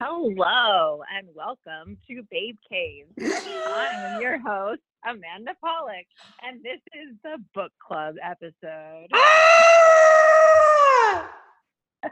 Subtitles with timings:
[0.00, 3.06] Hello and welcome to Babe Cave.
[3.20, 6.06] I am your host, Amanda Polick,
[6.40, 9.08] and this is the book club episode.
[9.12, 11.28] Ah!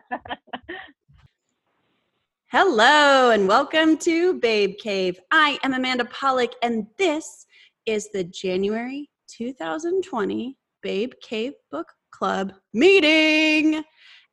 [2.51, 5.21] Hello and welcome to Babe Cave.
[5.30, 7.46] I am Amanda Polick, and this
[7.87, 13.84] is the January 2020 Babe Cave Book Club meeting.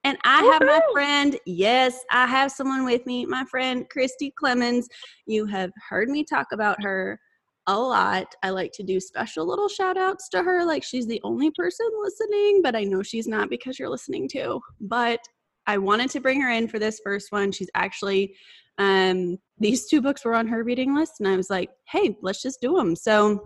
[0.04, 4.88] And I have my friend, yes, I have someone with me, my friend Christie Clemens.
[5.25, 7.20] You have heard me talk about her
[7.67, 8.27] a lot.
[8.44, 11.88] I like to do special little shout outs to her, like she's the only person
[12.02, 14.59] listening, but I know she's not because you're listening too.
[14.81, 15.21] But
[15.67, 17.53] I wanted to bring her in for this first one.
[17.53, 18.35] She's actually,
[18.80, 22.41] um, these two books were on her reading list, and I was like, hey, let's
[22.41, 22.95] just do them.
[22.97, 23.41] So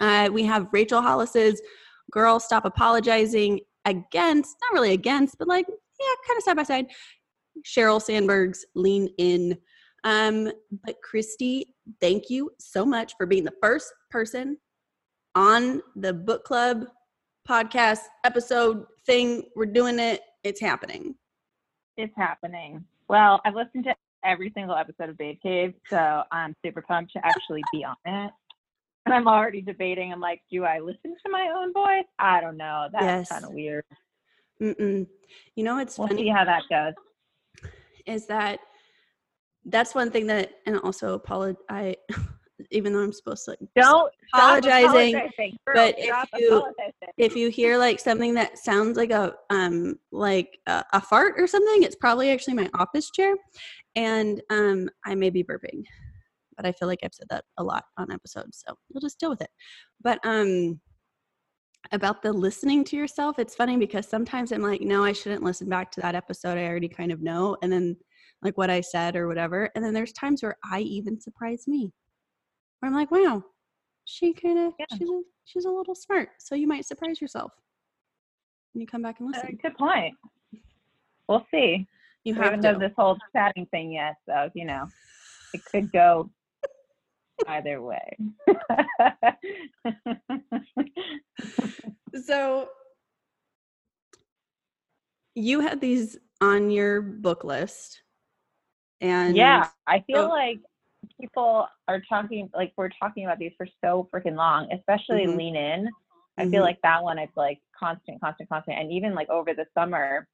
[0.00, 1.62] uh, we have Rachel Hollis's
[2.10, 6.86] Girl Stop Apologizing against, not really against, but like, yeah, kind of side by side.
[7.64, 9.56] Sheryl Sandberg's Lean In.
[10.04, 10.52] Um,
[10.84, 14.58] but Christie, thank you so much for being the first person
[15.34, 16.84] on the book club
[17.48, 19.44] podcast episode thing.
[19.56, 20.20] We're doing it.
[20.44, 21.14] It's happening.
[21.96, 22.84] It's happening.
[23.08, 27.20] Well, I've listened to every single episode of Babe Cave, so I'm super pumped to
[27.24, 28.32] actually be on it.
[29.06, 30.12] And I'm already debating.
[30.12, 32.04] I'm like, do I listen to my own voice?
[32.18, 32.88] I don't know.
[32.90, 33.28] That's Yes.
[33.28, 33.84] kind of weird.
[34.60, 35.06] Mm-mm.
[35.54, 36.94] You know it's We'll funny see how that goes.
[38.06, 38.58] is that
[39.66, 41.60] that's one thing that, and also apologize.
[41.68, 41.96] I,
[42.70, 45.74] even though I'm supposed to like Don't apologizing, apologizing, girl.
[45.74, 46.72] but if you-
[47.18, 51.46] if you hear like something that sounds like a um like a, a fart or
[51.46, 53.34] something it's probably actually my office chair
[53.94, 55.82] and um i may be burping
[56.56, 59.30] but i feel like i've said that a lot on episodes so we'll just deal
[59.30, 59.50] with it
[60.02, 60.80] but um
[61.92, 65.68] about the listening to yourself it's funny because sometimes i'm like no i shouldn't listen
[65.68, 67.96] back to that episode i already kind of know and then
[68.42, 71.92] like what i said or whatever and then there's times where i even surprise me
[72.80, 73.42] where i'm like wow
[74.04, 74.86] she kind of Yeah.
[74.96, 77.52] she's a she's a little smart so you might surprise yourself
[78.72, 80.14] when you come back and Uh, listen good point.
[81.28, 81.86] We'll see.
[82.24, 84.86] you we haven't done this whole chatting thing yet, so you know,
[85.54, 86.30] it could go
[87.46, 88.16] either way.
[92.24, 92.68] so
[95.34, 98.02] you had these on your book list
[99.00, 100.60] and yeah, I feel so- like
[101.20, 105.36] people are talking like we're talking about these for so freaking long, especially Mhm.
[105.36, 105.90] lean in.
[106.38, 106.66] I feel Mhm.
[106.66, 110.26] like that one I'd like constant, constant, constant, and even like over the summer,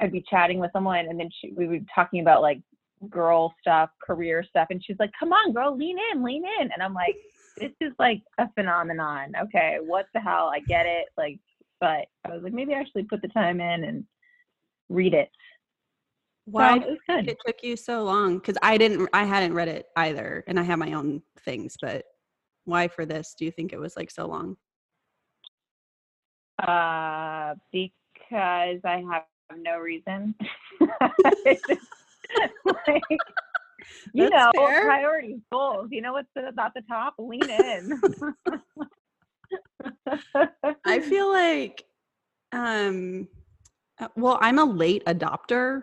[0.00, 2.60] I'd be chatting with someone, and then she, we would be talking about like
[3.08, 6.82] girl stuff, career stuff, and she's like, "Come on, girl, lean in, lean in," and
[6.82, 7.16] I'm like,
[7.58, 9.32] "This is like a phenomenon.
[9.42, 10.50] Okay, what the hell?
[10.54, 11.38] I get it, like,
[11.80, 14.04] but I was like, maybe I actually put the time in and
[14.88, 15.30] read it.
[16.46, 17.28] why So it you was think good.
[17.28, 20.62] it took you so long because i didn't i hadn't read it either and i
[20.62, 22.04] have my own things but
[22.64, 24.56] why for this do you think it was like so long
[26.60, 29.24] Uh, because I have
[29.58, 30.34] no reason.
[31.44, 31.80] It's just,
[32.86, 33.02] like,
[34.12, 34.84] you That's know, fair.
[34.84, 35.88] priorities, goals.
[35.90, 37.14] You know what's at the top?
[37.18, 38.00] Lean in.
[40.84, 41.84] I feel like
[42.52, 43.28] um
[44.00, 45.82] uh, well, I'm a late adopter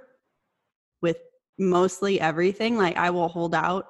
[1.01, 1.17] with
[1.57, 2.77] mostly everything.
[2.77, 3.87] Like I will hold out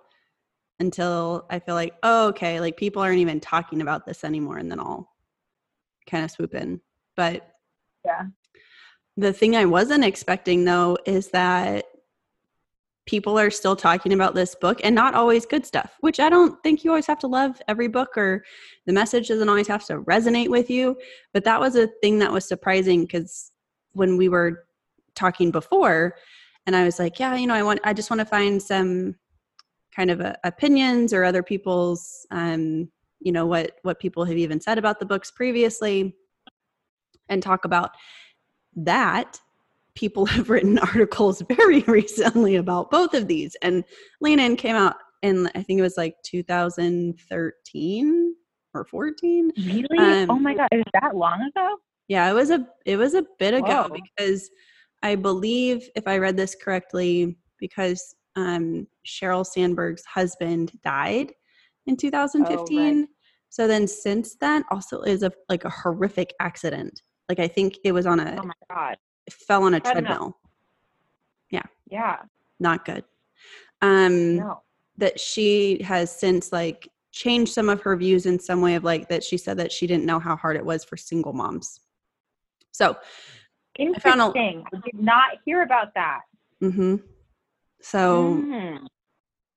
[0.80, 4.70] until I feel like, oh, okay, like people aren't even talking about this anymore and
[4.70, 5.10] then I'll
[6.10, 6.82] kind of swoop in.
[7.16, 7.50] But
[8.04, 8.24] yeah.
[9.16, 11.86] the thing I wasn't expecting though is that
[13.06, 16.62] people are still talking about this book and not always good stuff, which I don't
[16.64, 18.44] think you always have to love every book or
[18.88, 20.98] the message doesn't always have to resonate with you.
[21.34, 23.52] But that was a thing that was surprising because
[23.94, 24.66] when we were
[25.14, 26.16] talking before,
[26.66, 29.16] and I was like, yeah, you know, I want, I just want to find some
[29.96, 32.90] kind of uh opinions or other people's, um,
[33.20, 36.16] you know, what what people have even said about the books previously,
[37.30, 37.92] and talk about
[38.76, 39.40] that
[39.96, 43.84] people have written articles very recently about both of these and
[44.22, 48.36] lean in came out in i think it was like 2013
[48.74, 49.98] or 14 Really?
[49.98, 51.78] Um, oh my god, is that long ago?
[52.08, 53.98] yeah it was a it was a bit ago Whoa.
[54.18, 54.50] because
[55.02, 61.32] i believe if i read this correctly because um sheryl sandberg's husband died
[61.88, 63.08] in 2015
[63.50, 67.92] so then since then also is a like a horrific accident like i think it
[67.92, 68.98] was on a Oh my god.
[69.32, 70.04] Fell on a Treadmill.
[70.06, 70.38] treadmill
[71.90, 72.18] Yeah.
[72.60, 73.04] not good
[73.82, 74.62] um No.
[74.98, 79.08] that she has since like changed some of her views in some way of like
[79.10, 81.80] that she said that she didn't know how hard it was for single moms
[82.72, 82.96] so
[84.02, 84.64] found a- Interesting.
[84.74, 86.22] I did not hear about that.
[86.64, 86.96] Mm hmm
[87.82, 88.88] So Mm.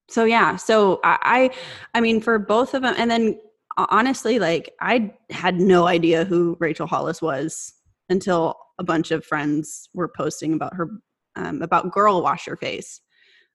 [0.09, 1.51] so yeah so I, I
[1.95, 3.39] i mean for both of them and then
[3.77, 7.75] honestly like i had no idea who rachel hollis was
[8.09, 10.89] until a bunch of friends were posting about her
[11.37, 13.01] um, about girl wash your face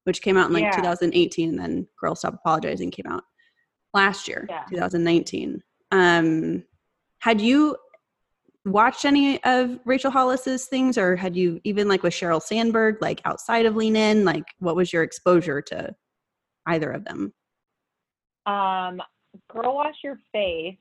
[0.06, 0.72] which came out in like Yeah.
[0.72, 3.24] 2018 and then girl stop apologizing came out
[3.94, 4.66] last year Yeah.
[4.70, 5.62] 2019
[5.92, 6.64] um
[7.20, 7.76] had you
[8.66, 13.22] watched any of rachel hollis's things or had you even like with sheryl sandberg like
[13.26, 15.94] outside of lean in like what was your exposure to
[16.68, 17.34] either of them
[18.46, 19.02] Um,
[19.50, 20.78] Girl Wash Your Face.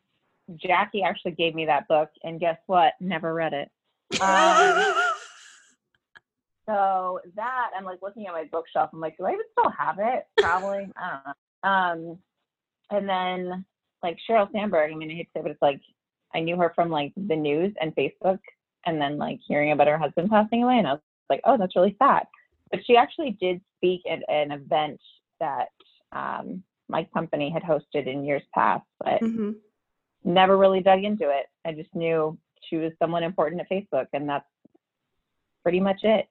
[0.57, 2.95] Jackie actually gave me that book, and guess what?
[3.01, 3.71] Never read it.
[4.21, 4.95] Um,
[6.67, 8.91] so that I'm like looking at my bookshelf.
[8.93, 10.27] I'm like, do I even still have it?
[10.39, 10.91] Probably.
[10.97, 12.13] I don't know.
[12.13, 12.19] Um,
[12.91, 13.65] and then
[14.03, 14.93] like Sheryl Sandberg.
[14.93, 15.81] I mean, I hate to say, but it's like
[16.35, 18.39] I knew her from like the news and Facebook,
[18.87, 21.01] and then like hearing about her husband passing away, and I was
[21.31, 22.27] like, oh, that's really sad.
[22.71, 25.01] But she actually did speak at an event
[25.41, 25.69] that
[26.13, 29.57] um, my company had hosted in years past, but Mhm.
[30.25, 31.47] Never really dug into it.
[31.65, 32.39] I just knew
[32.69, 34.47] she was someone important at Facebook, and that's
[35.63, 36.27] pretty much it.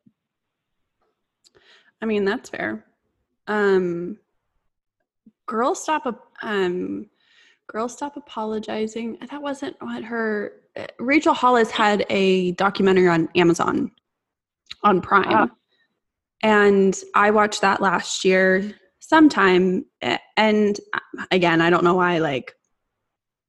[2.02, 2.86] I mean, that's fair.
[3.48, 4.18] Um,
[5.46, 6.32] girl, stop.
[6.42, 7.08] Um,
[7.68, 9.18] girl, stop apologizing.
[9.30, 10.54] That wasn't what her.
[10.78, 13.92] uh, Rachel Hollis had a documentary on Amazon,
[14.84, 15.50] on Prime, Oh.
[16.44, 19.86] and I watched that last year sometime.
[20.38, 22.18] And uh, again, I don't know why.
[22.20, 22.56] Like,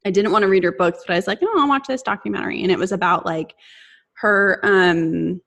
[0.04, 2.02] I didn't want to read her books, but I was like, no, I'll watch this
[2.02, 3.54] documentary, and it was about like
[4.14, 5.40] her um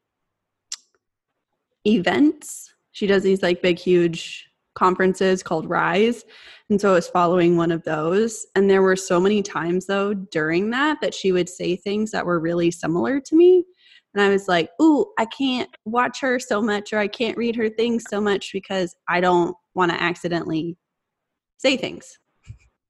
[1.86, 2.74] events.
[2.92, 6.24] She does these like big, huge conferences called Rise.
[6.70, 8.46] And so I was following one of those.
[8.56, 12.26] And there were so many times, though, during that, that she would say things that
[12.26, 13.66] were really similar to me.
[14.14, 17.56] And I was like, ooh, I can't watch her so much or I can't read
[17.56, 20.78] her things so much because I don't want to accidentally
[21.58, 22.18] say things.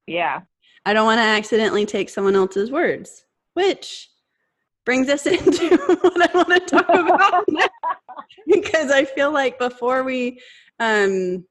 [0.08, 0.42] Yeah.
[0.86, 4.10] I don't want to accidentally take someone else's words, which
[4.86, 7.46] brings us into what I want to talk about
[8.48, 10.40] because I feel like before we
[10.80, 11.46] um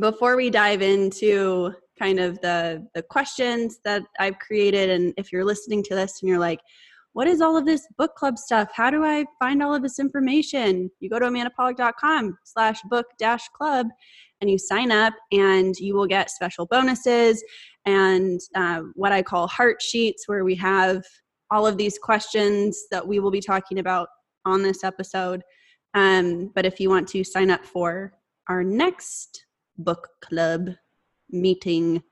[0.00, 5.44] before we dive into kind of the the questions that I've created and if you're
[5.44, 6.60] listening to this and you're like
[7.12, 8.70] what is all of this book club stuff?
[8.74, 10.90] How do i find all of this information?
[11.00, 13.88] You go to amandapolick.com slash book dash club
[14.40, 17.44] and you sign up and you will get special bonuses
[17.86, 21.02] and uh, what i call heart sheets where we have
[21.50, 24.08] all of these questions that we will be talking about
[24.44, 25.42] on this episode
[25.94, 28.12] um, but if you want to sign up for
[28.48, 29.46] our next
[29.78, 30.70] book club
[31.30, 32.02] meeting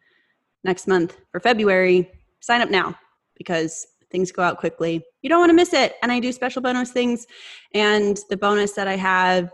[0.64, 2.94] next month for february sign up now
[3.36, 5.02] because things go out quickly.
[5.22, 5.94] You don't want to miss it.
[6.02, 7.26] And I do special bonus things.
[7.74, 9.52] And the bonus that I have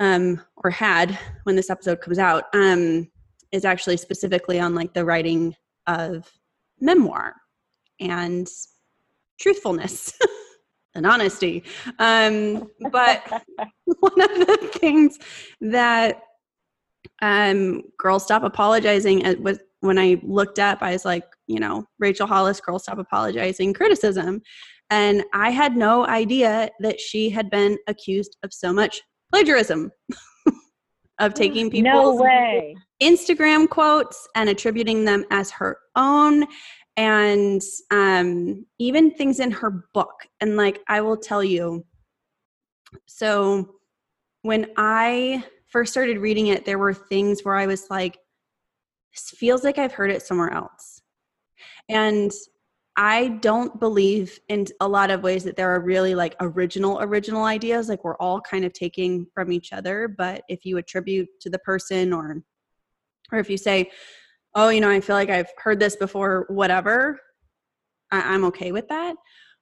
[0.00, 3.08] um, or had when this episode comes out um,
[3.52, 5.54] is actually specifically on like the writing
[5.86, 6.30] of
[6.80, 7.34] memoir
[8.00, 8.48] and
[9.40, 10.12] truthfulness
[10.94, 11.64] and honesty.
[11.98, 13.22] Um, but
[13.84, 15.18] one of the things
[15.60, 16.22] that
[17.22, 21.84] um, Girl Stop Apologizing uh, was when I looked up, I was like, you know,
[21.98, 24.42] Rachel Hollis, Girl Stop Apologizing criticism.
[24.90, 29.02] And I had no idea that she had been accused of so much
[29.32, 29.90] plagiarism
[31.18, 32.74] of taking people's no.
[33.02, 36.44] Instagram quotes and attributing them as her own
[36.96, 40.26] and um, even things in her book.
[40.40, 41.84] And like, I will tell you,
[43.06, 43.76] so
[44.42, 48.18] when I first started reading it, there were things where I was like,
[49.12, 51.00] this feels like I've heard it somewhere else.
[51.88, 52.32] And
[53.00, 57.44] I don't believe in a lot of ways that there are really like original, original
[57.44, 57.88] ideas.
[57.88, 60.08] Like we're all kind of taking from each other.
[60.08, 62.42] But if you attribute to the person or
[63.30, 63.90] or if you say,
[64.54, 67.20] oh, you know, I feel like I've heard this before, whatever,
[68.10, 69.14] I- I'm okay with that.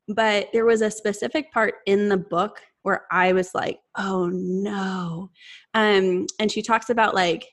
[0.09, 5.31] But there was a specific part in the book where I was like, oh no.
[5.75, 7.45] Um, and she talks about like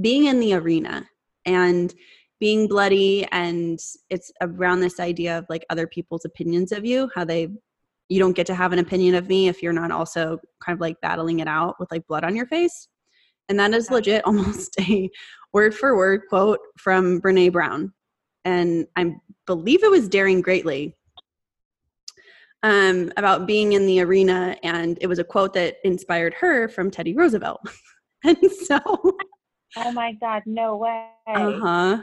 [0.00, 1.06] being in the arena
[1.44, 1.94] and
[2.40, 3.80] being bloody and
[4.10, 7.48] it's around this idea of like other people's opinions of you how they
[8.08, 10.80] you don't get to have an opinion of me if you're not also kind of
[10.80, 12.88] like battling it out with like blood on your face.
[13.48, 15.10] And that is legit almost a
[15.52, 17.92] word for word quote from brene brown.
[18.44, 19.14] And i
[19.46, 20.94] believe it was daring greatly
[22.62, 26.90] um, about being in the arena and it was a quote that inspired her from
[26.90, 27.60] teddy roosevelt.
[28.24, 28.80] And so
[29.76, 31.08] Oh my God, no way.
[31.28, 32.02] uh-huh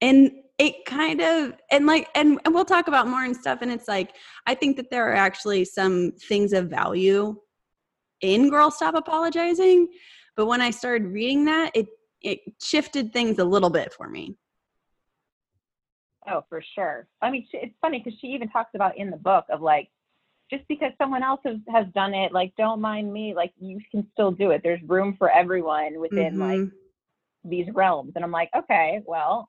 [0.00, 3.70] and it kind of and like and, and we'll talk about more and stuff and
[3.70, 4.14] it's like
[4.46, 7.36] i think that there are actually some things of value
[8.20, 9.88] in Girl Stop Apologizing.
[10.36, 11.86] But when I started reading that, it
[12.22, 14.36] it shifted things a little bit for me.
[16.28, 17.06] Oh, for sure.
[17.22, 19.88] I mean, it's funny because she even talks about in the book of like,
[20.50, 23.32] just because someone else has, has done it, like, don't mind me.
[23.34, 24.62] Like, you can still do it.
[24.64, 26.62] There's room for everyone within mm-hmm.
[26.62, 26.70] like
[27.44, 28.12] these realms.
[28.16, 29.48] And I'm like, okay, well,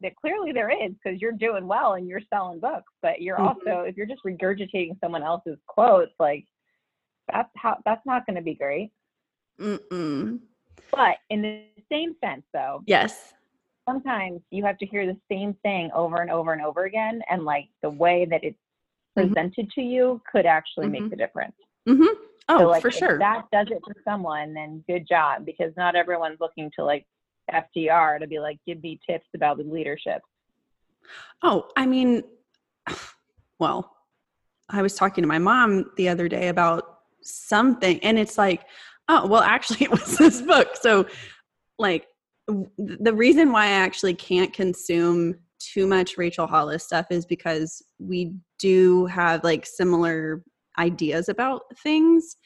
[0.00, 2.92] that clearly there is because you're doing well and you're selling books.
[3.02, 3.68] But you're mm-hmm.
[3.68, 6.44] also, if you're just regurgitating someone else's quotes, like,
[7.32, 8.90] that's how that's not going to be great.
[9.60, 10.38] Mm-mm.
[10.90, 13.34] But in the same sense, though, yes,
[13.88, 17.44] sometimes you have to hear the same thing over and over and over again, and
[17.44, 18.56] like the way that it's
[19.18, 19.28] mm-hmm.
[19.32, 19.80] presented mm-hmm.
[19.80, 21.02] to you could actually mm-hmm.
[21.02, 21.56] make the difference.
[21.88, 22.22] Mm-hmm.
[22.50, 23.18] Oh, so, like, for sure.
[23.18, 27.06] that does it for someone, then good job, because not everyone's looking to like
[27.52, 30.20] FDR to be like, give me tips about the leadership.
[31.42, 32.22] Oh, I mean,
[33.58, 33.92] well,
[34.68, 38.64] I was talking to my mom the other day about something, and it's like,
[39.08, 40.76] oh, well, actually, it was this book.
[40.80, 41.06] So,
[41.78, 42.06] like,
[42.46, 48.34] the reason why I actually can't consume too much Rachel Hollis stuff is because we
[48.58, 50.42] do have like similar
[50.78, 52.36] ideas about things.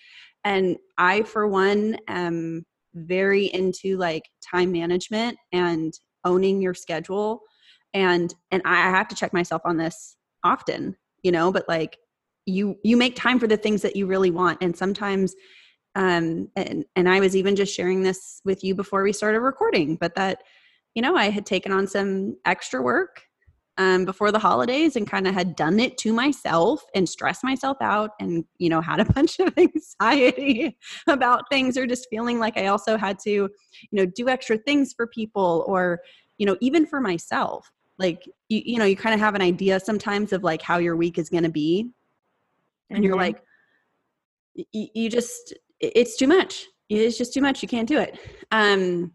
[0.45, 5.93] And I, for one, am very into like time management and
[6.25, 7.41] owning your schedule.
[7.95, 11.99] And and I have to check myself on this often, you know, but like
[12.47, 14.59] you you make time for the things that you really want.
[14.63, 15.35] And sometimes
[15.95, 19.97] um and and I was even just sharing this with you before we started recording,
[19.97, 20.43] but that
[20.95, 23.23] you know, I had taken on some extra work
[23.79, 27.79] um, before the holidays and kind of had done it to myself and stressed myself
[27.81, 30.77] out and you know had a bunch of anxiety
[31.09, 33.51] about things or just feeling like i also had to you
[33.93, 36.01] know do extra things for people or
[36.43, 37.71] you know even for myself.
[37.99, 40.97] Like you, you know you kind of have an idea sometimes of like how your
[40.97, 41.91] week is going to be.
[42.91, 43.05] And mm-hmm.
[43.05, 43.43] you're like
[44.55, 46.67] you, you just it's too much.
[46.89, 47.63] It's just too much.
[47.63, 48.19] You can't do it.
[48.51, 49.13] Um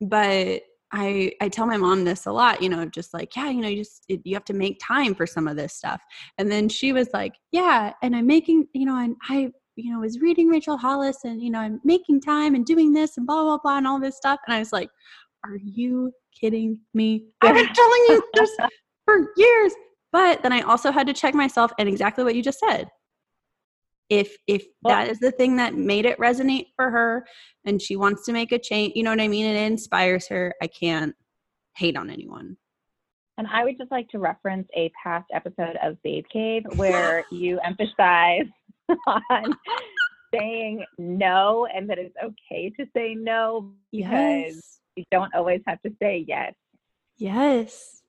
[0.00, 3.60] but I I tell my mom this a lot, you know, just like, yeah, you
[3.60, 6.02] know, you just it, you have to make time for some of this stuff.
[6.38, 10.00] And then she was like, yeah, and I'm making, you know, and I you know
[10.00, 13.42] was reading Rachel Hollis and you know I'm making time and doing this and blah
[13.42, 14.40] blah blah and all this stuff.
[14.46, 14.90] And I was like,
[15.44, 17.26] are you kidding me?
[17.40, 18.56] I've been telling you this
[19.04, 19.72] for years.
[20.12, 22.88] But then I also had to check myself and exactly what you just said
[24.10, 27.24] if if well, that is the thing that made it resonate for her
[27.64, 30.52] and she wants to make a change you know what i mean it inspires her
[30.60, 31.14] i can't
[31.76, 32.56] hate on anyone
[33.38, 37.58] and i would just like to reference a past episode of babe cave where you
[37.60, 38.46] emphasize
[39.06, 39.56] on
[40.34, 44.80] saying no and that it's okay to say no because yes.
[44.96, 46.54] you don't always have to say yes
[47.16, 48.02] yes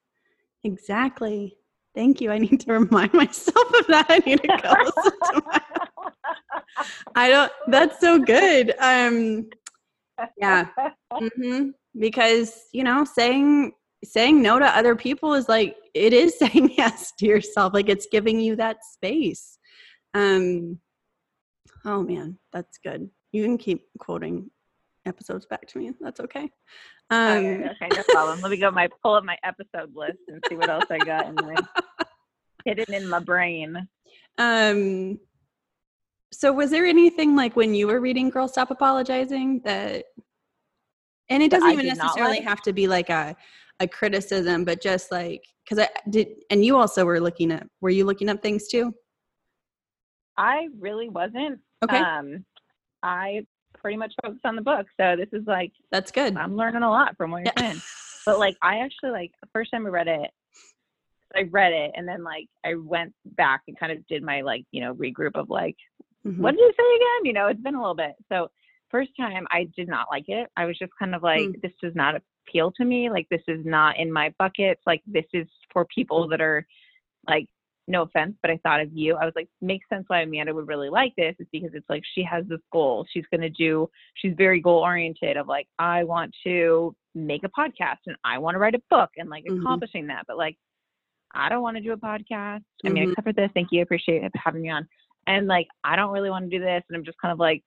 [0.63, 1.55] exactly
[1.93, 2.31] Thank you.
[2.31, 4.05] I need to remind myself of that.
[4.09, 5.61] I need to go listen to my
[7.15, 7.51] I don't.
[7.67, 8.73] That's so good.
[8.79, 9.49] Um,
[10.37, 10.67] yeah,
[11.11, 11.69] mm-hmm.
[11.99, 13.73] because you know, saying
[14.03, 17.73] saying no to other people is like it is saying yes to yourself.
[17.73, 19.57] Like it's giving you that space.
[20.13, 20.79] Um,
[21.85, 23.09] oh man, that's good.
[23.31, 24.49] You can keep quoting
[25.05, 25.91] episodes back to me.
[25.99, 26.49] That's okay.
[27.09, 28.41] Um, okay, okay, no problem.
[28.41, 31.27] Let me go my pull up my episode list and see what else I got
[31.27, 31.55] in my
[32.65, 33.87] hidden in my brain.
[34.37, 35.19] Um,
[36.33, 40.05] so was there anything like when you were reading Girl Stop Apologizing that
[41.29, 42.43] and it doesn't even necessarily like?
[42.43, 43.35] have to be like a
[43.79, 47.89] a criticism, but just like because I did and you also were looking at were
[47.89, 48.93] you looking up things too?
[50.37, 51.59] I really wasn't.
[51.83, 51.97] Okay.
[51.97, 52.45] Um
[53.03, 54.85] I pretty much focused on the book.
[54.99, 56.37] So this is like that's good.
[56.37, 57.71] I'm learning a lot from what you're yeah.
[57.71, 57.81] saying.
[58.23, 60.29] But like I actually like the first time I read it,
[61.35, 64.63] I read it and then like I went back and kind of did my like,
[64.69, 65.75] you know, regroup of like
[66.25, 66.41] mm-hmm.
[66.41, 67.25] what did you say again?
[67.25, 68.13] You know, it's been a little bit.
[68.29, 68.49] So
[68.89, 70.49] first time I did not like it.
[70.57, 71.61] I was just kind of like, mm.
[71.61, 72.15] this does not
[72.47, 73.09] appeal to me.
[73.09, 74.81] Like this is not in my buckets.
[74.85, 76.65] Like this is for people that are
[77.27, 77.47] like,
[77.87, 79.15] no offense, but I thought of you.
[79.15, 82.03] I was like, makes sense why Amanda would really like this is because it's like
[82.13, 83.05] she has this goal.
[83.11, 87.97] She's gonna do she's very goal oriented of like, I want to make a podcast
[88.07, 89.61] and I want to write a book and like mm-hmm.
[89.61, 90.25] accomplishing that.
[90.27, 90.57] But like
[91.33, 92.61] I don't want to do a podcast.
[92.85, 93.11] I mean, mm-hmm.
[93.11, 93.79] except for this, thank you.
[93.79, 94.87] I appreciate having me on
[95.27, 97.63] and like i don't really want to do this and i'm just kind of like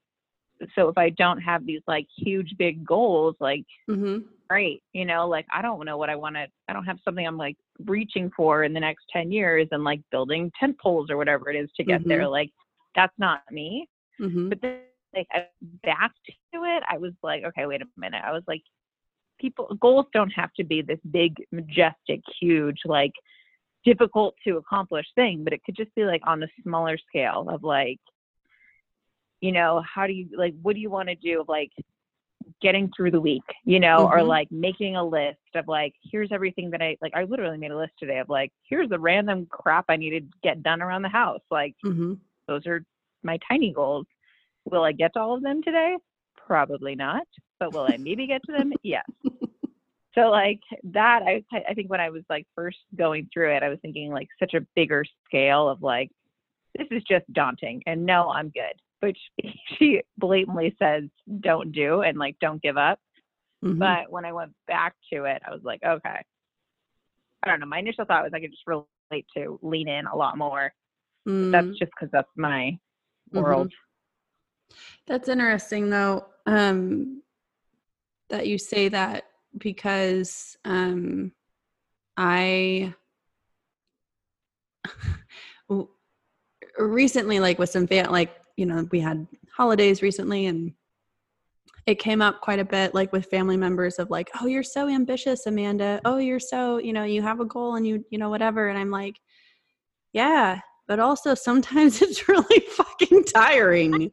[0.74, 4.18] so if i don't have these like huge big goals like mm-hmm.
[4.48, 7.26] great you know like i don't know what i want to i don't have something
[7.26, 7.56] i'm like
[7.86, 11.56] reaching for in the next 10 years and like building tent poles or whatever it
[11.56, 12.08] is to get mm-hmm.
[12.08, 12.50] there like
[12.94, 13.88] that's not me
[14.20, 14.48] mm-hmm.
[14.48, 14.78] but then
[15.14, 15.46] like I
[15.84, 18.62] back to it i was like okay wait a minute i was like
[19.40, 23.12] people goals don't have to be this big majestic huge like
[23.84, 27.62] difficult to accomplish thing, but it could just be like on a smaller scale of
[27.62, 28.00] like,
[29.40, 31.70] you know, how do you like what do you want to do of like
[32.60, 34.28] getting through the week, you know, or Mhm.
[34.28, 37.76] like making a list of like here's everything that I like I literally made a
[37.76, 41.08] list today of like here's the random crap I need to get done around the
[41.08, 41.42] house.
[41.50, 42.14] Like hmm
[42.46, 42.84] those are
[43.22, 44.06] my tiny goals.
[44.66, 45.96] Will I get to all of them today?
[46.36, 47.26] Probably not.
[47.58, 48.72] But will I maybe get to them?
[48.82, 49.04] Yes.
[50.14, 53.68] So like that, I I think when I was like first going through it, I
[53.68, 56.10] was thinking like such a bigger scale of like
[56.76, 58.74] this is just daunting, and no, I'm good.
[59.00, 59.18] Which
[59.78, 61.04] she blatantly says
[61.40, 62.98] don't do and like don't give up.
[63.62, 66.20] hmm But when I went back to it, I was like, okay.
[67.42, 67.66] I don't know.
[67.66, 70.72] My initial thought was I could just relate to lean in a lot more.
[71.28, 71.52] Mm.
[71.52, 72.78] That's just because that's my
[73.32, 73.42] Mhm.
[73.42, 73.72] world.
[75.06, 77.22] That's interesting though, um,
[78.30, 79.24] that you say that
[79.58, 81.32] because um,
[82.16, 82.94] I
[86.78, 90.72] recently, like with some fam- like you know, we had holidays recently, and
[91.86, 94.88] it came up quite a bit, like with family members of like, "Oh, you're so
[94.88, 96.00] ambitious, Amanda.
[96.04, 98.78] Oh, you're so you know, you have a goal and you you know whatever," and
[98.78, 99.16] I'm like,
[100.12, 104.12] "Yeah." But also sometimes it's really fucking tiring.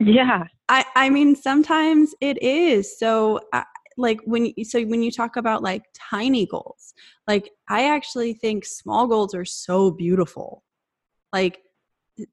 [0.00, 0.44] Yeah.
[0.68, 2.98] I I mean sometimes it is.
[2.98, 3.64] So uh,
[3.98, 6.94] like when you, so when you talk about like tiny goals,
[7.26, 10.62] like I actually think small goals are so beautiful.
[11.32, 11.60] Like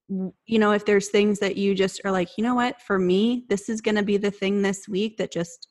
[0.07, 3.45] you know if there's things that you just are like, you know what, for me
[3.49, 5.67] this is going to be the thing this week that just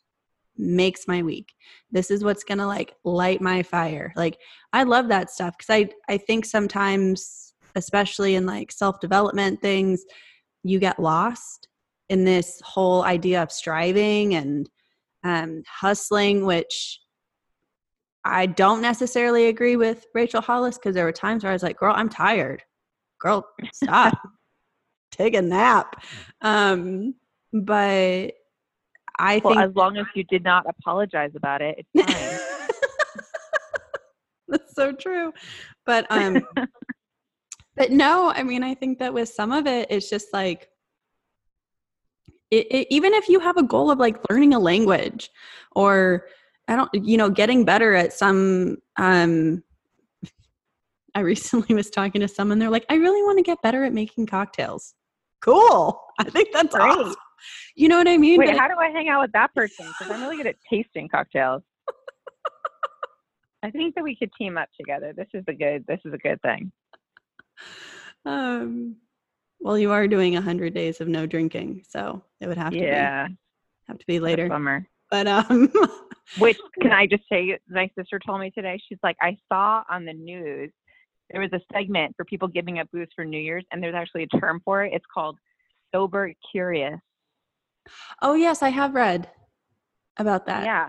[0.56, 1.52] makes my week.
[1.90, 4.12] This is what's going to like light my fire.
[4.16, 4.38] Like
[4.72, 10.04] I love that stuff cuz I I think sometimes especially in like self-development things
[10.62, 11.68] you get lost
[12.08, 14.68] in this whole idea of striving and
[15.24, 17.00] um, hustling, which
[18.24, 21.78] I don't necessarily agree with Rachel Hollis because there were times where I was like,
[21.78, 22.62] girl, I'm tired.
[23.20, 24.14] Girl, stop.
[25.10, 26.02] Take a nap.
[26.40, 27.14] Um,
[27.52, 28.32] but
[29.18, 32.38] I Well, think as long as you did not apologize about it, it's fine.
[34.48, 35.32] That's so true.
[35.86, 36.46] But um
[37.76, 40.68] but no, I mean I think that with some of it it's just like
[42.58, 45.30] it, it, even if you have a goal of like learning a language
[45.72, 46.26] or
[46.68, 49.62] I don't you know getting better at some um
[51.14, 53.92] I recently was talking to someone they're like I really want to get better at
[53.92, 54.94] making cocktails.
[55.40, 56.00] Cool.
[56.18, 56.82] I think that's Great.
[56.84, 57.14] awesome.
[57.76, 58.38] You know what I mean?
[58.38, 59.86] Wait, But- how do I hang out with that person?
[59.86, 61.62] Because I'm really good at tasting cocktails.
[63.62, 65.12] I think that we could team up together.
[65.16, 65.84] This is a good.
[65.86, 66.70] This is a good thing.
[68.26, 68.96] um
[69.64, 72.86] well you are doing 100 days of no drinking so it would have to be
[72.86, 73.28] Yeah,
[73.88, 74.86] have to be later Bummer.
[75.10, 75.72] but um
[76.38, 77.58] Which can I just say?
[77.68, 78.76] My sister told me today.
[78.88, 80.72] She's like, I saw on the news
[81.30, 84.24] there was a segment for people giving up booze for New Year's, and there's actually
[84.24, 84.92] a term for it.
[84.92, 85.38] It's called
[85.94, 86.98] sober curious.
[88.22, 89.28] oh yes i have read
[90.16, 90.88] about that Yeah,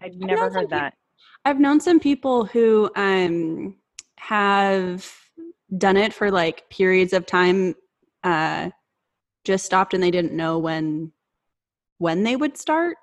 [0.00, 0.94] I've never heard that.
[1.44, 3.76] i've known some people who um
[4.18, 5.06] have
[5.78, 7.74] done it for like periods of time
[8.24, 8.70] uh
[9.44, 11.10] just stopped and they didn't know when
[11.98, 12.96] when they would start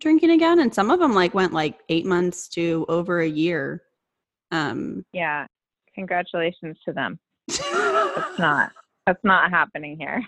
[0.00, 3.82] drinking again and some of them like went like eight months to over a year
[4.52, 5.46] um Yeah,
[5.94, 7.18] congratulations to them.
[7.48, 7.58] That's
[8.38, 8.72] not.
[9.06, 10.22] That's not happening here.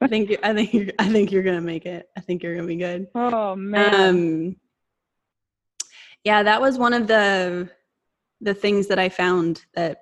[0.00, 2.08] I think you, I think you're, I think you're gonna make it.
[2.16, 3.08] I think you're gonna be good.
[3.14, 4.08] Oh man.
[4.08, 4.56] Um,
[6.24, 7.70] yeah, that was one of the
[8.40, 9.98] the things that I found that,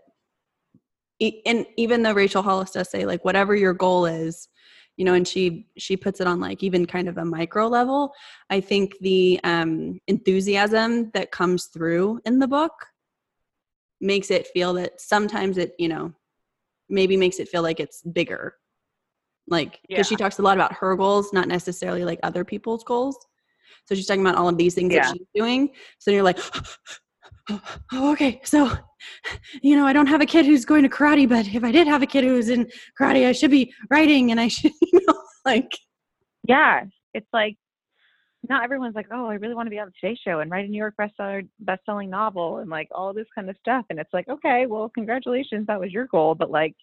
[1.47, 4.49] and even though Rachel Hollis does say like whatever your goal is,
[4.97, 8.13] you know, and she she puts it on like even kind of a micro level.
[8.51, 12.73] I think the um, enthusiasm that comes through in the book
[14.01, 16.13] makes it feel that sometimes it you know
[16.89, 18.55] maybe makes it feel like it's bigger
[19.49, 23.17] like because she talks a lot about her goals not necessarily like other people's goals
[23.87, 25.03] so she's talking about all of these things Yeah.
[25.03, 26.39] that she's doing so you're like
[27.51, 28.71] oh, okay so
[29.63, 31.87] you know i don't have a kid who's going to karate but if i did
[31.87, 32.69] have a kid who's in
[33.01, 35.71] karate i should be writing and i should you know like
[36.49, 36.85] yeah,
[37.15, 37.57] it's like
[38.49, 40.65] not everyone's like, oh, I really want to be on the Today Show and write
[40.65, 43.85] a New York bestseller, best-selling novel and like all this kind of stuff.
[43.91, 46.35] And it's like, okay, well, congratulations, that was your goal.
[46.35, 46.75] But like,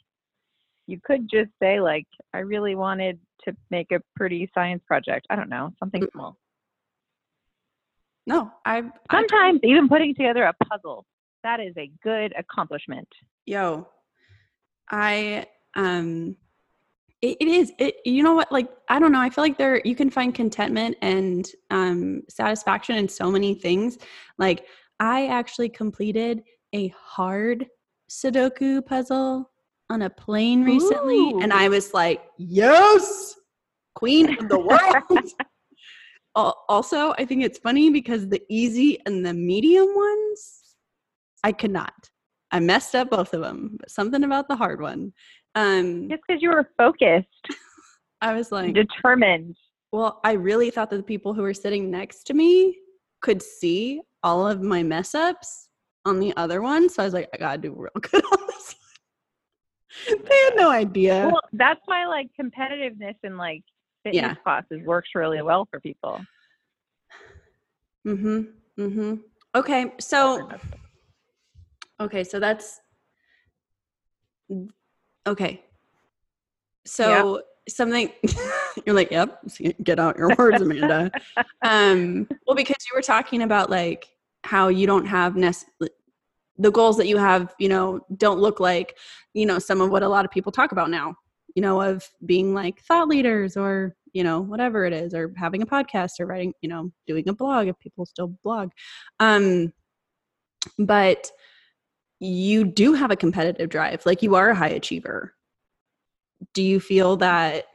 [0.87, 5.25] you could just say like, I really wanted to make a pretty science project.
[5.29, 6.11] I don't know, something Mm.
[6.11, 6.37] small.
[8.27, 11.05] No i I- Sometimes even putting together a puzzle,
[11.43, 13.07] that is a good accomplishment.
[13.45, 13.87] yo
[14.91, 16.35] i um
[17.21, 19.81] it, it is it you know what like i don't know i feel like there
[19.83, 23.97] you can find contentment and um satisfaction in so many things
[24.37, 24.65] like
[24.99, 27.67] i actually completed a hard
[28.09, 29.49] sudoku puzzle
[29.89, 33.35] on a plane recently, and I was like, yes,
[33.93, 35.31] queen of the world.
[36.35, 40.75] Al- also, I think it's funny because the easy and the medium ones,
[41.43, 41.93] I could not.
[42.51, 45.13] I messed up both of them, but something about the hard one.
[45.55, 47.27] Um, Just because you were focused,
[48.21, 49.55] I was like, determined.
[49.91, 52.77] well, I really thought that the people who were sitting next to me
[53.21, 55.69] could see all of my mess ups
[56.05, 56.89] on the other one.
[56.89, 58.75] So I was like, I gotta do real good on this
[60.07, 60.23] one.
[60.27, 61.29] they had no idea.
[61.31, 63.63] Well, that's my like competitiveness and like
[64.05, 64.35] fitness Yeah.
[64.43, 66.21] classes works really well for people.
[68.07, 68.41] Mm-hmm.
[68.79, 69.15] Mm-hmm.
[69.55, 70.49] Okay, so
[71.99, 72.79] okay, so that's
[75.25, 75.63] okay.
[76.85, 78.11] So something
[78.85, 79.41] you're like, yep,
[79.83, 81.11] get out your words, Amanda.
[81.63, 84.07] um, well, because you were talking about like
[84.43, 85.55] how you don't have nec-
[86.57, 88.97] the goals that you have, you know, don't look like,
[89.33, 91.15] you know, some of what a lot of people talk about now,
[91.55, 95.61] you know, of being like thought leaders or, you know, whatever it is, or having
[95.61, 98.69] a podcast or writing, you know, doing a blog if people still blog.
[99.19, 99.73] Um,
[100.77, 101.31] but
[102.19, 105.33] you do have a competitive drive, like you are a high achiever.
[106.53, 107.65] Do you feel that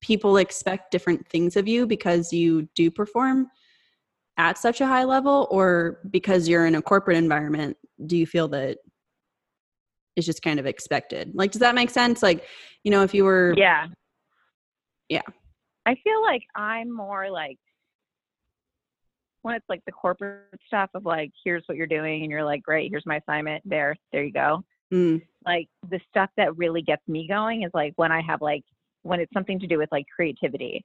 [0.00, 3.48] people expect different things of you because you do perform
[4.36, 8.48] at such a high level or because you're in a corporate environment do you feel
[8.48, 8.78] that
[10.20, 12.44] it's just kind of expected like does that make sense like
[12.84, 13.86] you know if you were Yeah.
[15.08, 15.22] Yeah.
[15.86, 17.58] I feel like I'm more like
[19.42, 22.62] when it's like the corporate stuff of like, here's what you're doing, and you're like,
[22.62, 23.62] great, here's my assignment.
[23.64, 24.62] There, there you go.
[24.92, 28.62] Mm, Like the stuff that really gets me going is like when I have like
[29.02, 30.84] when it's something to do with like creativity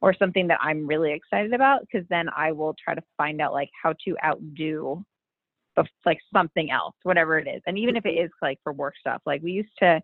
[0.00, 3.52] or something that I'm really excited about, because then I will try to find out
[3.52, 5.04] like how to outdo
[6.04, 7.62] like something else, whatever it is.
[7.66, 10.00] And even if it is like for work stuff, like we used to,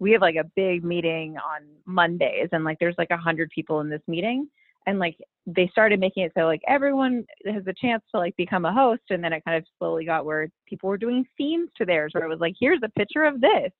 [0.00, 3.80] we have like a big meeting on Mondays and like there's like a hundred people
[3.80, 4.48] in this meeting.
[4.86, 8.66] And like they started making it so like everyone has a chance to like become
[8.66, 9.02] a host.
[9.10, 12.24] And then it kind of slowly got where people were doing themes to theirs where
[12.24, 13.70] it was like, here's a picture of this.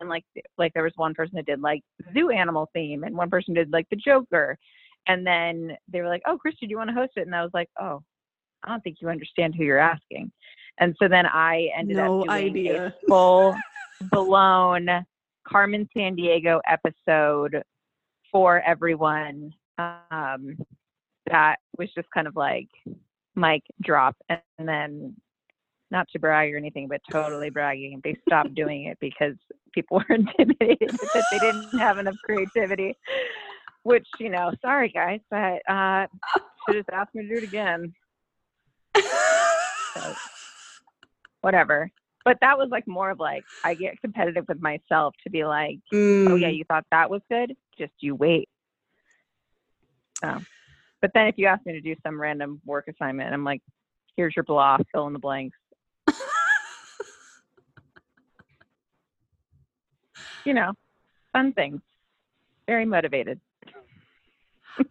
[0.00, 0.24] And like
[0.58, 3.72] like there was one person that did like zoo animal theme and one person did
[3.72, 4.56] like the Joker.
[5.08, 7.26] And then they were like, Oh, Christie, do you want to host it?
[7.26, 8.02] And I was like, Oh,
[8.64, 10.30] I don't think you understand who you're asking.
[10.78, 13.54] And so then I ended no up doing idea a full
[14.10, 14.88] blown
[15.46, 17.62] Carmen Sandiego episode
[18.30, 19.52] for everyone.
[19.78, 20.56] Um,
[21.30, 22.68] that was just kind of like
[23.36, 25.14] mic drop, and then
[25.90, 28.00] not to brag or anything, but totally bragging.
[28.02, 29.34] They stopped doing it because
[29.74, 32.96] people were intimidated that they didn't have enough creativity.
[33.84, 36.06] Which you know, sorry guys, but uh,
[36.68, 37.94] should just asked me to do it again.
[39.94, 40.14] So,
[41.42, 41.90] whatever.
[42.24, 45.78] But that was like more of like I get competitive with myself to be like,
[45.92, 48.48] oh yeah, Mm, you thought that was good, just you wait.
[50.22, 50.38] So,
[51.00, 53.60] but then if you ask me to do some random work assignment, I'm like,
[54.16, 55.58] here's your blah, fill in the blanks.
[60.44, 60.72] You know,
[61.32, 61.80] fun things.
[62.66, 63.40] Very motivated.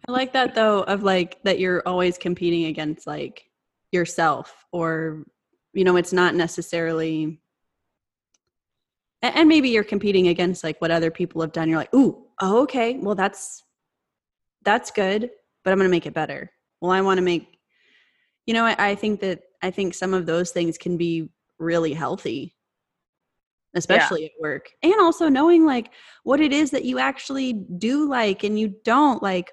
[0.08, 3.44] I like that though of like that you're always competing against like
[3.90, 5.24] yourself or
[5.72, 7.40] you know it's not necessarily
[9.22, 11.68] and maybe you're competing against like what other people have done.
[11.68, 13.62] You're like ooh oh, okay well that's
[14.64, 15.30] that's good
[15.64, 16.50] but i'm gonna make it better.
[16.80, 17.58] Well i want to make
[18.46, 21.92] you know I, I think that i think some of those things can be really
[21.92, 22.56] healthy
[23.74, 24.70] especially at work.
[24.82, 25.92] And also knowing like
[26.24, 29.50] what it is that you actually do like and you don't like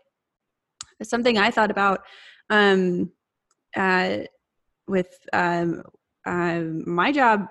[1.01, 2.01] something i thought about
[2.49, 3.09] um
[3.77, 4.17] uh
[4.87, 5.81] with um
[6.25, 7.47] uh, my job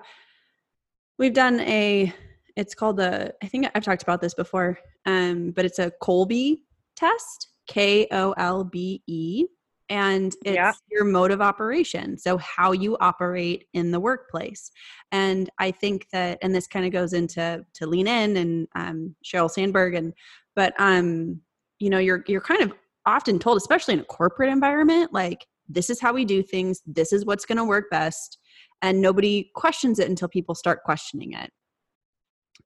[1.17, 2.13] we've done a
[2.55, 6.57] it's called the i think i've talked about this before um but it's a kolbe
[6.95, 9.45] test k-o-l-b-e
[9.91, 10.73] and it's Yeah.
[10.91, 14.71] your mode of operation so how you operate in the workplace
[15.11, 19.15] and i think that and this kind of goes into to lean in and um,
[19.23, 20.13] sheryl sandberg and
[20.55, 21.39] but um
[21.79, 22.73] you know you're you're kind of
[23.05, 27.13] often told especially in a corporate environment like this is how we do things this
[27.13, 28.38] is what's going to work best
[28.81, 31.51] and nobody questions it until people start questioning it.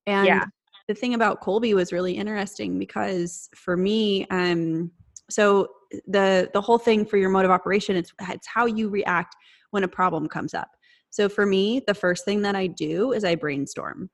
[0.06, 0.46] And Yeah.
[0.88, 4.92] the thing about kolbe was really interesting because for me um
[5.30, 5.68] so
[6.08, 9.36] the the whole thing for your mode of operation it's it's how you react
[9.72, 10.68] when a problem comes up.
[11.10, 14.10] So for me the first thing that i do is i brainstorm.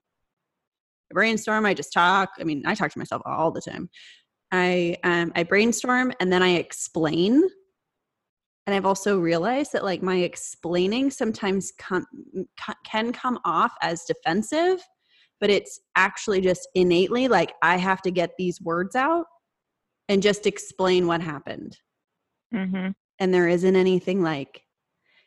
[1.12, 2.30] I brainstorm i just talk.
[2.40, 3.90] I mean i talk to myself all the time.
[4.52, 7.44] I um i brainstorm and then i explain
[8.70, 12.06] and i've also realized that like my explaining sometimes come
[12.60, 14.80] ca- can come off as defensive
[15.40, 19.26] but it's actually just innately like I have to get these words out
[20.08, 21.78] and just explain what happened.
[22.54, 22.90] Mm-hmm.
[23.20, 24.64] And there isn't anything like,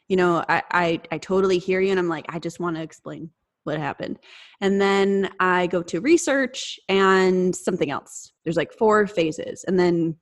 [0.08, 1.90] you know, I, I, I totally hear you.
[1.90, 3.30] And I'm like, I just want to explain
[3.64, 4.18] what happened.
[4.60, 8.32] And then I go to research and something else.
[8.44, 9.64] There's like four phases.
[9.66, 10.16] And then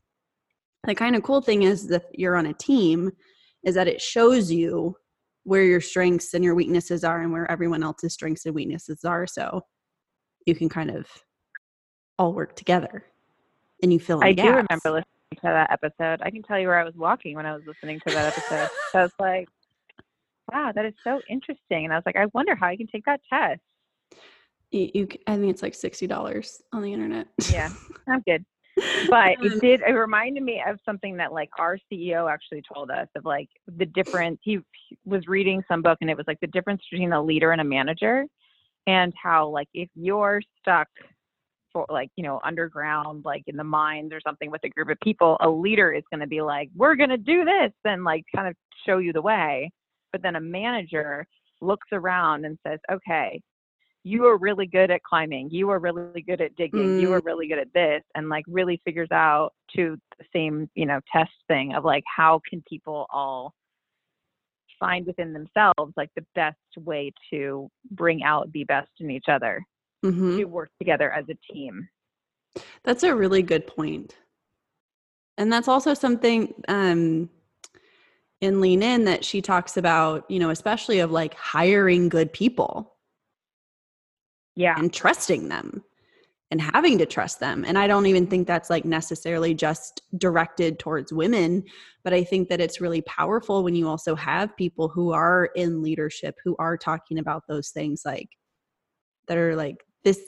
[0.86, 3.10] the kind of cool thing is that you're on a team
[3.64, 4.96] is that it shows you
[5.44, 9.26] where your strengths and your weaknesses are and where everyone else's strengths and weaknesses are.
[9.26, 9.62] So
[10.46, 11.06] you can kind of
[12.18, 13.04] all work together
[13.82, 14.46] and you fill in I gaps.
[14.46, 15.04] do remember listening
[15.36, 16.20] to that episode.
[16.22, 18.68] I can tell you where I was walking when I was listening to that episode.
[18.92, 19.48] so I was like,
[20.52, 21.84] wow, that is so interesting.
[21.84, 23.60] And I was like, I wonder how I can take that test.
[24.70, 27.26] You, you I think it's like sixty dollars on the internet.
[27.50, 27.70] Yeah,
[28.08, 28.44] I'm good.
[29.08, 29.60] But it mm.
[29.60, 33.48] did, it reminded me of something that like our CEO actually told us of like
[33.66, 34.38] the difference.
[34.42, 37.52] He, he was reading some book and it was like the difference between a leader
[37.52, 38.24] and a manager
[38.86, 40.88] and how like if you're stuck
[41.72, 44.98] for like you know underground like in the mines or something with a group of
[45.02, 48.24] people a leader is going to be like we're going to do this and like
[48.34, 48.54] kind of
[48.86, 49.70] show you the way
[50.12, 51.26] but then a manager
[51.60, 53.40] looks around and says okay
[54.02, 57.12] you are really good at climbing you are really good at digging you Mm.
[57.12, 61.00] are really good at this and like really figures out to the same you know
[61.12, 63.54] test thing of like how can people all
[64.78, 69.62] find within themselves like the best way to bring out the best in each other
[70.02, 70.38] Mhm.
[70.38, 71.88] to work together as a team
[72.82, 74.16] That's a really good point.
[75.38, 77.30] And that's also something um,
[78.40, 82.96] in Lean In that she talks about, you know, especially of like hiring good people
[84.56, 85.82] yeah and trusting them
[86.50, 87.64] and having to trust them.
[87.64, 91.62] And I don't even think that's like necessarily just directed towards women,
[92.02, 95.82] but I think that it's really powerful when you also have people who are in
[95.82, 98.28] leadership who are talking about those things like
[99.28, 100.20] that are like this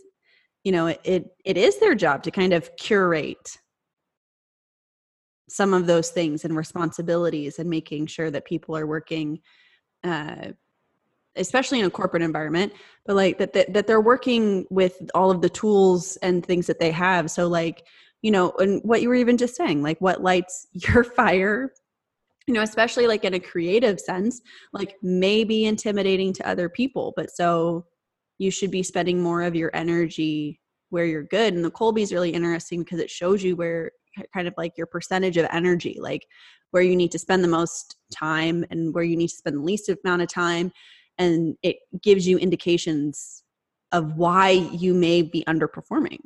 [0.63, 3.59] you know it, it it is their job to kind of curate
[5.49, 9.41] some of those things and responsibilities and making sure that people are working
[10.05, 10.53] uh
[11.37, 12.73] especially in a corporate environment
[13.07, 16.79] but like that, that that they're working with all of the tools and things that
[16.79, 17.31] they have.
[17.31, 17.87] So like
[18.21, 21.73] you know and what you were even just saying like what lights your fire
[22.47, 24.41] you know especially like in a creative sense
[24.73, 27.85] like may be intimidating to other people but so
[28.39, 30.61] you should be spending more of your energy
[30.93, 31.55] where you're good.
[31.55, 33.93] And the kolbe is really interesting because it shows you where
[34.35, 36.27] kind of like your percentage of energy like
[36.71, 39.63] where you need to spend the most time and where you need to spend the
[39.63, 40.71] least amount of time
[41.19, 43.43] and it gives you indications
[43.93, 46.21] of why you may be underperforming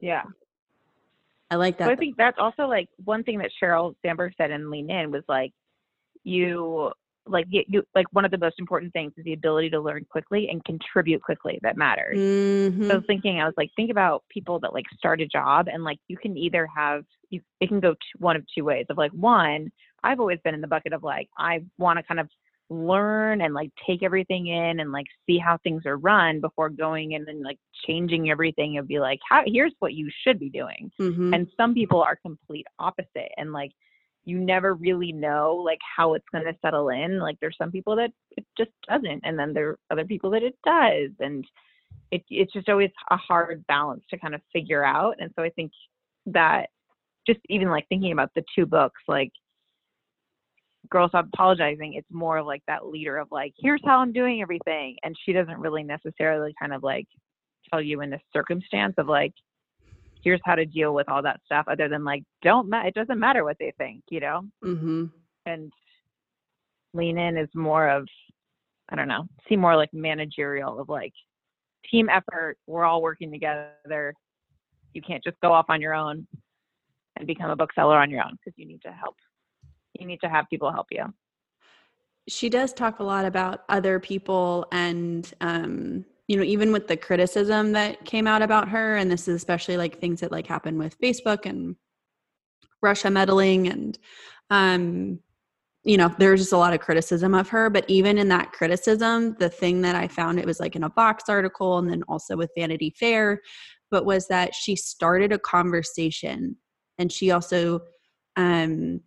[0.00, 0.22] yeah
[1.50, 4.50] i like that So I think that's also like one thing that Sheryl Sandberg said
[4.50, 5.52] in Lean In was like
[6.22, 6.92] you
[7.26, 10.48] like you, like one of the most important things is the ability to learn quickly
[10.48, 12.18] and contribute quickly that matters.
[12.18, 12.86] Mhm.
[12.86, 15.68] So I was thinking, I was like, think about people that like start a job
[15.68, 18.98] and like you can either have you it can go one of two ways of
[18.98, 19.70] like one,
[20.02, 22.28] I've always been in the bucket of like I want to kind of
[22.70, 27.12] learn and like take everything in and like see how things are run before going
[27.12, 30.90] in and like changing everything and be like, how here's what you should be doing
[30.98, 31.34] Mhm.
[31.34, 33.72] and some people are complete opposite and like
[34.24, 37.96] you never really know like how it's going to settle in like there's some people
[37.96, 41.44] that it just doesn't and then there are other people that it does and
[42.12, 45.50] it, it's just always a hard balance to kind of figure out and so i
[45.50, 45.72] think
[46.26, 46.66] that
[47.26, 49.32] just even like thinking about the two books like
[50.88, 51.94] girl stop apologizing.
[51.94, 55.32] It's more of like that leader of like here's how i'm doing everything and she
[55.32, 57.06] doesn't really necessarily kind of like
[57.70, 59.32] tell you in this circumstance of like
[60.22, 63.18] here's how to deal with all that stuff other than like don't ma- it doesn't
[63.18, 64.42] matter what they think you know?
[64.64, 65.10] Mhm.
[65.46, 65.72] and
[66.94, 68.06] lean in is more of
[68.88, 71.12] i don't know see more like managerial of like
[71.90, 72.56] team effort.
[72.66, 74.14] We're all working together.
[74.92, 76.26] You can't just go off on your own
[77.16, 79.16] and become a bookseller on your own because you need to help
[79.98, 81.12] you need to have people help you.
[82.28, 86.96] She does talk a lot about other people and um you know even with the
[86.96, 90.78] criticism that came out about her and this is especially like things that like happen
[90.78, 91.74] with facebook and
[92.82, 93.98] russia meddling and
[94.50, 95.18] um
[95.82, 99.34] you know there's just a lot of criticism of her but even in that criticism
[99.40, 102.36] the thing that i found it was like in a Vox article and then also
[102.36, 103.40] with vanity fair
[103.90, 106.56] but was that she started a conversation
[106.98, 107.80] and she also
[108.36, 109.00] um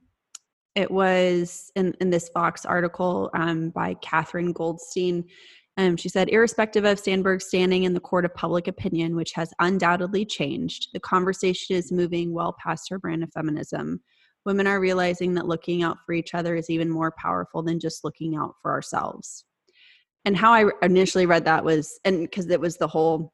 [0.75, 5.23] it was in, in this Vox article um, by Catherine Goldstein.
[5.77, 9.53] Um, she said, irrespective of Sandberg's standing in the court of public opinion, which has
[9.59, 14.01] undoubtedly changed, the conversation is moving well past her brand of feminism.
[14.45, 18.03] Women are realizing that looking out for each other is even more powerful than just
[18.03, 19.45] looking out for ourselves.
[20.25, 23.31] and how I initially read that was, and because it was the whole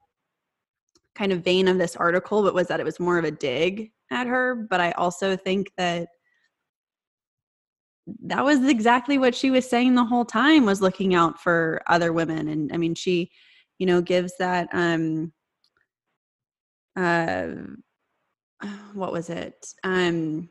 [1.15, 3.91] kind of vein of this article, but was that it was more of a dig
[4.11, 4.67] at her.
[4.69, 6.07] But I also think that
[8.23, 12.13] that was exactly what she was saying the whole time was looking out for other
[12.13, 12.47] women.
[12.47, 13.31] And I mean, she,
[13.77, 15.31] you know, gives that, um,
[16.95, 17.47] uh,
[18.93, 19.67] what was it?
[19.83, 20.49] Um,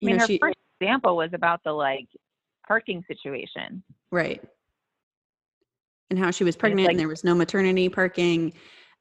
[0.00, 2.08] you I mean, know, her she, first example was about the like
[2.66, 3.82] parking situation.
[4.10, 4.42] Right.
[6.10, 8.52] And how she was pregnant like, and there was no maternity parking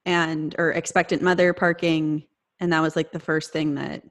[0.05, 2.23] and or expectant mother parking
[2.59, 4.03] and that was like the first thing that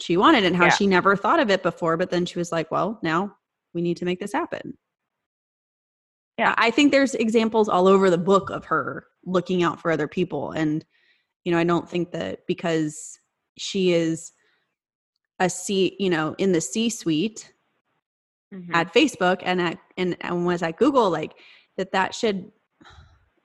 [0.00, 0.70] she wanted and how yeah.
[0.70, 3.34] she never thought of it before but then she was like well now
[3.74, 4.76] we need to make this happen
[6.38, 10.08] yeah i think there's examples all over the book of her looking out for other
[10.08, 10.84] people and
[11.44, 13.18] you know i don't think that because
[13.56, 14.32] she is
[15.40, 17.52] a c you know in the c suite
[18.54, 18.74] mm-hmm.
[18.74, 21.34] at facebook and at and, and was at google like
[21.76, 22.50] that that should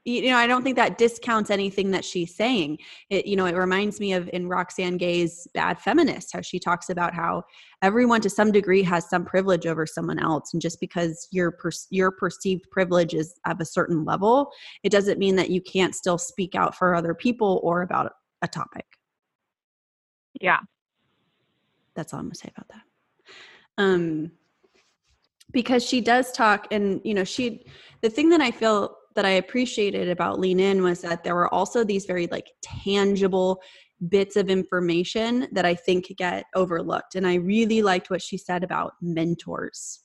[0.05, 2.77] you know i don't think that discounts anything that she's saying.
[3.09, 6.89] It you know it reminds me of in roxane gay's bad feminist how she talks
[6.89, 7.43] about how
[7.81, 11.71] everyone to some degree has some privilege over someone else and just because your per-
[11.89, 14.51] your perceived privilege is of a certain level
[14.83, 18.11] it doesn't mean that you can't still speak out for other people or about
[18.41, 18.85] a topic.
[20.41, 20.59] Yeah.
[21.95, 22.83] That's all i'm going to say about that.
[23.77, 24.31] Um
[25.51, 27.65] because she does talk and you know she
[28.01, 31.53] the thing that i feel that I appreciated about Lean In was that there were
[31.53, 33.61] also these very like tangible
[34.09, 37.15] bits of information that I think get overlooked.
[37.15, 40.01] And I really liked what she said about mentors.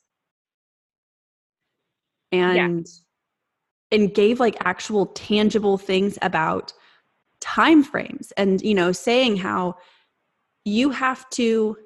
[2.31, 3.97] And yeah.
[3.97, 6.73] and gave like actual tangible things about
[7.41, 9.75] time frames and you know saying how
[10.65, 11.77] you have to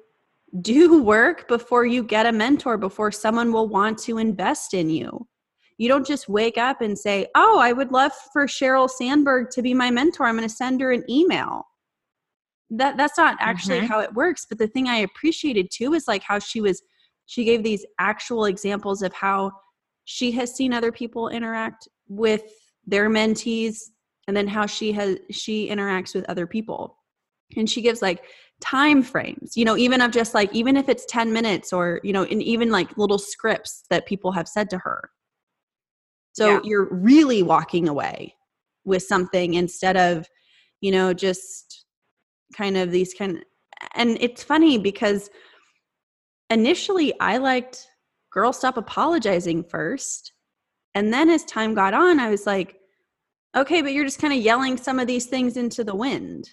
[0.61, 5.25] do work before you get a mentor before someone will want to invest in you
[5.77, 9.61] you don't just wake up and say, Oh, I would love for Sheryl Sandberg to
[9.61, 10.25] be my mentor.
[10.25, 11.67] I'm going to send her an email.
[12.69, 13.87] That that's not actually mm-hmm.
[13.87, 14.45] how it works.
[14.47, 16.81] But the thing I appreciated too is like how she was
[17.25, 19.51] she gave these actual examples of how
[20.05, 22.43] she has seen other people interact with
[22.85, 23.77] their mentees
[24.27, 26.97] and then how she has she interacts with other people
[27.55, 28.23] and she gives like
[28.61, 32.13] time frames you know even of just like even if it's 10 minutes or you
[32.13, 35.09] know and even like little scripts that people have said to her
[36.33, 36.59] so yeah.
[36.63, 38.35] you're really walking away
[38.85, 40.27] with something instead of,
[40.81, 41.85] you know, just
[42.55, 43.43] kind of these kind of,
[43.95, 45.29] and it's funny because
[46.49, 47.87] initially I liked
[48.31, 50.33] Girl Stop Apologizing first.
[50.95, 52.77] And then as time got on, I was like,
[53.55, 56.49] okay, but you're just kind of yelling some of these things into the wind.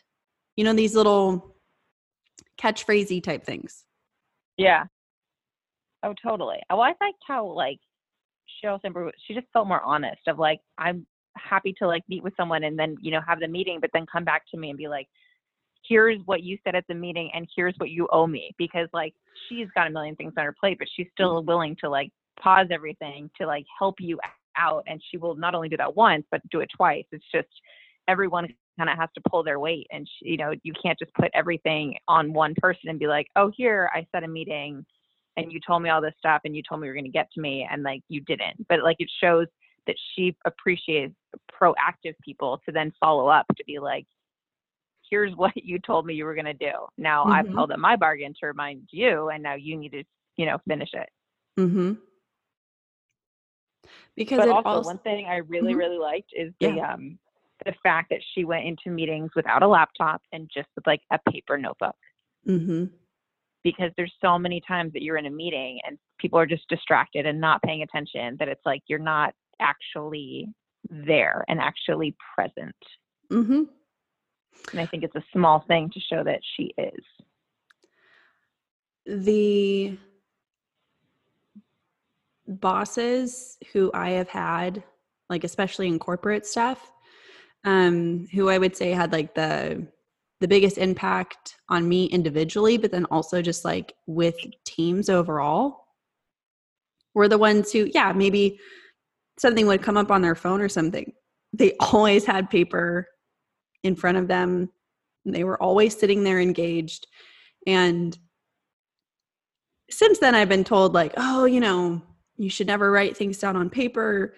[0.56, 1.56] You know, these little
[2.60, 3.84] catchphrasey type things.
[4.56, 4.84] Yeah.
[6.02, 6.58] Oh, totally.
[6.70, 7.78] Oh, I liked how like
[8.62, 12.34] Sheryl Sandberg, she just felt more honest of like, I'm happy to like meet with
[12.36, 14.78] someone and then, you know, have the meeting, but then come back to me and
[14.78, 15.06] be like,
[15.88, 18.52] here's what you said at the meeting and here's what you owe me.
[18.58, 19.14] Because like
[19.48, 21.12] she's got a million things on her plate, but she's mm.
[21.12, 24.18] still willing to like pause everything to like help you
[24.56, 24.84] out.
[24.86, 27.04] And she will not only do that once, but do it twice.
[27.12, 27.48] It's just
[28.08, 31.12] everyone kind of has to pull their weight and she, you know you can't just
[31.14, 34.84] put everything on one person and be like oh here i set a meeting
[35.42, 37.10] and you told me all this stuff and you told me you were going to
[37.10, 39.46] get to me and like you didn't but like it shows
[39.86, 41.14] that she appreciates
[41.60, 44.06] proactive people to then follow up to be like
[45.08, 47.32] here's what you told me you were going to do now mm-hmm.
[47.32, 50.04] i've held up my bargain to remind you and now you need to
[50.36, 51.08] you know finish it
[51.58, 51.92] mm-hmm
[54.16, 55.78] because but also, also, one thing i really mm-hmm.
[55.78, 56.92] really liked is the yeah.
[56.92, 57.18] um
[57.66, 61.18] the fact that she went into meetings without a laptop and just with like a
[61.30, 61.96] paper notebook
[62.46, 62.84] mm-hmm
[63.62, 67.26] because there's so many times that you're in a meeting and people are just distracted
[67.26, 70.48] and not paying attention that it's like you're not actually
[70.88, 72.74] there and actually present.
[73.30, 73.62] Mm-hmm.
[74.72, 77.04] And I think it's a small thing to show that she is.
[79.06, 79.98] The
[82.46, 84.82] bosses who I have had,
[85.28, 86.92] like especially in corporate stuff,
[87.64, 89.86] um, who I would say had like the
[90.40, 95.86] the biggest impact on me individually, but then also just like with teams overall
[97.14, 98.58] were the ones who, yeah, maybe
[99.38, 101.12] something would come up on their phone or something.
[101.52, 103.06] They always had paper
[103.82, 104.70] in front of them.
[105.24, 107.06] They were always sitting there engaged.
[107.66, 108.16] And
[109.90, 112.00] since then, I've been told, like, oh, you know,
[112.38, 114.34] you should never write things down on paper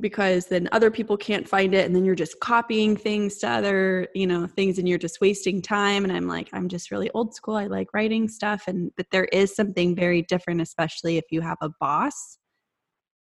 [0.00, 4.08] because then other people can't find it and then you're just copying things to other
[4.14, 7.34] you know things and you're just wasting time and i'm like i'm just really old
[7.34, 11.40] school i like writing stuff and but there is something very different especially if you
[11.40, 12.38] have a boss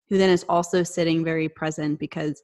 [0.08, 2.42] who then is also sitting very present because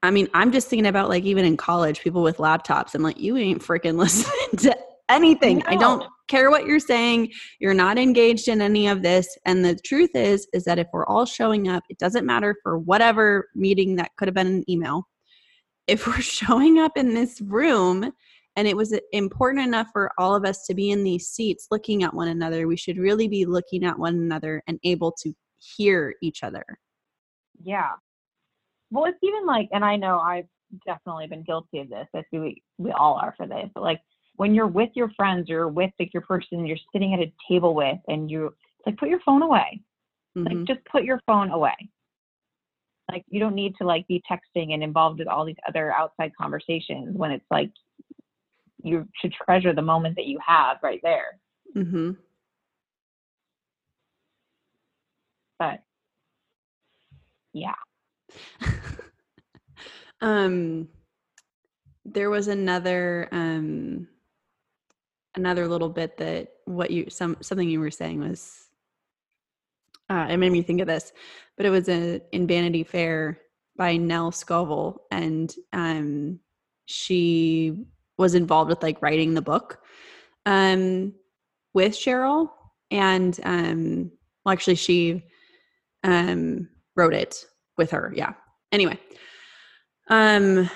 [0.00, 2.94] I mean, I'm just thinking about like even in college, people with laptops.
[2.94, 5.58] I'm like, you ain't freaking listening to anything.
[5.58, 5.64] No.
[5.66, 7.32] I don't care what you're saying.
[7.58, 9.36] You're not engaged in any of this.
[9.44, 12.78] And the truth is, is that if we're all showing up, it doesn't matter for
[12.78, 15.08] whatever meeting that could have been an email.
[15.86, 18.12] If we're showing up in this room
[18.56, 22.02] and it was important enough for all of us to be in these seats looking
[22.02, 26.14] at one another, we should really be looking at one another and able to hear
[26.22, 26.64] each other.
[27.62, 27.90] Yeah.
[28.90, 30.46] Well, it's even like, and I know I've
[30.86, 32.06] definitely been guilty of this.
[32.14, 34.00] I think we, we all are for this, but like
[34.38, 37.74] when you're with your friends or with like your person you're sitting at a table
[37.74, 38.54] with and you
[38.86, 39.82] like put your phone away.
[40.36, 40.58] Mm-hmm.
[40.58, 41.74] Like just put your phone away.
[43.10, 46.30] Like you don't need to like be texting and involved with all these other outside
[46.40, 47.72] conversations when it's like
[48.84, 51.40] you should treasure the moment that you have right there.
[51.76, 52.12] Mm-hmm.
[55.58, 55.82] But
[57.52, 57.74] yeah.
[60.20, 60.86] um
[62.04, 64.06] there was another um
[65.38, 68.66] another little bit that what you some something you were saying was
[70.10, 71.12] uh, it made me think of this
[71.56, 73.38] but it was a, in vanity fair
[73.76, 76.38] by nell scovell and um
[76.86, 77.84] she
[78.18, 79.80] was involved with like writing the book
[80.46, 81.14] um
[81.72, 82.50] with sheryl
[82.90, 84.10] and um
[84.44, 85.22] well actually she
[86.04, 87.44] um wrote it
[87.76, 88.32] with her yeah.
[88.72, 88.98] Anyway
[90.08, 90.68] um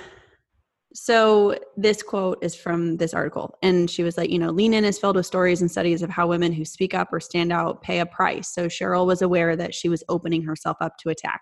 [0.95, 4.84] so this quote is from this article and she was like you know lean in
[4.84, 7.82] is filled with stories and studies of how women who speak up or stand out
[7.82, 8.53] pay a price.
[8.53, 11.40] So sheryl was aware that she was opening herself up to attack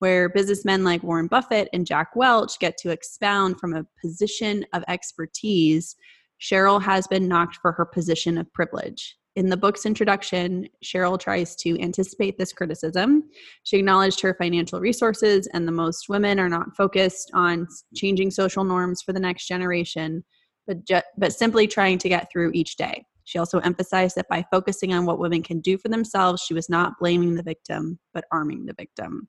[0.00, 4.84] where businessmen like warren buffett and jack welch get to expound from a position of
[4.88, 5.96] expertise.
[6.40, 11.56] Sheryl has been knocked for her position of privilege in the book's introduction, Sheryl tries
[11.56, 13.24] to anticipate this criticism.
[13.64, 18.62] She acknowledged her financial resources, and the most women are not focused on changing social
[18.62, 20.24] norms for the next generation,
[20.66, 23.04] but, ju- but simply trying to get through each day.
[23.24, 26.68] She also emphasized that by focusing on what women can do for themselves, she was
[26.68, 29.28] not blaming the victim, but arming the victim.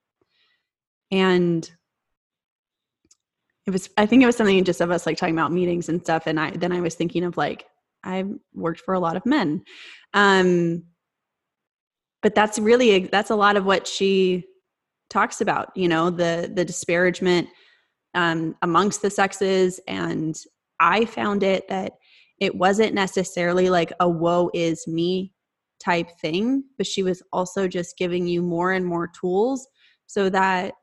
[1.11, 1.69] And
[3.65, 6.01] it was, I think it was something just of us like talking about meetings and
[6.01, 6.27] stuff.
[6.27, 7.65] And I, then I was thinking of like,
[8.05, 9.63] I've worked for a lot of men.
[10.13, 10.83] Um,
[12.21, 14.45] but that's really that's a lot of what she
[15.09, 15.69] talks about.
[15.75, 17.49] You know, the the disparagement
[18.13, 20.35] um, amongst the sexes, and
[20.79, 21.93] I found it that
[22.39, 25.33] it wasn't necessarily like a "woe is me"
[25.79, 29.67] type thing, but she was also just giving you more and more tools
[30.07, 30.73] so that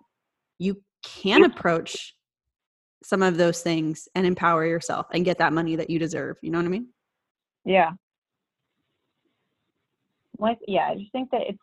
[0.59, 2.15] you can approach
[3.03, 6.37] some of those things and empower yourself and get that money that you deserve.
[6.43, 6.89] You know what I mean?
[7.65, 7.91] Yeah.
[10.39, 11.59] Like, yeah, I just think that it's,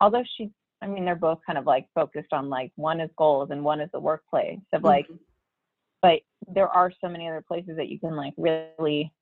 [0.00, 0.50] although she,
[0.82, 3.80] I mean, they're both kind of like focused on like one is goals and one
[3.80, 5.16] is the workplace of like, mm-hmm.
[6.02, 6.20] but
[6.52, 9.12] there are so many other places that you can like really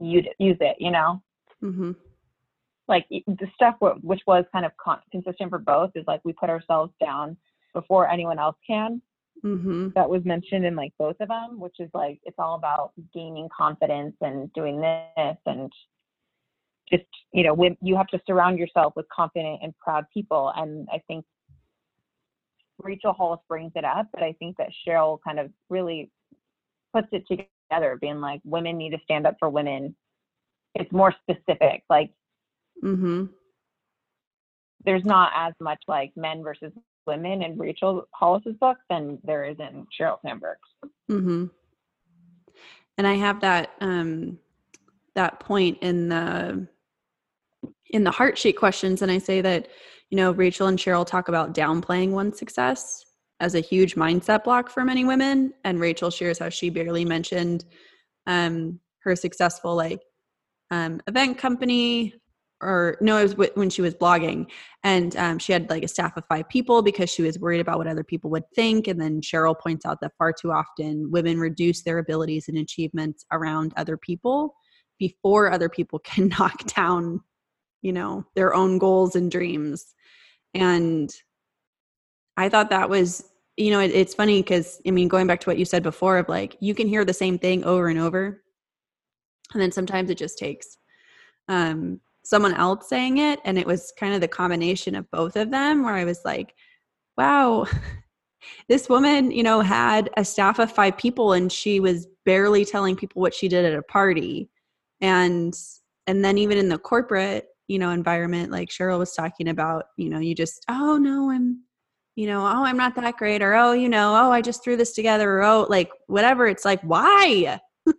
[0.00, 1.22] use it, you know?
[1.62, 1.92] Mm-hmm.
[2.88, 6.50] Like the stuff which was kind of con- consistent for both is like we put
[6.50, 7.36] ourselves down
[7.72, 9.00] before anyone else can
[9.44, 9.88] mm-hmm.
[9.94, 13.48] that was mentioned in like both of them, which is like it's all about gaining
[13.56, 15.72] confidence and doing this and
[16.92, 20.86] just you know when you have to surround yourself with confident and proud people and
[20.92, 21.24] i think
[22.82, 26.10] rachel hollis brings it up but i think that sheryl kind of really
[26.92, 29.94] puts it together being like women need to stand up for women
[30.74, 32.10] it's more specific like
[32.82, 33.24] mm-hmm.
[34.84, 36.72] there's not as much like men versus
[37.06, 40.60] women in Rachel Hollis's book than there is in Sheryl Sandberg's.
[41.10, 41.46] Mm-hmm.
[42.98, 44.38] And I have that um,
[45.14, 46.66] that point in the
[47.90, 49.68] in the heart sheet questions, and I say that
[50.10, 53.04] you know Rachel and Sheryl talk about downplaying one's success
[53.40, 57.64] as a huge mindset block for many women, and Rachel shares how she barely mentioned
[58.26, 60.00] um, her successful like
[60.70, 62.14] um, event company
[62.62, 64.46] or no, it was when she was blogging,
[64.84, 67.78] and um, she had like a staff of five people because she was worried about
[67.78, 68.86] what other people would think.
[68.88, 73.24] And then Sheryl points out that far too often women reduce their abilities and achievements
[73.32, 74.54] around other people
[74.98, 77.20] before other people can knock down,
[77.82, 79.94] you know, their own goals and dreams.
[80.54, 81.12] And
[82.36, 83.24] I thought that was,
[83.56, 86.18] you know, it, it's funny because I mean, going back to what you said before
[86.18, 88.42] of like you can hear the same thing over and over,
[89.52, 90.78] and then sometimes it just takes
[91.48, 95.50] um someone else saying it and it was kind of the combination of both of
[95.50, 96.54] them where i was like
[97.16, 97.66] wow
[98.68, 102.96] this woman you know had a staff of five people and she was barely telling
[102.96, 104.48] people what she did at a party.
[105.00, 105.54] And
[106.06, 110.08] and then even in the corporate you know environment like sheryl was talking about you
[110.08, 111.62] know you just oh no i'm
[112.16, 114.76] you know oh i'm not that great or oh you know oh i just threw
[114.76, 117.60] this together or oh like whatever it's like why?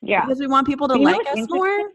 [0.00, 0.24] Yeah.
[0.24, 1.90] Because we want people to You like us more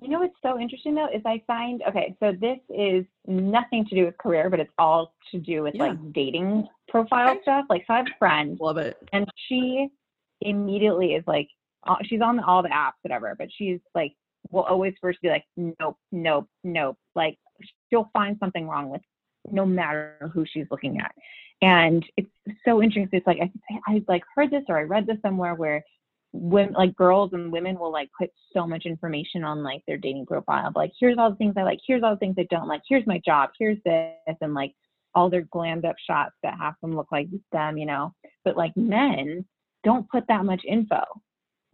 [0.00, 3.94] You know what's so interesting though is I find okay, so this is nothing to
[3.94, 5.88] do with career, but it's all to do with Yeah.
[5.88, 7.42] like dating profile Okay.
[7.42, 7.66] stuff.
[7.68, 9.88] Like so I have a friend love it and she
[10.40, 11.48] immediately is like
[12.04, 14.14] she's on all the apps whatever but she's like
[14.50, 17.38] will always first be like nope nope nope like
[17.88, 19.02] she'll find something wrong with
[19.50, 21.12] no matter who she's looking at
[21.62, 22.30] and it's
[22.64, 23.08] so interesting.
[23.12, 23.50] it's like I,
[23.86, 25.84] I like heard this or i read this somewhere where
[26.32, 30.26] when like girls and women will like put so much information on like their dating
[30.26, 31.80] profile like here's all the things i like.
[31.86, 32.82] Here's all the things i don't like.
[32.88, 33.50] Here's my job.
[33.58, 34.72] Here's this and like
[35.14, 38.14] all their glammed up shots that half them look like them you know?
[38.44, 39.44] But like men
[39.82, 41.02] don't put that much info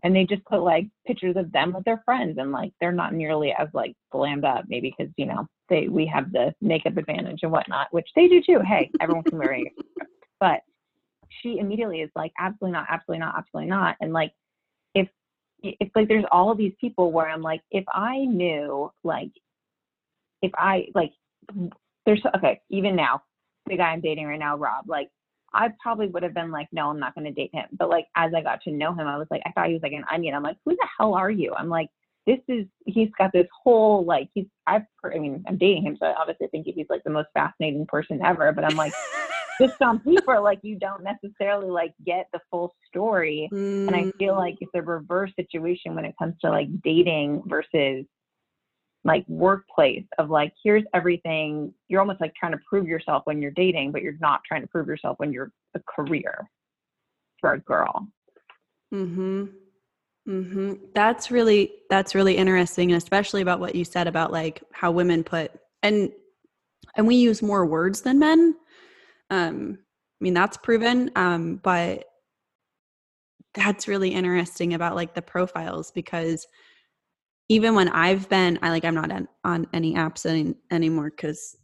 [0.03, 3.13] and they just put like pictures of them with their friends and like they're not
[3.13, 7.41] nearly as like glammed up maybe because you know they we have the makeup advantage
[7.43, 8.61] and whatnot which they do too.
[8.67, 10.09] Hey everyone can wear makeup
[10.41, 10.61] but
[11.43, 14.33] she immediately is like absolutely not absolutely not absolutely not and like
[15.63, 19.31] it's like there's all of these people where i'm like if i knew like
[20.43, 21.13] if i like
[22.05, 23.23] there's okay even now
[23.67, 25.09] the guy i'm dating right now rob like
[25.57, 27.65] I probably would have been like, no, I'm not going to date him.
[27.73, 29.83] But like, as I got to know him, I was like, I thought he was
[29.83, 30.35] like an onion.
[30.35, 31.55] I'm like, who the hell are you?
[31.57, 31.89] I'm like,
[32.27, 35.97] this is, he's got this whole, like, he's, I've, heard- I mean, I'm dating him.
[36.01, 38.53] So I obviously think he's like the most fascinating person ever.
[38.53, 38.93] But I'm like,
[39.61, 43.51] just on paper, like, you don't necessarily like get the full story.
[43.87, 44.39] And I feel Mm.
[44.39, 48.05] like it's a reverse situation when it comes to like dating versus
[49.05, 53.53] like workplace of like here's everything you're almost like trying to prove yourself when you're
[53.53, 56.51] dating but you're not trying to prove yourself when you're a career
[57.41, 58.09] for a girl
[58.93, 59.49] Mm Mhm.
[60.27, 60.81] Mhm.
[60.95, 65.23] That's really that's really interesting and especially about what you said about like how women
[65.23, 65.53] put
[65.83, 66.11] and
[66.97, 68.57] and we use more words than men.
[69.31, 69.79] Um
[70.21, 72.07] I mean that's proven um but
[73.55, 76.47] that's really interesting about like the profiles because
[77.49, 81.57] even when I've been I like I'm not on, on any apps any, anymore cuz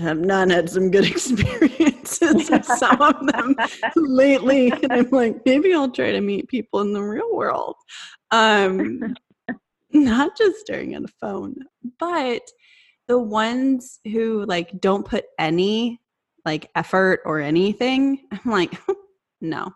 [0.00, 3.54] I've not had some good experiences with some of them
[3.96, 7.76] lately and i'm like maybe i'll try to meet people in the real world.
[8.30, 9.14] Um
[9.92, 11.54] not just staring at a phone
[11.98, 12.42] but
[13.08, 16.00] the ones who like don't put any
[16.46, 18.80] like effort or anything i'm like
[19.40, 19.70] no.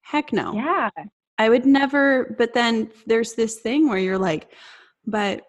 [0.00, 0.52] Heck no.
[0.54, 0.90] Yeah.
[1.38, 4.52] I would never but then there's this thing where you're like
[5.06, 5.44] but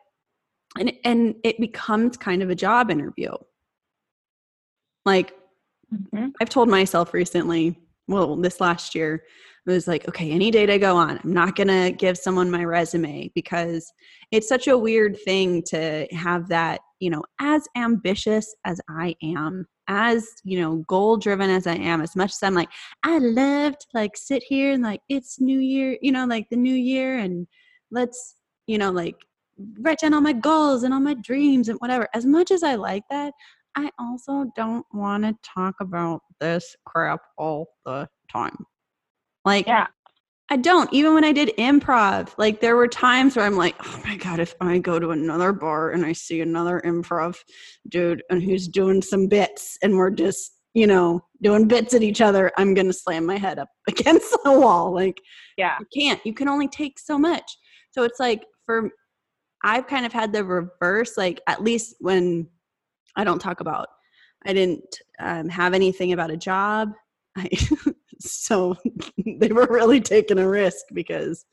[0.77, 3.31] and and it becomes kind of a job interview
[5.05, 5.33] like
[5.93, 6.33] Mhm.
[6.41, 7.77] I've told myself recently,
[8.07, 9.23] well, this last year,
[9.67, 12.51] I was like, okay, any date I go on, I'm not going to give someone
[12.51, 13.91] my resume because
[14.31, 19.65] it's such a weird thing to have that, you know, as ambitious as I am,
[19.87, 22.69] as, you know, goal driven as I am, as much as I'm like,
[23.03, 26.57] I love to like sit here and like, it's New Year, you know, like the
[26.57, 27.47] New Year and
[27.89, 28.35] let's,
[28.67, 29.15] you know, like
[29.79, 32.09] write down all my goals and all my dreams and whatever.
[32.13, 33.33] As much as I like that,
[33.75, 38.65] I also don't want to talk about this crap all the time.
[39.45, 39.87] Like, yeah
[40.49, 40.91] I don't.
[40.93, 44.39] Even when I did improv, like, there were times where I'm like, oh my God,
[44.39, 47.37] if I go to another bar and I see another improv
[47.89, 52.21] dude and who's doing some bits and we're just, you know, doing bits at each
[52.21, 54.93] other, I'm going to slam my head up against the wall.
[54.93, 55.17] Like,
[55.57, 57.57] yeah you can't you can only take so much
[57.91, 58.89] so it's like for
[59.63, 62.47] i've kind of had the reverse like at least when
[63.15, 63.87] i don't talk about
[64.45, 66.91] i didn't um, have anything about a job.
[67.35, 67.49] I,
[68.19, 68.75] so
[69.39, 71.45] they were really taking a risk because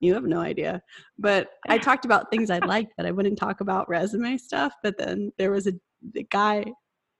[0.00, 0.82] you have no idea.
[1.18, 4.98] But i talked about things i liked that i wouldn't talk about resume stuff but
[4.98, 5.72] then there was a,
[6.16, 6.64] a guy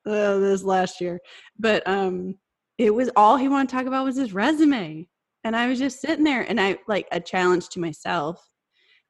[0.04, 1.20] uh, this last year
[1.58, 2.34] but um
[2.78, 5.06] it was all he wanted to talk about was his resume.
[5.44, 8.44] And I was just sitting there and I like a challenge to myself.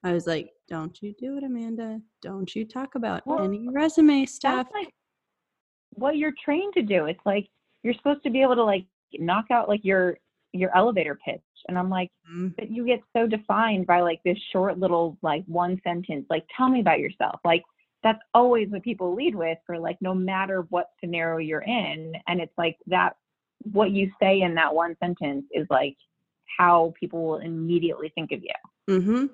[0.05, 2.01] I was like, don't you do it, Amanda.
[2.23, 4.67] Don't you talk about Well, any resume stuff.
[4.67, 4.95] that's like
[5.91, 7.47] what you're trained to do it's like
[7.83, 8.87] you're supposed to be able to like
[9.19, 10.17] knock out like your
[10.55, 14.39] your elevator pitch and i'm like Mm, but you get so defined by like this
[14.53, 17.63] short little like one sentence like tell me about yourself like
[18.03, 22.41] that's always what people lead with for like no matter what scenario you're in and
[22.41, 23.17] it's like that
[23.73, 25.97] what you say in that one sentence is like
[26.59, 28.51] how people will immediately think of you
[28.91, 29.27] Mm-hmm.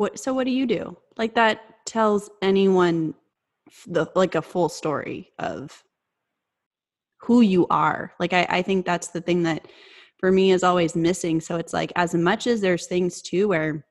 [0.00, 0.96] What so what do you do?
[1.18, 3.12] Like that tells anyone
[3.86, 5.84] the like a full story of
[7.18, 8.14] who you are.
[8.18, 9.68] Like I, I think that's the thing that
[10.16, 11.38] for me is always missing.
[11.38, 13.84] So it's like as much as there's things too where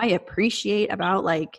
[0.00, 1.56] I appreciate about like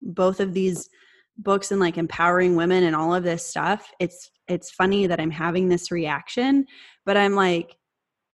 [0.00, 0.88] both of these
[1.36, 3.92] books and like empowering women and all of this stuff.
[4.00, 6.64] It's it's funny that I'm having this reaction,
[7.04, 7.76] but I'm like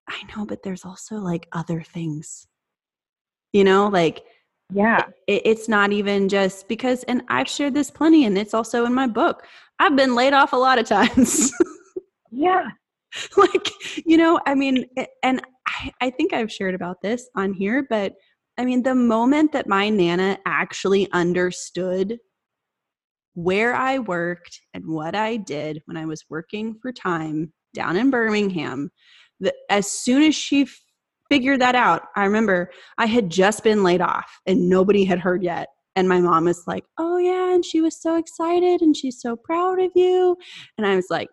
[0.07, 2.45] I know, but there's also like other things.
[3.53, 4.23] You know, like
[4.71, 5.05] yeah.
[5.27, 8.93] It, it's not even just because and I've shared this plenty and it's also in
[8.93, 9.43] my book.
[9.79, 11.51] I've been laid off a lot of times.
[12.31, 12.67] yeah.
[13.37, 13.71] like,
[14.05, 14.85] you know, I mean,
[15.23, 18.13] and I, I think I've shared about this on here, but
[18.57, 22.19] I mean, the moment that my Nana actually understood
[23.33, 28.09] where I worked and what I did when I was working for time down in
[28.11, 28.91] Birmingham,
[29.39, 30.67] that as soon as she
[31.29, 35.19] f- figured that out, I remember I had just been laid off and nobody had
[35.19, 35.67] heard yet.
[35.95, 37.53] And my mom was like, Oh, yeah.
[37.53, 40.37] And she was so excited and she's so proud of you.
[40.77, 41.29] And I was like,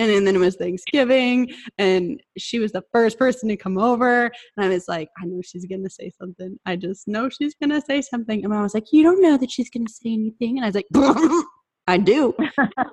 [0.00, 4.30] and then it was Thanksgiving, and she was the first person to come over.
[4.56, 6.58] And I was like, I know she's gonna say something.
[6.66, 8.44] I just know she's gonna say something.
[8.44, 10.56] And I was like, You don't know that she's gonna say anything.
[10.56, 10.86] And I was like,
[11.86, 12.34] I do.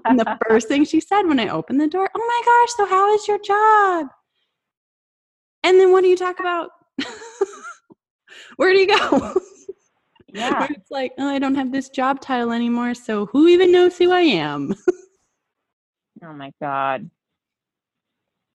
[0.06, 2.86] and the first thing she said when I opened the door, Oh my gosh, so
[2.88, 4.08] how is your job?
[5.66, 6.70] And then what do you talk about?
[8.58, 9.34] Where do you go?
[10.34, 10.68] Yeah.
[10.70, 14.12] it's like, oh, I don't have this job title anymore, so who even knows who
[14.12, 14.76] I am?
[16.22, 17.10] Oh my God.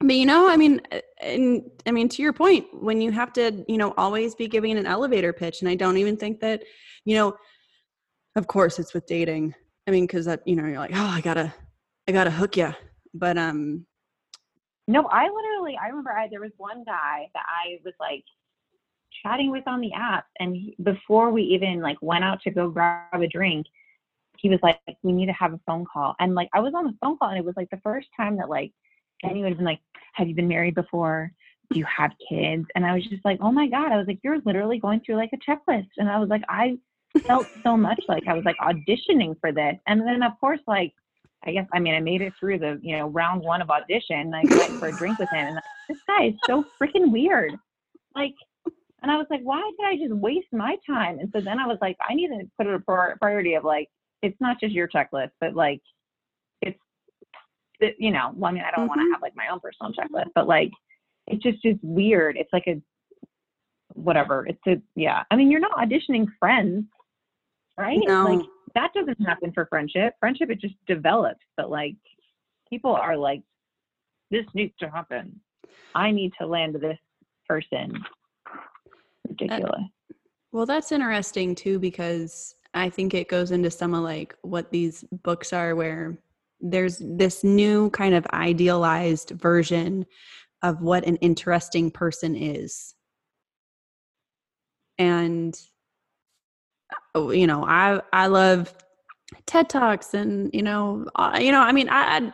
[0.00, 3.32] But you know, I mean, uh, and I mean, to your point, when you have
[3.34, 6.64] to, you know, always be giving an elevator pitch, and I don't even think that,
[7.06, 7.34] you know,
[8.36, 9.54] of course it's with dating.
[9.86, 11.54] I mean, because that, you know, you're like, oh, I gotta,
[12.08, 12.74] I gotta hook you.
[13.14, 13.86] But um,
[14.86, 18.24] no, I literally, I remember I, there was one guy that I was like
[19.22, 22.70] chatting with on the app, and he, before we even like went out to go
[22.70, 23.66] grab a drink,
[24.40, 26.14] he was like, we need to have a phone call.
[26.18, 28.36] And like, I was on the phone call and it was like the first time
[28.38, 28.72] that like
[29.22, 29.80] anyone had been like,
[30.14, 31.30] have you been married before?
[31.70, 32.66] Do you have kids?
[32.74, 33.92] And I was just like, oh my God.
[33.92, 35.88] I was like, you're literally going through like a checklist.
[35.98, 36.78] And I was like, I
[37.26, 39.76] felt so much like I was like auditioning for this.
[39.86, 40.94] And then of course, like,
[41.47, 44.34] I guess, I mean, I made it through the, you know, round one of audition.
[44.34, 47.53] I went for a drink with him and like, this guy is so freaking weird.
[48.14, 48.34] Like,
[49.03, 51.18] and I was like, why did I just waste my time?
[51.18, 53.88] And so then I was like, I need to put it a priority of like,
[54.22, 55.80] it's not just your checklist, but like
[56.61, 56.78] it's,
[57.80, 58.88] it, you know, well, I mean, I don't mm-hmm.
[58.88, 60.70] want to have like my own personal checklist, but like
[61.26, 62.36] it's just just weird.
[62.36, 62.80] It's like a
[63.95, 64.47] whatever.
[64.47, 65.22] It's a yeah.
[65.30, 66.84] I mean, you're not auditioning friends,
[67.78, 67.99] right?
[68.03, 68.24] No.
[68.24, 70.14] Like that doesn't happen for friendship.
[70.20, 71.96] Friendship it just develops, but like
[72.68, 73.42] people are like,
[74.30, 75.40] this needs to happen.
[75.94, 76.98] I need to land this
[77.48, 77.92] person.
[79.28, 79.70] Ridiculous.
[79.74, 80.14] Uh,
[80.52, 85.04] well, that's interesting too because I think it goes into some of like what these
[85.22, 86.18] books are where
[86.60, 90.06] there's this new kind of idealized version
[90.62, 92.94] of what an interesting person is.
[94.98, 95.58] And
[97.14, 98.74] you know, I I love
[99.47, 102.32] TED Talks and you know, uh, you know, I mean, I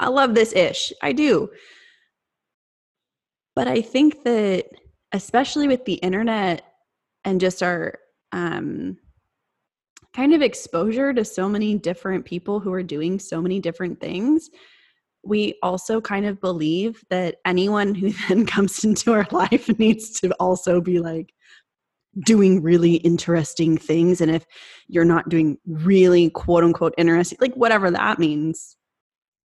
[0.00, 0.92] I love this ish.
[1.02, 1.50] I do.
[3.54, 4.66] But I think that
[5.12, 6.62] especially with the internet
[7.24, 7.98] and just our
[8.32, 8.98] um
[10.14, 14.48] kind of exposure to so many different people who are doing so many different things,
[15.22, 20.30] we also kind of believe that anyone who then comes into our life needs to
[20.40, 21.32] also be like
[22.20, 24.20] doing really interesting things.
[24.20, 24.46] And if
[24.88, 28.76] you're not doing really quote unquote interesting, like whatever that means,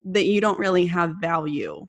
[0.04, 1.86] that you don't really have value.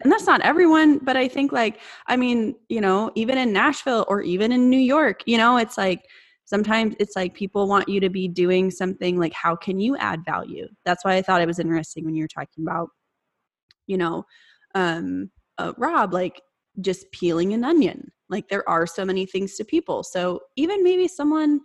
[0.00, 4.04] And that's not everyone, but I think like, I mean, you know, even in Nashville
[4.08, 6.02] or even in New York, you know, it's like,
[6.48, 10.24] sometimes it's like people want you to be doing something like how can you add
[10.24, 12.88] value that's why i thought it was interesting when you were talking about
[13.86, 14.24] you know
[14.74, 16.40] um uh, rob like
[16.80, 21.08] just peeling an onion like there are so many things to people so even maybe
[21.08, 21.60] someone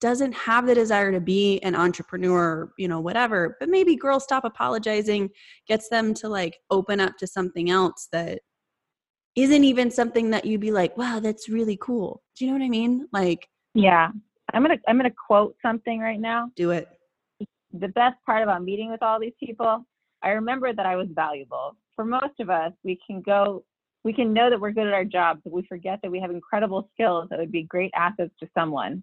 [0.00, 4.44] doesn't have the desire to be an entrepreneur you know whatever but maybe girls stop
[4.44, 5.28] apologizing
[5.66, 8.40] gets them to like open up to something else that
[9.34, 12.64] isn't even something that you'd be like wow that's really cool do you know what
[12.64, 14.10] i mean like yeah.
[14.52, 16.50] I'm going to I'm going to quote something right now.
[16.56, 16.88] Do it.
[17.72, 19.86] The best part about meeting with all these people,
[20.22, 21.76] I remember that I was valuable.
[21.96, 23.64] For most of us, we can go
[24.04, 26.30] we can know that we're good at our jobs, but we forget that we have
[26.30, 29.02] incredible skills that would be great assets to someone.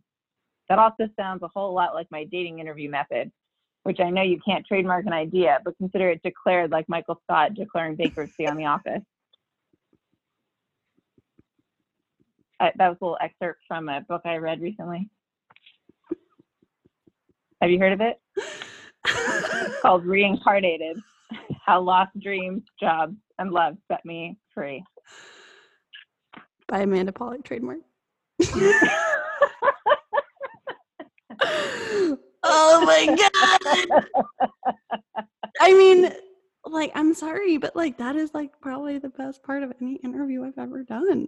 [0.67, 3.31] That also sounds a whole lot like my dating interview method,
[3.83, 7.53] which I know you can't trademark an idea, but consider it declared like Michael Scott
[7.53, 9.01] declaring bankruptcy on The Office.
[12.59, 15.09] I, that was a little excerpt from a book I read recently.
[17.61, 18.19] Have you heard of it?
[19.05, 21.01] it's called Reincarnated
[21.65, 24.83] How Lost Dreams, Jobs, and Love Set Me Free.
[26.67, 27.79] By Amanda Polick, trademark.
[32.43, 34.05] oh my god.
[35.59, 36.11] I mean,
[36.65, 40.43] like I'm sorry, but like that is like probably the best part of any interview
[40.43, 41.25] I've ever done.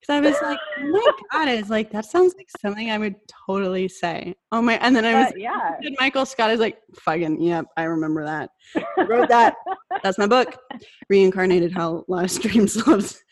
[0.00, 3.16] Because I was like, oh my god, it's like that sounds like something I would
[3.46, 4.34] totally say.
[4.52, 5.74] Oh my, and then I was But yeah.
[5.82, 8.50] and Michael Scott is like, fucking, yep, I remember that.
[8.98, 9.54] I wrote that.
[10.02, 10.56] That's my book.
[11.08, 13.22] Reincarnated How Lost Dreams Lives.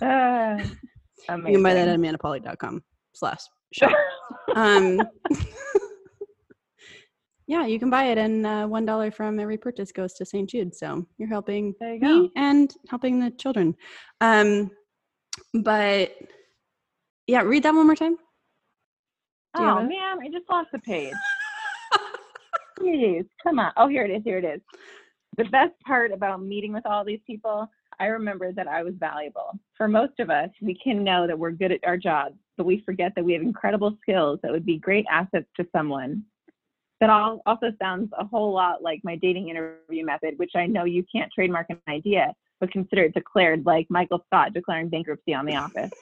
[0.00, 0.58] Uh,
[1.28, 3.40] You can buy that at amandapolick.com slash
[3.72, 3.92] shop.
[4.54, 5.02] Um,
[7.48, 10.48] yeah, you can buy it, and uh, one dollar from every purchase goes to St.
[10.48, 10.76] Jude.
[10.76, 13.74] So you're helping you me and helping the children.
[14.20, 14.70] Um,
[15.54, 16.12] but
[17.26, 18.16] yeah, read that one more time.
[19.56, 21.14] Do Oh man, I just lost the page.
[22.80, 23.72] Jeez, come on.
[23.78, 24.22] Oh, here it is.
[24.24, 24.60] Here it is.
[25.38, 27.66] The best part about meeting with all these people,
[27.98, 29.58] I remember that I was valuable.
[29.74, 32.82] For most of us, we can know that we're good at our jobs, but we
[32.84, 36.24] forget that we have incredible skills that would be great assets to someone.
[37.00, 40.84] That all also sounds a whole lot like my dating interview method, which I know
[40.84, 45.46] you can't trademark an idea, but consider it declared like Michael Scott declaring bankruptcy on
[45.46, 45.92] The Office.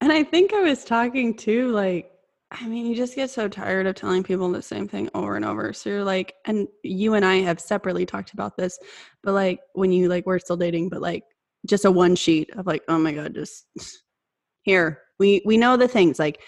[0.00, 2.10] And I think I was talking to like,
[2.50, 5.44] I mean, you just get so tired of telling people the same thing over and
[5.44, 5.72] over.
[5.72, 8.78] So you're like, and you and I have separately talked about this,
[9.22, 11.24] but like when you like we're still dating, but like
[11.66, 13.66] just a one sheet of like, oh my god, just
[14.62, 15.02] here.
[15.18, 16.40] We we know the things like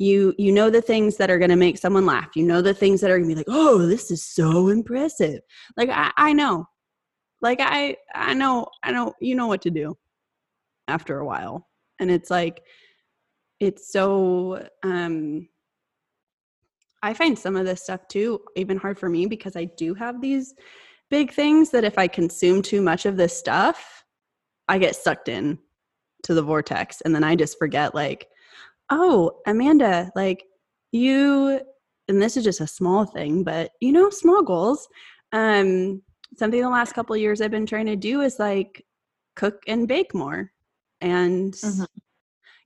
[0.00, 2.30] you you know the things that are gonna make someone laugh.
[2.34, 5.40] You know the things that are gonna be like, oh, this is so impressive.
[5.76, 6.66] Like I, I know.
[7.42, 9.96] Like I I know I know you know what to do
[10.88, 11.68] after a while.
[12.00, 12.62] And it's like
[13.60, 15.46] it's so um
[17.02, 20.20] i find some of this stuff too even hard for me because i do have
[20.20, 20.54] these
[21.10, 24.04] big things that if i consume too much of this stuff
[24.68, 25.58] i get sucked in
[26.22, 28.28] to the vortex and then i just forget like
[28.90, 30.44] oh amanda like
[30.92, 31.60] you
[32.08, 34.88] and this is just a small thing but you know small goals
[35.32, 36.02] um
[36.36, 38.84] something the last couple years i've been trying to do is like
[39.36, 40.50] cook and bake more
[41.00, 41.86] and Mhm.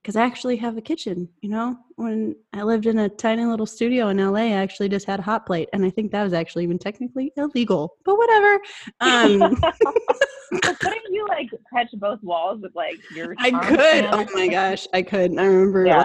[0.04, 1.30] Because I actually have a kitchen.
[1.40, 5.06] You know, when I lived in a tiny little studio in LA, I actually just
[5.06, 7.96] had a hot plate, and I think that was actually even technically illegal.
[8.04, 8.60] But whatever.
[9.00, 9.56] Um,
[10.62, 13.34] couldn't you like touch both walls with like your?
[13.38, 14.04] I could.
[14.04, 15.38] Oh my gosh, I could.
[15.38, 15.86] I remember.
[15.86, 15.96] Yeah.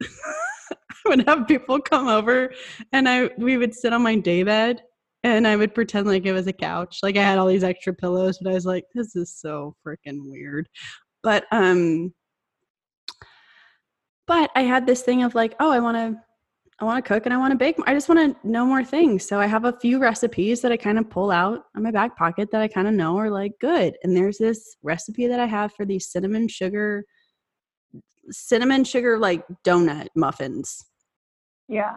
[0.00, 0.10] like,
[1.06, 2.54] I would have people come over,
[2.92, 4.80] and I we would sit on my day bed,
[5.22, 7.00] and I would pretend like it was a couch.
[7.02, 10.30] Like I had all these extra pillows, but I was like, this is so freaking
[10.30, 10.66] weird.
[11.22, 12.12] But um,
[14.26, 16.20] but I had this thing of like, oh, I want to.
[16.80, 17.76] I want to cook and I want to bake.
[17.86, 19.24] I just want to know more things.
[19.28, 22.16] So I have a few recipes that I kind of pull out on my back
[22.16, 23.96] pocket that I kind of know are like good.
[24.02, 27.04] And there's this recipe that I have for these cinnamon sugar
[28.30, 30.84] cinnamon sugar like donut muffins.
[31.68, 31.94] Yeah.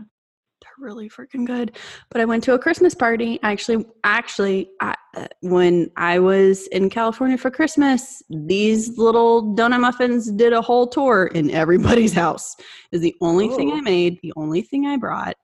[0.80, 1.76] Really freaking good.
[2.12, 3.40] But I went to a Christmas party.
[3.42, 10.32] Actually, actually, I, uh, when I was in California for Christmas, these little donut muffins
[10.32, 12.56] did a whole tour in everybody's house.
[12.92, 15.36] Is the only thing I made, the only thing I brought,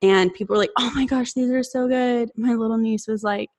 [0.00, 3.22] and people were like, "Oh my gosh, these are so good!" My little niece was
[3.22, 3.50] like,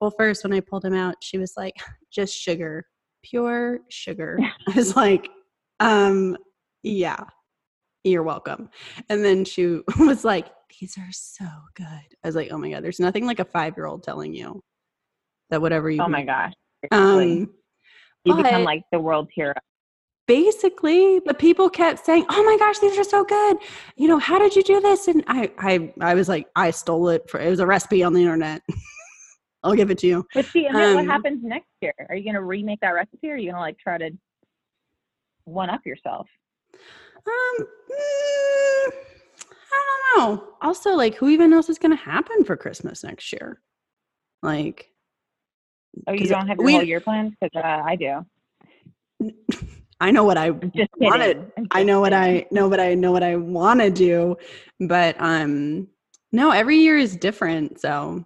[0.00, 1.74] "Well, first when I pulled them out, she was like,
[2.12, 2.84] just sugar,
[3.24, 5.28] pure sugar." I was like,
[5.80, 6.36] "Um,
[6.84, 7.24] yeah."
[8.04, 8.70] You're welcome.
[9.08, 10.46] And then she was like,
[10.80, 11.86] These are so good.
[11.86, 14.62] I was like, Oh my God, there's nothing like a five year old telling you
[15.50, 16.52] that whatever you Oh my gosh.
[16.90, 17.50] Um
[18.24, 19.54] you become like the world's hero.
[20.26, 23.56] basically the people kept saying, Oh my gosh, these are so good.
[23.96, 25.08] You know, how did you do this?
[25.08, 28.12] And I I I was like, I stole it for it was a recipe on
[28.12, 28.62] the internet.
[29.64, 30.26] I'll give it to you.
[30.34, 31.94] But see, and then what Um, happens next year?
[32.08, 34.10] Are you gonna remake that recipe or are you gonna like try to
[35.44, 36.28] one up yourself?
[37.28, 38.92] Um, mm,
[39.72, 40.48] I don't know.
[40.62, 43.60] Also, like, who even knows what's going to happen for Christmas next year?
[44.42, 44.88] Like,
[46.06, 47.34] Oh, you don't have your we- whole year plans?
[47.40, 48.24] Because uh, I do.
[50.00, 51.08] I know what I I'm just kidding.
[51.08, 51.52] wanted.
[51.72, 52.12] I know what.
[52.12, 54.36] I know, what I know what I want to do,
[54.78, 55.88] but um,
[56.30, 57.80] no, every year is different.
[57.80, 58.24] So,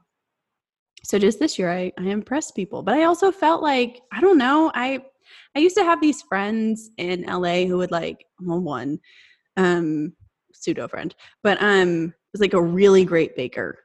[1.03, 4.36] so just this year, I I impressed people, but I also felt like I don't
[4.36, 4.70] know.
[4.74, 5.03] I
[5.57, 8.98] I used to have these friends in LA who would like well, one
[9.57, 10.14] um
[10.55, 13.78] pseudo friend, but um was like a really great baker,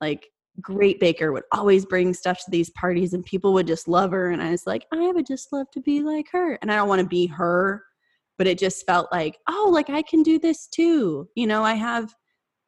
[0.00, 0.28] like
[0.60, 4.32] great baker would always bring stuff to these parties and people would just love her
[4.32, 6.88] and i was like i would just love to be like her and i don't
[6.88, 7.82] want to be her
[8.36, 11.72] but it just felt like oh like i can do this too you know i
[11.72, 12.14] have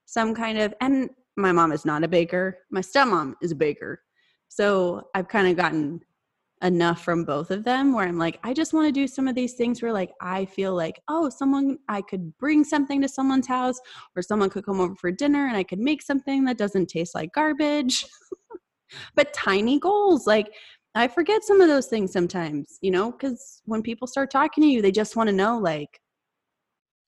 [0.06, 2.58] some kind of and my mom is not a baker.
[2.70, 4.00] My stepmom is a baker.
[4.48, 6.00] So i've kind of gotten
[6.64, 9.34] enough from both of them where I'm like, I just want to do some of
[9.34, 13.46] these things where like I feel like, oh, someone I could bring something to someone's
[13.46, 13.78] house
[14.16, 17.14] or someone could come over for dinner and I could make something that doesn't taste
[17.14, 18.06] like garbage.
[19.14, 20.48] but tiny goals, like
[20.94, 24.68] I forget some of those things sometimes, you know, because when people start talking to
[24.68, 26.00] you, they just want to know, like,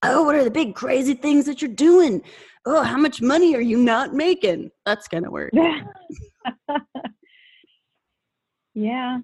[0.03, 2.23] oh, what are the big crazy things that you're doing?
[2.67, 4.71] Oh, how much money are you not making?
[4.85, 5.53] That's kind of weird.
[8.75, 9.19] yeah.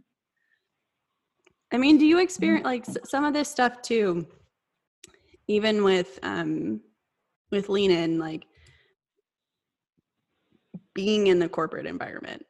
[1.72, 4.26] I mean, do you experience like some of this stuff too?
[5.48, 6.80] Even with um
[7.50, 8.46] with lean in, like
[10.94, 12.44] being in the corporate environment.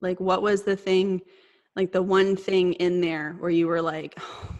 [0.00, 1.22] Like, what was the thing,
[1.76, 4.54] like the one thing in there where you were like, oh,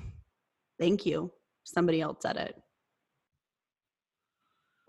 [0.78, 1.30] "Thank you,
[1.64, 2.56] somebody else said it."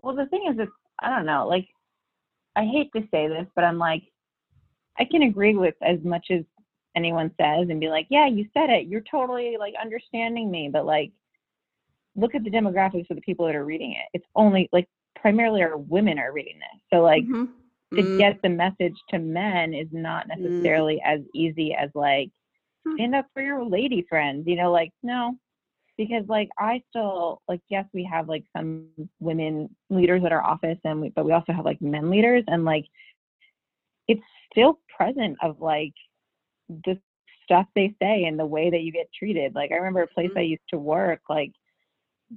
[0.01, 1.47] Well, the thing is, it's I don't know.
[1.47, 1.68] Like,
[2.55, 4.03] I hate to say this, but I'm like,
[4.97, 6.43] I can agree with as much as
[6.96, 8.88] anyone says and be like, yeah, you said it.
[8.88, 10.70] You're totally like understanding me.
[10.72, 11.12] But like,
[12.16, 14.08] look at the demographics of the people that are reading it.
[14.14, 16.82] It's only like primarily our women are reading this.
[16.93, 17.98] So like mm-hmm.
[17.98, 18.18] to mm.
[18.18, 20.38] get the message to men is not mm.
[20.39, 21.14] necessarily mm.
[21.14, 22.30] as easy as like
[22.86, 22.96] hmm.
[22.96, 24.46] stand up for your lady friends.
[24.48, 25.36] You know, like no.
[25.98, 28.88] Because like I still like yes we have like some
[29.20, 32.66] women leaders at our office and we but we also have like men leaders and
[32.66, 32.86] like
[34.08, 34.22] it's
[34.52, 35.93] still present of like
[36.70, 36.99] the
[37.43, 39.55] stuff they say and the way that you get treated.
[39.55, 40.39] Like I remember a place mm-hmm.
[40.39, 41.51] I used to work, like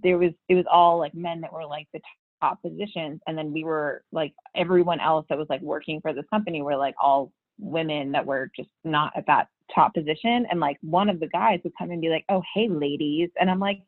[0.03, 2.01] there was it was all like men that were like the
[2.41, 6.25] top positions and then we were like everyone else that was like working for this
[6.31, 10.79] company were like all women that were just not at that top position and like
[10.83, 13.81] one of the guys would come and be like oh hey ladies and i'm like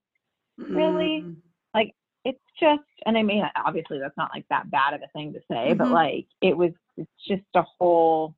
[0.58, 1.36] really mm.
[1.74, 5.32] like it's just and i mean obviously that's not like that bad of a thing
[5.32, 5.78] to say mm-hmm.
[5.78, 8.34] but like it was it's just a whole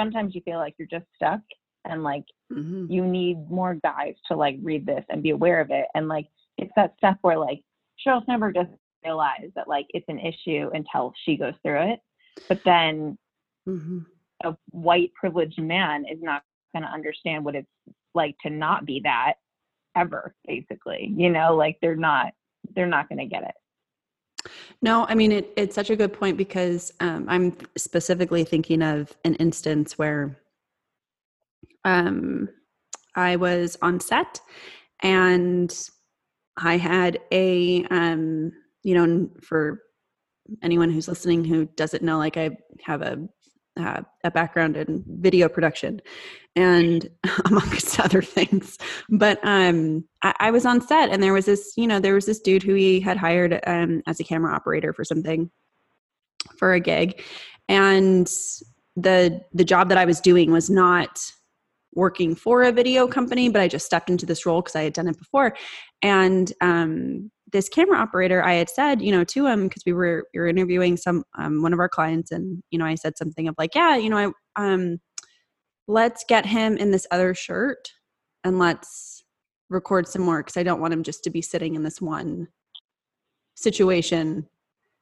[0.00, 1.40] sometimes you feel like you're just stuck
[1.84, 2.90] and like mm-hmm.
[2.90, 6.26] you need more guys to like read this and be aware of it and like
[6.56, 7.60] it's that stuff where like
[8.04, 12.00] Sheryl never doesn't realize that like it's an issue until she goes through it
[12.48, 13.16] but then
[13.68, 13.98] mm-hmm.
[14.44, 16.42] a white privileged man is not
[16.74, 17.68] going to understand what it's
[18.14, 19.34] like to not be that
[19.96, 22.32] ever basically you know like they're not
[22.74, 23.54] they're not going to get it
[24.82, 29.16] no, I mean it, it's such a good point because um, I'm specifically thinking of
[29.24, 30.38] an instance where
[31.84, 32.48] um,
[33.14, 34.40] I was on set
[35.02, 35.72] and
[36.56, 39.80] I had a um, you know for
[40.62, 42.50] anyone who's listening who doesn't know, like I
[42.82, 43.18] have a
[43.78, 46.00] uh, a background in video production
[46.56, 47.08] and
[47.46, 48.78] amongst other things.
[49.08, 52.26] But um I, I, was on set and there was this you know there was
[52.26, 55.50] this dude who he had hired um as a camera operator for something
[56.58, 57.22] for a gig.
[57.68, 58.28] And
[58.96, 61.20] the the job that i was doing was not
[61.94, 64.92] working for a video company but i just stepped into this role because i had
[64.92, 65.54] done it before.
[66.02, 70.26] And um this camera operator i had said you know to him because we were
[70.32, 73.48] we were interviewing some um, one of our clients and you know i said something
[73.48, 74.98] of like yeah you know i um
[75.86, 77.92] let's get him in this other shirt
[78.44, 79.24] and let's
[79.70, 82.48] record some more because i don't want him just to be sitting in this one
[83.54, 84.46] situation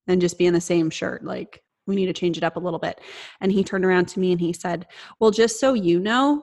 [0.08, 2.60] and just be in the same shirt like we need to change it up a
[2.60, 3.00] little bit
[3.40, 4.86] and he turned around to me and he said
[5.20, 6.42] well just so you know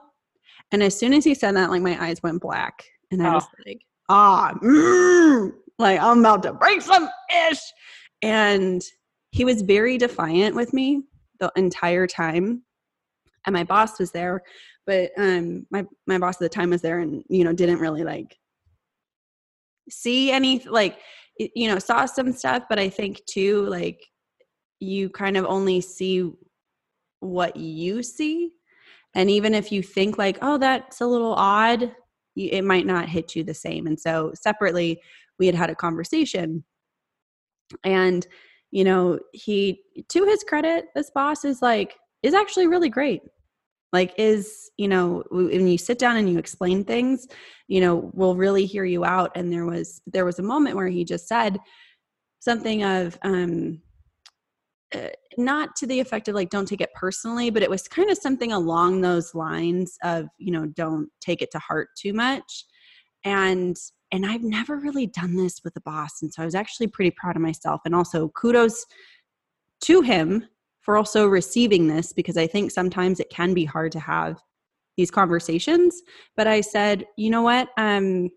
[0.72, 3.34] and as soon as he said that like my eyes went black and i oh.
[3.34, 7.08] was like ah mm, like I'm about to break some
[7.50, 7.60] ish.
[8.22, 8.82] And
[9.30, 11.02] he was very defiant with me
[11.40, 12.62] the entire time.
[13.46, 14.42] And my boss was there,
[14.86, 18.04] but um my my boss at the time was there and you know didn't really
[18.04, 18.36] like
[19.90, 20.98] see any like
[21.36, 24.00] you know saw some stuff but i think too like
[24.80, 26.30] you kind of only see
[27.20, 28.50] what you see
[29.14, 31.94] and even if you think like oh that's a little odd
[32.36, 35.00] it might not hit you the same and so separately
[35.38, 36.64] we had had a conversation.
[37.84, 38.26] And
[38.70, 43.22] you know he to his credit this boss is like is actually really great.
[43.92, 47.26] Like is you know when you sit down and you explain things
[47.68, 49.30] you know we'll really hear you out.
[49.36, 51.58] And there was there was a moment where he just said
[52.40, 53.80] something of um
[54.94, 55.08] uh,
[55.38, 58.18] not to the effect of like don't take it personally but it was kind of
[58.18, 62.64] something along those lines of you know don't take it to heart too much.
[63.24, 63.76] And
[64.14, 66.22] and I've never really done this with a boss.
[66.22, 67.80] And so I was actually pretty proud of myself.
[67.84, 68.86] And also kudos
[69.80, 70.46] to him
[70.82, 74.40] for also receiving this because I think sometimes it can be hard to have
[74.96, 76.00] these conversations.
[76.36, 77.70] But I said, you know what?
[77.76, 78.30] Um,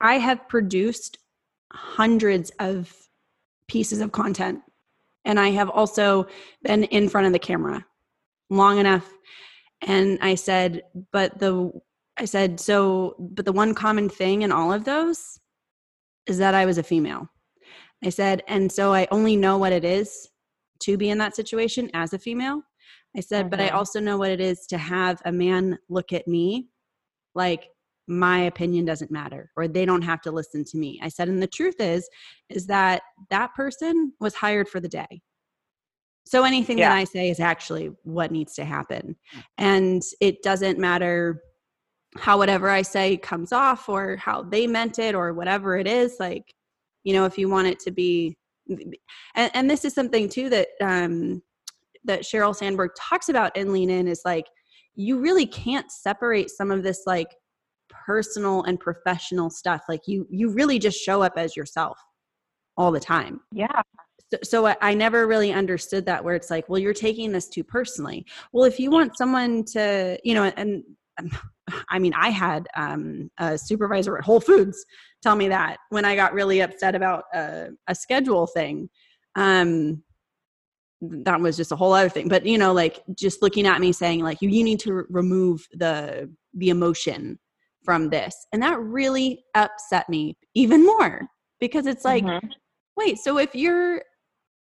[0.00, 1.18] I have produced
[1.72, 2.92] hundreds of
[3.68, 4.58] pieces of content.
[5.24, 6.26] And I have also
[6.64, 7.86] been in front of the camera
[8.48, 9.08] long enough.
[9.82, 10.82] And I said,
[11.12, 11.70] but the,
[12.20, 15.40] I said, so, but the one common thing in all of those
[16.26, 17.26] is that I was a female.
[18.04, 20.28] I said, and so I only know what it is
[20.80, 22.60] to be in that situation as a female.
[23.16, 23.50] I said, mm-hmm.
[23.50, 23.76] but I mm-hmm.
[23.76, 26.68] also know what it is to have a man look at me
[27.34, 27.68] like
[28.06, 31.00] my opinion doesn't matter or they don't have to listen to me.
[31.02, 32.06] I said, and the truth is,
[32.50, 33.00] is that
[33.30, 35.22] that person was hired for the day.
[36.26, 36.90] So anything yeah.
[36.90, 39.16] that I say is actually what needs to happen.
[39.56, 41.40] And it doesn't matter
[42.16, 46.16] how whatever I say comes off or how they meant it or whatever it is.
[46.18, 46.54] Like,
[47.04, 48.36] you know, if you want it to be,
[49.34, 51.42] and, and this is something too that, um,
[52.04, 54.46] that Sheryl Sandberg talks about in Lean In is like,
[54.94, 57.34] you really can't separate some of this like
[57.88, 59.82] personal and professional stuff.
[59.88, 61.98] Like you, you really just show up as yourself
[62.76, 63.40] all the time.
[63.52, 63.82] Yeah
[64.30, 67.64] so, so I never really understood that where it's like, well, you're taking this too
[67.64, 68.26] personally.
[68.52, 70.84] Well, if you want someone to, you know, and,
[71.18, 71.32] and
[71.88, 74.84] I mean, I had um, a supervisor at Whole Foods
[75.22, 78.88] tell me that when I got really upset about a, a schedule thing.
[79.36, 80.02] Um,
[81.02, 83.90] that was just a whole other thing but you know like just looking at me
[83.90, 87.38] saying like you, you need to remove the the emotion
[87.82, 91.26] from this and that really upset me even more
[91.58, 92.46] because it's like mm-hmm.
[92.98, 94.02] wait so if you're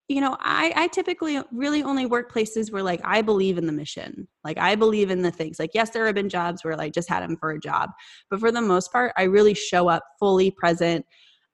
[0.09, 3.71] you know i i typically really only work places where like i believe in the
[3.71, 4.27] mission.
[4.43, 5.59] Like i believe in the things.
[5.59, 7.91] Like yes there have been jobs where i just had them for a job
[8.29, 11.05] but for the most part i really show up fully present.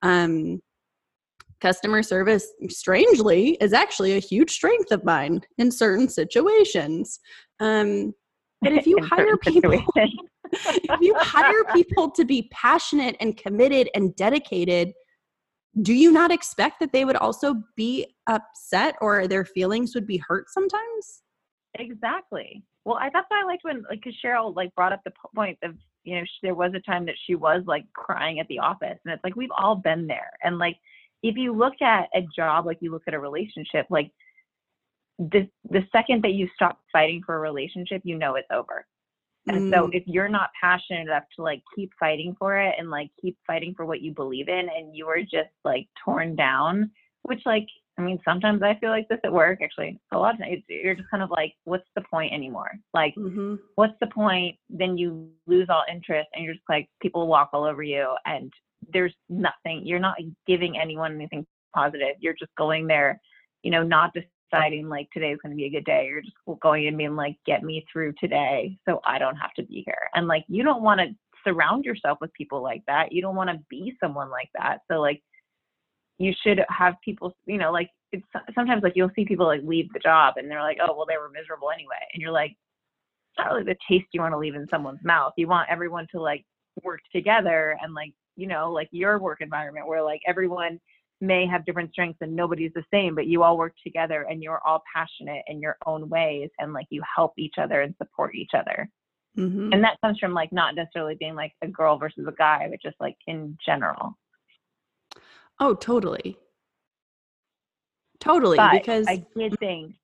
[0.02, 0.62] Um
[1.62, 7.20] customer service strangely is actually a huge strength of mine in certain situations.
[7.60, 8.14] Um
[8.62, 9.74] but if you hire people
[10.54, 14.94] if you hire people to be passionate and committed and dedicated
[15.82, 20.18] do you not expect that they would also be upset or their feelings would be
[20.18, 21.24] hurt sometimes?
[21.78, 22.64] Exactly.
[22.86, 25.58] Well, I that's why I liked when like cause Sheryl like brought up the point
[25.64, 28.60] of you know she, there was a time that she was like crying at the
[28.60, 30.30] office, and it's like we've all been there.
[30.44, 30.78] And like
[31.24, 34.12] if you look at a job like you look at a relationship, like
[35.18, 38.86] the the second that you stop fighting for a relationship, you know it's over.
[39.48, 39.76] And mm.
[39.76, 43.38] so if you're not passionate enough to like keep fighting for it and like keep
[43.46, 46.92] fighting for what you believe in and you are just like torn down,
[47.24, 47.68] which like
[47.98, 50.96] I mean sometimes I feel like this at work actually a lot of times you're
[50.96, 52.72] just kind of like what's the point anymore?
[52.94, 53.56] Like mm-hmm.
[53.76, 54.58] what's the point?
[54.70, 58.52] Then you lose all interest and you're just like people walk all over you and
[58.94, 60.18] there's nothing you're not
[60.48, 62.16] giving anyone anything positive.
[62.20, 63.22] You're just going there,
[63.64, 66.08] you know, not just deciding like today is going to be a good day.
[66.10, 69.64] You're just going and being like, get me through today so I don't have to
[69.64, 70.10] be here.
[70.14, 71.08] And like, you don't want to
[71.44, 73.12] surround yourself with people like that.
[73.12, 74.80] You don't want to be someone like that.
[74.90, 75.22] So like,
[76.18, 79.92] you should have people, you know, like it's sometimes like you'll see people like leave
[79.94, 81.96] the job and they're like, oh, well, they were miserable anyway.
[82.14, 85.34] And you're like, it's not really the taste you want to leave in someone's mouth.
[85.38, 86.46] You want everyone to like
[86.84, 90.80] work together and like, you know, like your work environment where like everyone
[91.22, 94.62] may have different strengths and nobody's the same, but you all work together and you're
[94.66, 98.52] all passionate in your own ways and like you help each other and support each
[98.54, 98.90] other.
[99.38, 99.74] Mm-hmm.
[99.74, 102.82] And that comes from like not necessarily being like a girl versus a guy, but
[102.82, 104.18] just like in general.
[105.60, 106.38] Oh, totally.
[108.20, 108.58] Totally.
[108.58, 109.96] But because I did think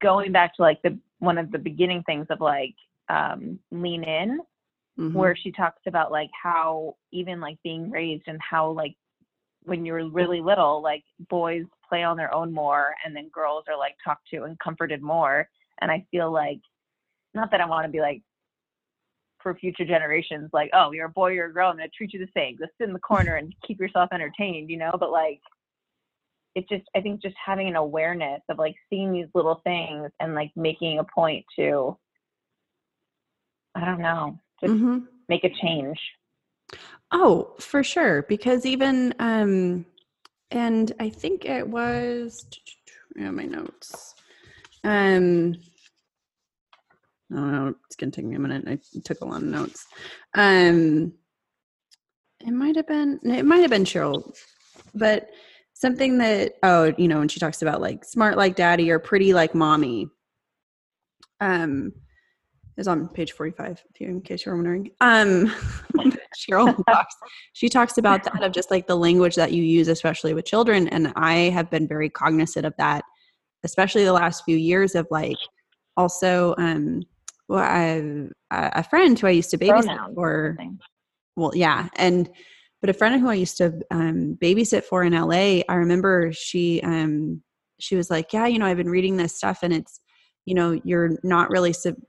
[0.00, 2.74] going back to like the one of the beginning things of like
[3.08, 4.40] um, lean in,
[4.98, 5.16] mm-hmm.
[5.16, 8.94] where she talks about like how even like being raised and how like
[9.64, 13.78] when you're really little, like boys play on their own more and then girls are
[13.78, 15.48] like talked to and comforted more.
[15.80, 16.60] And I feel like,
[17.34, 18.22] not that I want to be like
[19.42, 22.12] for future generations, like, oh, you're a boy, you're a girl, I'm going to treat
[22.12, 22.56] you the same.
[22.58, 24.92] Just sit in the corner and keep yourself entertained, you know?
[24.98, 25.40] But like,
[26.54, 30.34] it's just, I think just having an awareness of like seeing these little things and
[30.34, 31.96] like making a point to,
[33.74, 34.98] I don't know, just mm-hmm.
[35.28, 35.98] make a change.
[37.10, 38.22] Oh, for sure.
[38.22, 39.84] Because even, um,
[40.50, 42.46] and I think it was,
[43.16, 44.14] yeah, my notes.
[44.84, 45.54] Um,
[47.30, 47.74] I don't know.
[47.86, 48.64] It's gonna take me a minute.
[48.66, 49.86] I took a lot of notes.
[50.34, 51.14] Um,
[52.40, 53.20] it might have been.
[53.24, 54.36] It might have been Sheryl,
[54.94, 55.30] but
[55.74, 59.32] something that oh, you know, when she talks about like smart like daddy or pretty
[59.32, 60.08] like mommy.
[61.40, 61.92] Um,
[62.76, 64.90] is on page 45 if you in case you're wondering.
[65.00, 65.52] Um
[66.36, 67.14] sheryl talks
[67.52, 70.88] she talks about that of just like the language that you use especially with children
[70.88, 73.04] and i have been very cognizant of that
[73.64, 75.36] especially the last few years of like
[75.96, 77.02] also um
[77.48, 80.56] well i a friend who i used to babysit for
[81.36, 82.30] well yeah and
[82.80, 86.80] but a friend who i used to um, babysit for in la i remember she
[86.82, 87.42] um
[87.78, 90.00] she was like yeah you know i've been reading this stuff and it's
[90.44, 92.00] you know you're not really sub-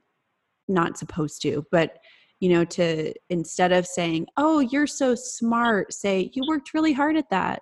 [0.67, 1.97] not supposed to, but
[2.39, 7.15] you know, to instead of saying, "Oh, you're so smart," say, "You worked really hard
[7.17, 7.61] at that."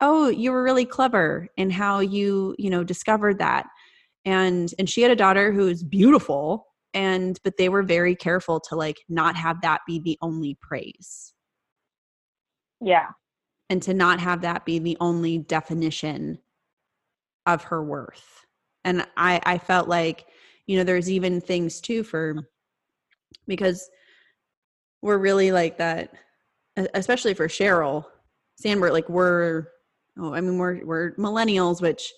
[0.00, 3.66] Oh, you were really clever in how you, you know, discovered that.
[4.24, 8.60] And and she had a daughter who is beautiful and but they were very careful
[8.60, 11.34] to like not have that be the only praise.
[12.80, 13.08] Yeah.
[13.70, 16.38] And to not have that be the only definition
[17.46, 18.46] of her worth.
[18.84, 20.26] And I I felt like,
[20.66, 22.48] you know, there's even things too for
[23.46, 23.88] because
[25.02, 26.12] we're really like that
[26.94, 28.04] especially for sheryl
[28.56, 29.68] Sandberg like we're
[30.18, 32.12] oh I mean we're we're millennials which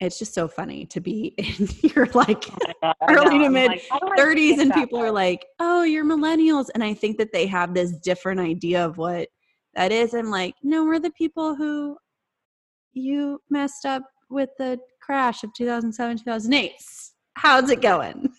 [0.00, 2.44] it's just so funny to be in your like
[3.08, 5.82] early to mid like, how do I 30s fix and that people are like oh
[5.84, 6.66] you're millennials.
[6.74, 9.28] And i think that they have this different idea of what
[9.74, 10.12] that is.
[10.12, 11.96] I'm like no we're the people who
[12.92, 16.72] you messed up with the crash of 2007 2008
[17.36, 18.30] how's it going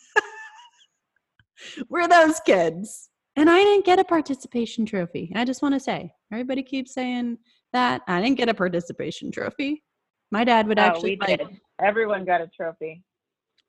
[1.89, 6.11] we're those kids and i didn't get a participation trophy i just want to say
[6.31, 7.37] everybody keeps saying
[7.71, 9.83] that i didn't get a participation trophy
[10.31, 11.47] my dad would Oh, actually we like did.
[11.79, 13.03] Everyone got a trophy.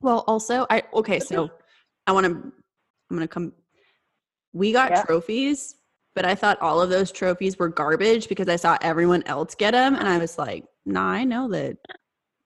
[0.00, 1.50] well, also, I okay, so
[2.06, 2.32] I want to.
[2.32, 3.52] I'm gonna come.
[4.54, 5.02] We got Yeah.
[5.02, 5.74] trophies,
[6.14, 9.72] but I thought all of those trophies were garbage because I saw everyone else get
[9.72, 11.76] them, and I was like, Nah, I know that.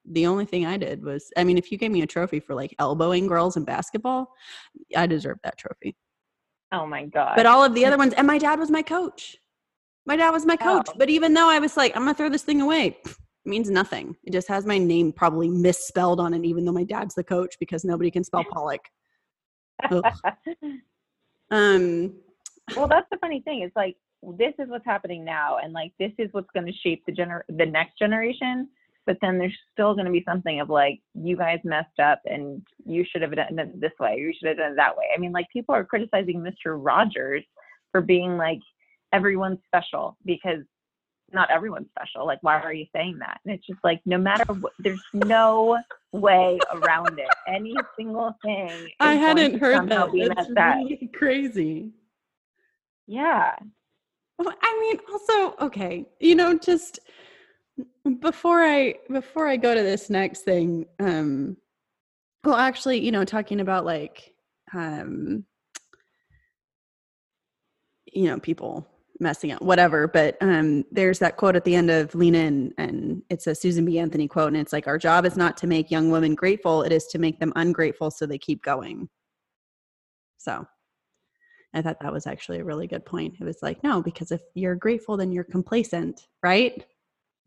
[0.09, 2.55] The only thing I did was, I mean, if you gave me a trophy for
[2.55, 4.33] like elbowing girls in basketball,
[4.95, 5.95] I deserve that trophy.
[6.71, 7.33] Oh my god.
[7.35, 9.37] But all of the other ones, and my dad was my coach.
[10.05, 10.87] My dad was my coach.
[10.89, 10.93] Oh.
[10.97, 14.15] But even though I was like, I'm gonna throw this thing away, it means nothing.
[14.23, 17.55] It just has my name probably misspelled on it, even though my dad's the coach
[17.59, 18.79] because nobody can spell Polick.
[21.51, 22.13] Um,
[22.75, 23.61] well, that's the funny thing.
[23.61, 23.95] It's like
[24.37, 27.41] this is what's happening now, and like this is what's going to shape the gener
[27.49, 28.69] the next generation.
[29.09, 32.61] But then there's still going to be something of like you guys messed up, and
[32.85, 35.05] you should have done it this way, you should have done it that way.
[35.11, 36.77] I mean, like people are criticizing Mr.
[36.77, 37.43] Rogers
[37.91, 38.59] for being like
[39.11, 40.59] everyone's special because
[41.33, 42.27] not everyone's special.
[42.27, 43.39] Like, why are you saying that?
[43.43, 45.79] And it's just like no matter what, there's no
[46.11, 47.29] way around it.
[47.47, 48.89] Any single thing.
[48.99, 50.11] I hadn't heard that.
[50.35, 50.75] That's up.
[50.75, 51.89] really crazy.
[53.07, 53.55] Yeah.
[54.37, 56.99] Well, I mean, also, okay, you know, just
[58.15, 61.57] before I before I go to this next thing, um,
[62.43, 64.33] well, actually, you know, talking about like,
[64.73, 65.45] um,
[68.11, 68.87] you know, people
[69.19, 70.07] messing up, whatever.
[70.07, 73.85] But um, there's that quote at the end of Lean In, and it's a Susan
[73.85, 73.99] B.
[73.99, 76.91] Anthony quote, and it's like, "Our job is not to make young women grateful; it
[76.91, 79.09] is to make them ungrateful so they keep going."
[80.37, 80.65] So,
[81.73, 83.35] I thought that was actually a really good point.
[83.39, 86.83] It was like, no, because if you're grateful, then you're complacent, right?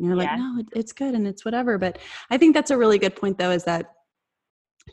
[0.03, 0.37] And you're like, Yeah.
[0.37, 1.79] no, it, it's good and it's whatever.
[1.79, 3.93] But I think that's a really good point, though, is that,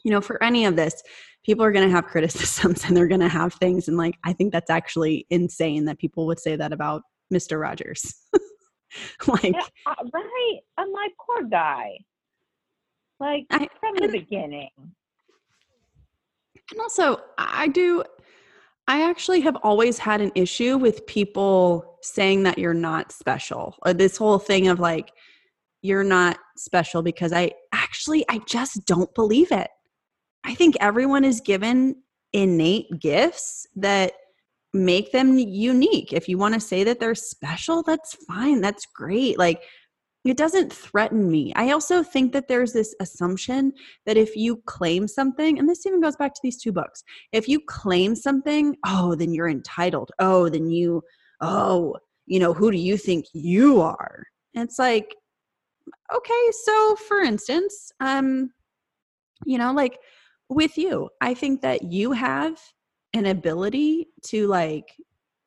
[0.05, 1.01] you know, for any of this,
[1.43, 3.87] people are going to have criticisms and they're going to have things.
[3.87, 7.01] And like, I think that's actually insane that people would say that about
[7.33, 7.59] Mr.
[7.59, 8.13] Rogers.
[9.27, 10.59] like, Yeah, uh, right.
[10.77, 11.97] I'm like, poor guy.
[13.19, 14.69] Like I- from the beginning.
[16.71, 18.03] And also, I do,
[18.87, 23.93] I actually have always had an issue with people saying that you're not special or
[23.93, 25.11] this whole thing of like,
[25.81, 29.69] you're not special because I actually, I just don't believe it.
[30.43, 31.95] I think everyone is given
[32.33, 34.13] innate gifts that
[34.73, 36.13] make them unique.
[36.13, 38.61] If you want to say that they're special, that's fine.
[38.61, 39.39] That's great.
[39.39, 39.63] Like,
[40.25, 41.53] it doesn't threaten me.
[41.55, 43.71] I also think that there's this assumption
[44.05, 47.47] that if you claim something, and this even goes back to these two books, if
[47.47, 50.11] you claim something, oh, then you're entitled.
[50.19, 51.01] Oh, then you,
[51.41, 54.23] oh, you know, who do you think you are?
[54.55, 55.15] And it's like,
[56.13, 58.51] okay, so for instance, um,
[59.45, 59.99] you know, like
[60.49, 62.59] with you, I think that you have
[63.13, 64.95] an ability to like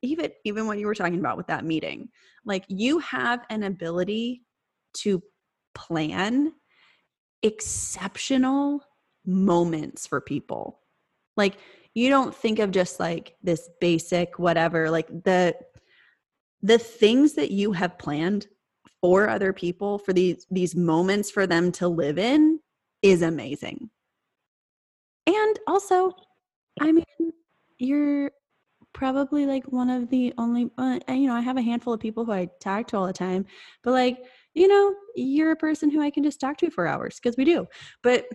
[0.01, 2.09] even even what you were talking about with that meeting,
[2.45, 4.43] like you have an ability
[4.95, 5.21] to
[5.73, 6.51] plan
[7.41, 8.83] exceptional
[9.25, 10.79] moments for people.
[11.37, 11.57] Like
[11.93, 15.55] you don't think of just like this basic whatever, like the
[16.63, 18.47] the things that you have planned
[19.01, 22.59] for other people for these these moments for them to live in
[23.01, 23.89] is amazing.
[25.27, 26.13] And also,
[26.79, 27.05] I mean,
[27.77, 28.31] you're
[28.93, 32.23] probably like one of the only uh, you know, I have a handful of people
[32.23, 33.45] who I talk to all the time,
[33.83, 34.19] but like
[34.53, 37.43] you know, you're a person who I can just talk to for hours because we
[37.43, 37.65] do.
[38.03, 38.25] But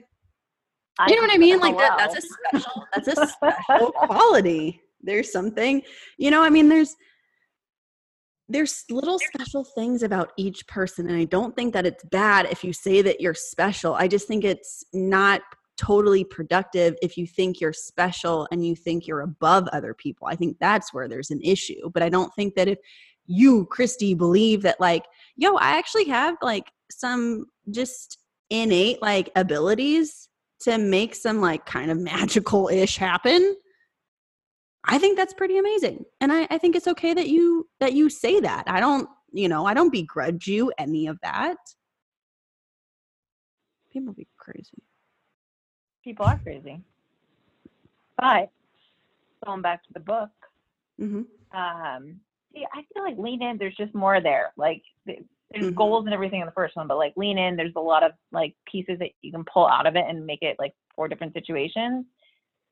[1.07, 1.61] you know what I mean?
[1.61, 2.29] Like that, that's a
[2.61, 4.83] special, that's a special quality.
[5.01, 5.83] There's something,
[6.17, 6.97] you know, I mean, there's
[8.49, 11.09] there's little special things about each person.
[11.09, 13.95] And I don't think that it's bad if you say that you're special.
[13.95, 15.43] I just think it's not
[15.77, 20.27] totally productive if you think you're special and you think you're above other people.
[20.27, 21.91] I think that's where there's an issue.
[21.93, 22.79] But I don't think that if
[23.27, 25.05] you, Christie, believe that, like,
[25.37, 28.19] yo, I actually have like some just
[28.51, 30.29] innate like abilities
[30.61, 33.57] to make some like kind of magical ish happen.
[34.85, 36.05] I think that's pretty amazing.
[36.21, 38.65] And I, I think it's okay that you that you say that.
[38.67, 41.57] I don't, you know, I don't begrudge you any of that.
[43.93, 44.83] People be crazy.
[46.05, 46.81] People are crazy.
[48.17, 48.51] But
[49.45, 50.31] going back to the book,
[51.01, 51.57] Mm-hmm.
[51.57, 52.19] um,
[52.53, 53.57] see, I feel like lean in.
[53.57, 54.53] There's just more there.
[54.57, 55.23] Like th-
[55.53, 55.77] there's Mhm.
[55.77, 57.55] goals and everything in the first one, but like lean in.
[57.57, 60.43] There's a lot of like pieces that you can pull out of it and make
[60.43, 62.05] it like four different situations.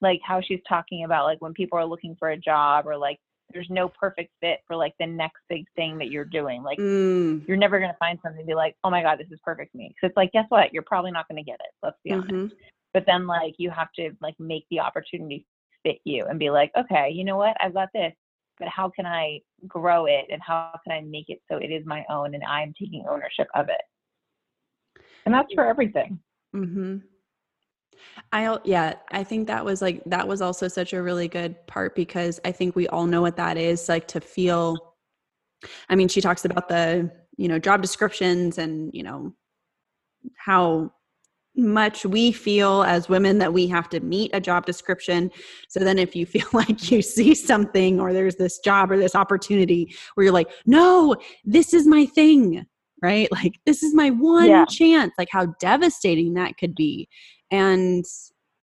[0.01, 3.19] Like how she's talking about like when people are looking for a job or like
[3.53, 6.63] there's no perfect fit for like the next big thing that you're doing.
[6.63, 7.47] Like Mm.
[7.47, 9.79] you're never gonna find something and be like, oh my god, this is perfect for
[9.79, 9.89] me.
[9.89, 10.73] Because it's like, guess what?
[10.73, 11.71] You're probably not gonna get it.
[11.83, 12.51] Let's be honest Mhm.
[12.95, 15.45] but then like you have to like make the opportunity
[15.83, 18.13] fit you and be like okay you know what i've got this
[18.59, 21.85] but how can i grow it and how can i make it so it is
[21.85, 23.83] my own and i'm taking ownership of it
[25.27, 26.19] and that's for everything
[26.55, 26.97] Mm-hmm.
[28.33, 31.95] I yeah, I think that was like that was also such a really good part
[31.95, 34.95] because I think we all know what that is like to feel.
[35.89, 39.33] I mean, she talks about the you know job descriptions and you know
[40.37, 40.93] how
[41.57, 45.31] much we feel as women that we have to meet a job description.
[45.69, 49.15] So then if you feel like you see something or there's this job or this
[49.15, 52.67] opportunity where you're like, no, this is my thing,
[53.03, 53.29] right?
[53.33, 54.65] Like this is my one Yeah.
[54.67, 57.09] chance, like how devastating that could be.
[57.51, 58.05] And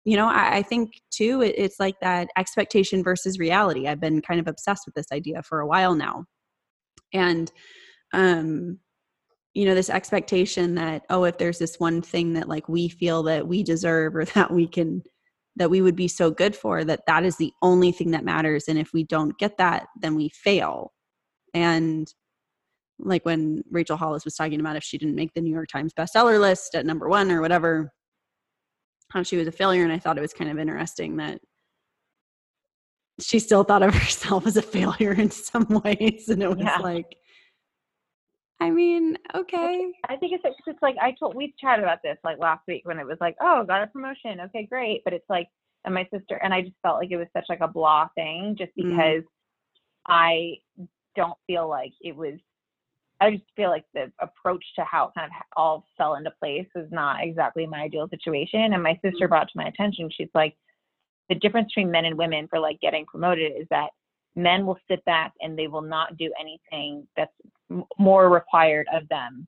[0.05, 3.87] you know, I, I think too, it, it's like that expectation versus reality.
[3.87, 6.25] I've been kind of obsessed with this idea for a while now.
[7.13, 7.51] And
[8.13, 8.79] um
[9.55, 13.23] you know this expectation that oh if there's this one thing that like we feel
[13.23, 15.03] that we deserve or that we can
[15.57, 18.65] that we would be so good for that that is the only thing that matters
[18.69, 20.93] and if we don't get that then we fail
[21.55, 22.09] and
[22.99, 25.93] like when rachel hollis was talking about if she didn't make the new york times
[25.93, 27.93] bestseller list at number one or whatever
[29.13, 31.41] how she was a failure and i thought it was kind of interesting that
[33.21, 36.79] she still thought of herself as a failure in some ways and it was Yeah.
[36.79, 37.17] like
[38.61, 42.39] i mean okay i think it's, it's like i told we chatted about this like
[42.39, 45.49] last week when it was like oh got a promotion okay great but it's like
[45.85, 48.57] and my sister and i just felt like it was such like a blah thing
[48.59, 48.91] just Mm.
[48.91, 49.25] because
[50.07, 50.55] i
[51.17, 52.35] don't feel like it was
[53.23, 56.67] I just feel like the approach to how it kind of all fell into place
[56.75, 58.73] is not exactly my ideal situation.
[58.73, 59.29] And my sister mm-hmm.
[59.29, 60.57] brought to my attention, she's like,
[61.29, 63.91] the difference between men and women for like getting promoted is that
[64.35, 67.33] men will sit back and they will not do anything that's
[67.71, 69.47] m- more required of them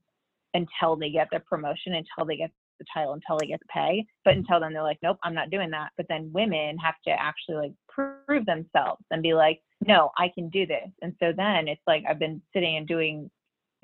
[0.53, 4.05] until they get the promotion, until they get the title, until they get the pay.
[4.23, 4.39] But mm-hmm.
[4.39, 5.89] until then, they're like, nope, I'm not doing that.
[5.97, 10.49] But then women have to actually like prove themselves and be like, no, I can
[10.49, 10.89] do this.
[11.01, 13.29] And so then it's like I've been sitting and doing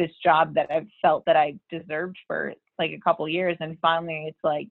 [0.02, 3.58] this job that I've felt that I deserved for like a couple years.
[3.60, 4.70] And finally, it's like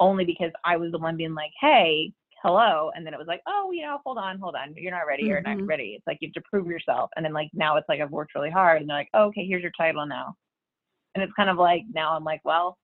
[0.00, 2.12] only because I was the one being like, hey,
[2.42, 2.90] hello.
[2.94, 4.74] And then it was like, oh, you know, hold on, hold on.
[4.76, 5.24] You're not ready.
[5.24, 5.44] You're Mhm.
[5.58, 5.94] not ready.
[5.96, 7.10] It's like you have to prove yourself.
[7.16, 9.46] And then like now it's like I've worked really hard and they're like, oh, okay,
[9.46, 10.34] here's your title now.
[11.14, 12.76] And it's kind of like now I'm like, well,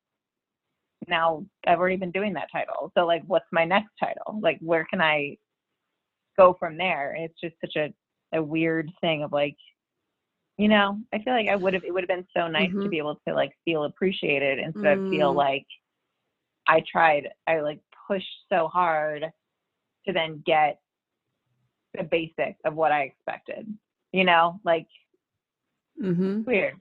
[1.08, 2.92] now I've already been doing that title.
[2.96, 4.38] So like what's my next title?
[4.40, 5.36] Like where can I
[6.38, 7.12] go from there?
[7.12, 7.92] And it's just such a,
[8.34, 9.56] a weird thing of like,
[10.58, 12.76] you know, I feel like I would have it would have been so nice to
[12.76, 12.90] Mhm.
[12.90, 15.36] be able to like feel appreciated instead of feel Mm.
[15.36, 15.66] like
[16.66, 19.32] I tried I like pushed so hard
[20.06, 20.80] to then get
[21.94, 23.66] the basics of what I expected.
[24.12, 24.86] You know, like
[26.00, 26.42] mm-hmm.
[26.42, 26.76] weird.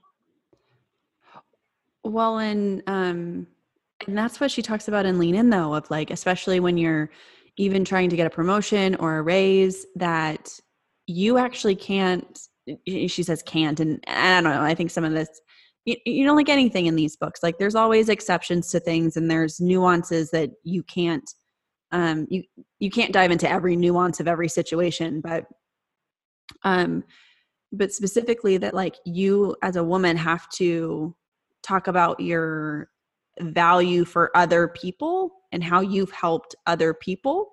[2.03, 3.47] Well, and um,
[4.07, 7.09] and that's what she talks about in Lean In, though, of like, especially when you're
[7.57, 10.59] even trying to get a promotion or a raise, that
[11.07, 12.39] you actually can't.
[12.87, 14.61] She says can't, and I don't know.
[14.61, 15.29] I think some of this,
[15.85, 19.29] you, you know, like anything in these books, like there's always exceptions to things, and
[19.29, 21.29] there's nuances that you can't.
[21.91, 22.43] Um, you
[22.79, 25.45] you can't dive into every nuance of every situation, but
[26.63, 27.03] um,
[27.71, 31.15] but specifically that like you as a woman have to
[31.63, 32.89] talk about your
[33.39, 37.49] value for other people and how you've helped other people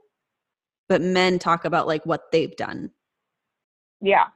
[0.88, 2.90] but men talk about like what they've done
[4.00, 4.26] Yeah.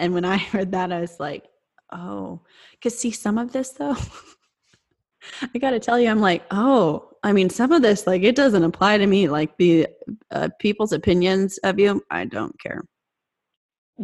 [0.00, 1.44] And when i heard that i was like
[1.92, 2.40] oh
[2.72, 3.96] because see some of this though
[5.54, 8.64] i gotta tell you i'm like oh i mean some of this like it doesn't
[8.64, 9.86] apply to me like the
[10.32, 12.82] uh, people's opinions of you i don't care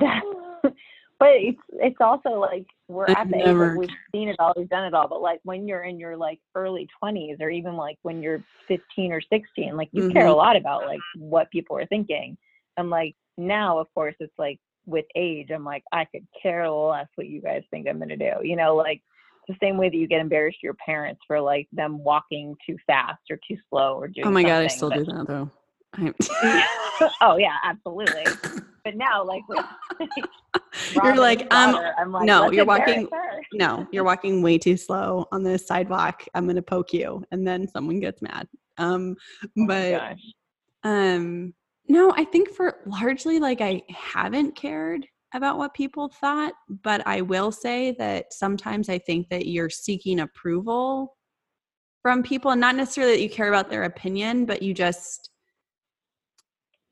[1.19, 4.37] but it's it's also like we're I've at the age never- like we've seen it
[4.39, 5.09] all, we've done it all.
[5.09, 9.13] But like when you're in your like early twenties, or even like when you're 15
[9.13, 10.37] or 16, like you care a Mhm.
[10.37, 12.37] lot about like what people are thinking.
[12.77, 17.09] And like now, of course, it's like with age, I'm like I could care less
[17.17, 18.33] what you guys think I'm gonna do.
[18.43, 19.03] You know, like
[19.49, 22.77] the same way that you get embarrassed to your parents for like them walking too
[22.87, 24.27] fast or too slow or doing.
[24.27, 25.51] Oh my god, I still but- do that though.
[27.21, 28.25] Oh yeah, absolutely.
[28.85, 29.43] But now, like
[30.95, 33.09] you're like, um, I'm like, no, you're walking-
[33.53, 36.25] no, you're walking way too slow on this sidewalk.
[36.35, 38.49] I'm gonna poke you, and then someone gets mad.
[38.79, 40.21] Um, Oh my but gosh.
[40.85, 41.55] um,
[41.89, 47.21] no, I think for largely like I haven't cared about what people thought, but I
[47.21, 51.17] will say that sometimes I think that you're seeking approval
[52.03, 55.31] from people, and not necessarily that you care about their opinion, but you just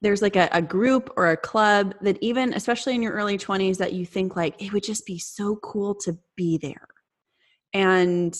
[0.03, 3.79] there's like a, a group or a club that even especially in your early 20s
[3.79, 6.87] that you think like it would just be so cool to be there.
[7.73, 8.37] And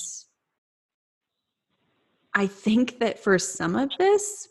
[2.35, 4.49] i think that for some of this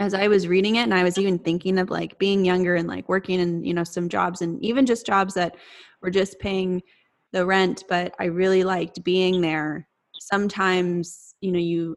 [0.00, 2.88] as i was reading it and i was even thinking of like being younger and
[2.88, 5.56] like working in you know some jobs and even just jobs that
[6.02, 6.82] were just paying
[7.32, 9.86] the rent but i really liked being there.
[10.20, 11.96] Sometimes you know you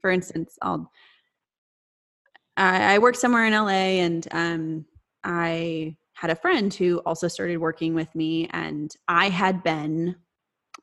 [0.00, 0.90] for instance i'll
[2.56, 4.84] I, I worked somewhere in LA and um,
[5.24, 10.16] I had a friend who also started working with me, and I had been,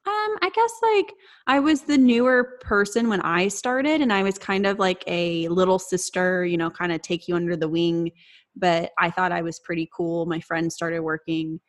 [0.08, 1.14] um, I guess, like
[1.46, 5.48] I was the newer person when I started, and I was kind of like a
[5.50, 8.12] little sister, you know, kind of take you under the wing.
[8.56, 10.26] But I thought I was pretty cool.
[10.26, 11.60] My friend started working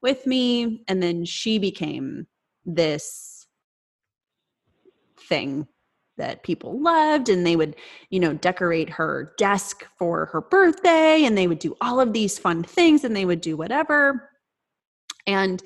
[0.00, 2.26] with me, and then she became
[2.64, 3.46] this
[5.28, 5.66] thing
[6.16, 7.74] that people loved and they would
[8.10, 12.38] you know decorate her desk for her birthday and they would do all of these
[12.38, 14.28] fun things and they would do whatever
[15.26, 15.62] and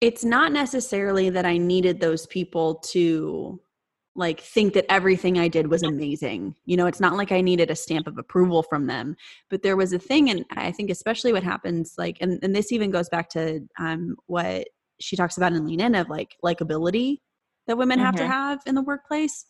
[0.00, 3.60] it's not necessarily that i needed those people to
[4.16, 7.70] like think that everything i did was amazing you know it's not like i needed
[7.70, 9.14] a stamp of approval from them
[9.50, 12.72] but there was a thing and i think especially what happens like and, and this
[12.72, 14.66] even goes back to um, what
[15.00, 17.18] she talks about in lean in of like likability
[17.66, 18.28] that women have to Mhm.
[18.28, 19.46] have in the workplace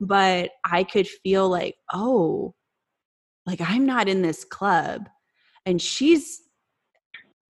[0.00, 2.54] but i could feel like oh
[3.46, 5.08] like i'm not in this club
[5.66, 6.40] and she's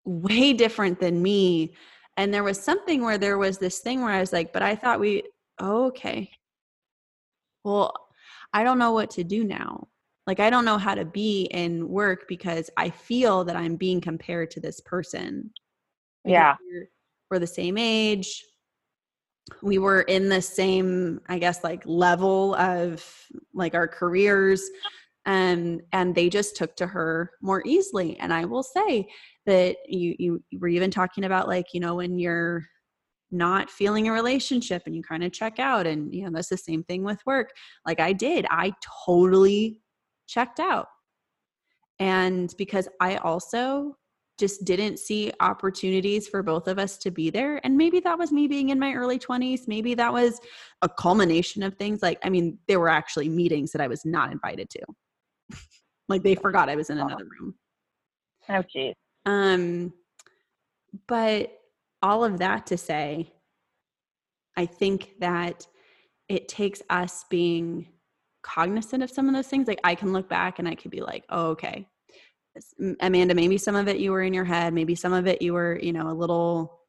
[0.05, 1.75] way different than me
[2.19, 4.75] and there was something where there was this thing where i was like but i
[4.75, 5.23] thought we
[5.61, 6.31] oh, okay.
[7.65, 7.95] Well
[8.53, 9.89] i don't know what to do now.
[10.27, 14.01] Like i don't know how to be in work because i feel that i'm being
[14.01, 15.51] compared to this person.
[16.25, 16.57] Yeah.
[16.61, 16.89] we're,
[17.31, 18.45] we're the same age.
[19.63, 23.03] We were in the same i guess like level of
[23.55, 24.69] like our careers
[25.29, 28.19] and they just took to her more easily.
[28.19, 29.09] And i will say
[29.47, 32.65] that you you were even talking about like you know when you're
[33.31, 36.57] not feeling a relationship and you kind of check out and you know that's the
[36.57, 37.51] same thing with work.
[37.87, 38.47] Like i did.
[38.51, 38.73] I
[39.07, 39.81] totally
[40.27, 40.87] checked out.
[42.01, 43.97] And because i also
[44.39, 48.31] just didn't see opportunities for both of us to be there and maybe that was
[48.31, 50.41] me being in my early 20s maybe that was
[50.83, 52.03] a culmination of things.
[52.03, 54.81] Like i mean there were actually meetings that i was not invited to
[56.09, 57.55] like they forgot i was in another room
[58.51, 58.95] Oh, geez.
[59.27, 59.93] um,
[61.07, 61.53] but
[62.03, 63.33] all of that to say,
[64.57, 65.67] I think that
[66.29, 67.89] it takes us being
[68.43, 69.69] cognizant of some of those things.
[69.69, 71.87] Like I can look back and I could be like, oh, okay.
[73.01, 75.53] Amanda, maybe some of it you were in your head, maybe some of it you
[75.53, 76.81] were, you know, a little,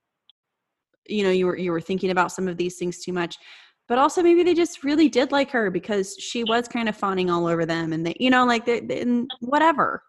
[1.07, 3.37] you know, you were you were thinking about some of these things too much.
[3.89, 7.29] But also maybe they just really did like her because she was kind of fawning
[7.29, 10.03] all over them and they, you know, like they, they- and whatever.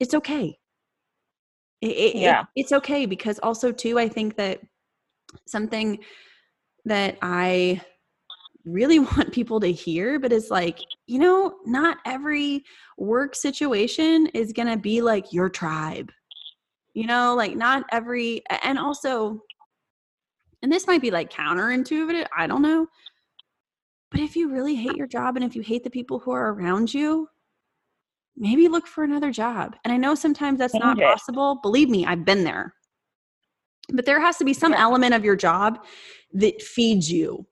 [0.00, 0.58] It's okay
[1.82, 2.44] it, it- it- Yeah.
[2.56, 4.60] it's okay because also too i think that
[5.46, 5.98] something
[6.84, 7.80] that i
[8.64, 12.64] really want people to hear but it's like you know not every
[12.96, 16.10] work situation is going to be like your tribe
[16.94, 19.40] you know like not every and also
[20.62, 22.86] and this might be like counterintuitive i don't know
[24.10, 26.52] but if you really hate your job and if you hate the people who are
[26.52, 27.28] around you
[28.36, 29.76] maybe look for another job.
[29.84, 31.04] And I know sometimes that's not it.
[31.04, 31.56] possible.
[31.62, 32.74] Believe me, I've been there.
[33.92, 34.82] But there has to be some Yeah.
[34.82, 35.84] element of your job
[36.32, 37.46] that feeds you.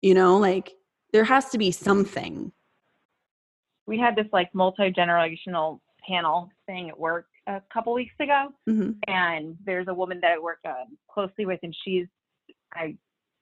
[0.00, 0.72] You know, like
[1.12, 2.52] there has to be something.
[3.86, 8.90] We had this like multi generational panel thing at work a couple weeks ago, hmm
[9.08, 12.06] and there's a woman that I work uh, closely with, and she's
[12.74, 12.96] I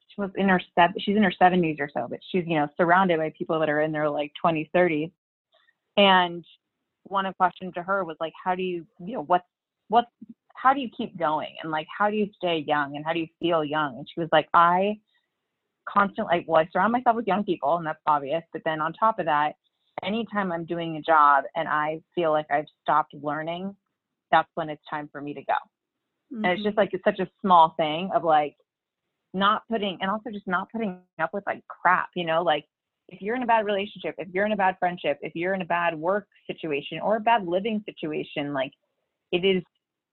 [0.08, 2.68] she was in her sev- she's in her 70s or so, but she's you know
[2.76, 5.10] surrounded by people that are in their like 20s, 30s,
[5.96, 6.44] and
[7.04, 9.46] one of the questions to her was like, how do you you know what's
[9.88, 10.10] what's
[10.54, 11.54] how do you keep going?
[11.62, 12.96] And like how do you stay young?
[12.96, 13.98] And how do you feel young?
[13.98, 14.98] And she was like i
[15.88, 18.92] constantly like well i surround myself with young people and that's obvious but then on
[18.92, 19.54] top of that
[20.02, 23.74] anytime i'm doing a job and i feel like i've stopped learning
[24.30, 25.54] that's when it's time for me to go
[26.32, 26.44] Mm-hmm.
[26.44, 28.56] and it's just like it's such a small thing of like
[29.34, 32.64] not putting and also just not putting up with like crap you know like
[33.08, 35.62] if you're in a bad relationship if you're in a bad friendship if you're in
[35.62, 38.72] a bad work situation or a bad living situation like
[39.32, 39.62] it is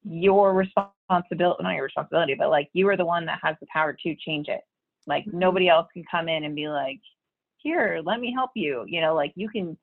[0.03, 3.93] your responsibility not your responsibility but like you are the one that has the power
[3.93, 4.61] to change it
[5.07, 5.33] like Mhm.
[5.33, 6.99] nobody else can come in and be like
[7.57, 9.77] here let me help you you know like you can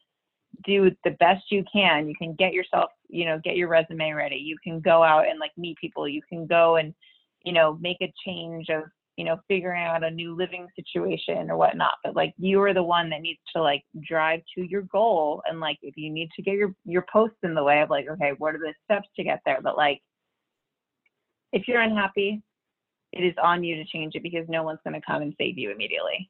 [0.64, 2.08] do the best you can.
[2.08, 4.36] You can get yourself you know get your resume ready.
[4.36, 6.08] You can go out and like meet people.
[6.08, 6.94] You can go and
[7.44, 8.84] you know make a change of
[9.16, 11.94] you know figuring out a new living situation or whatnot.
[12.02, 15.42] But like you are the one that needs to like drive to your goal.
[15.46, 18.08] And like if you need to get your your posts in the way of like
[18.08, 19.60] okay what are the steps to get there?
[19.62, 20.02] But like
[21.52, 22.42] if you're unhappy
[23.14, 25.56] it is on you to change it because no one's going to come and save
[25.56, 26.28] you immediately.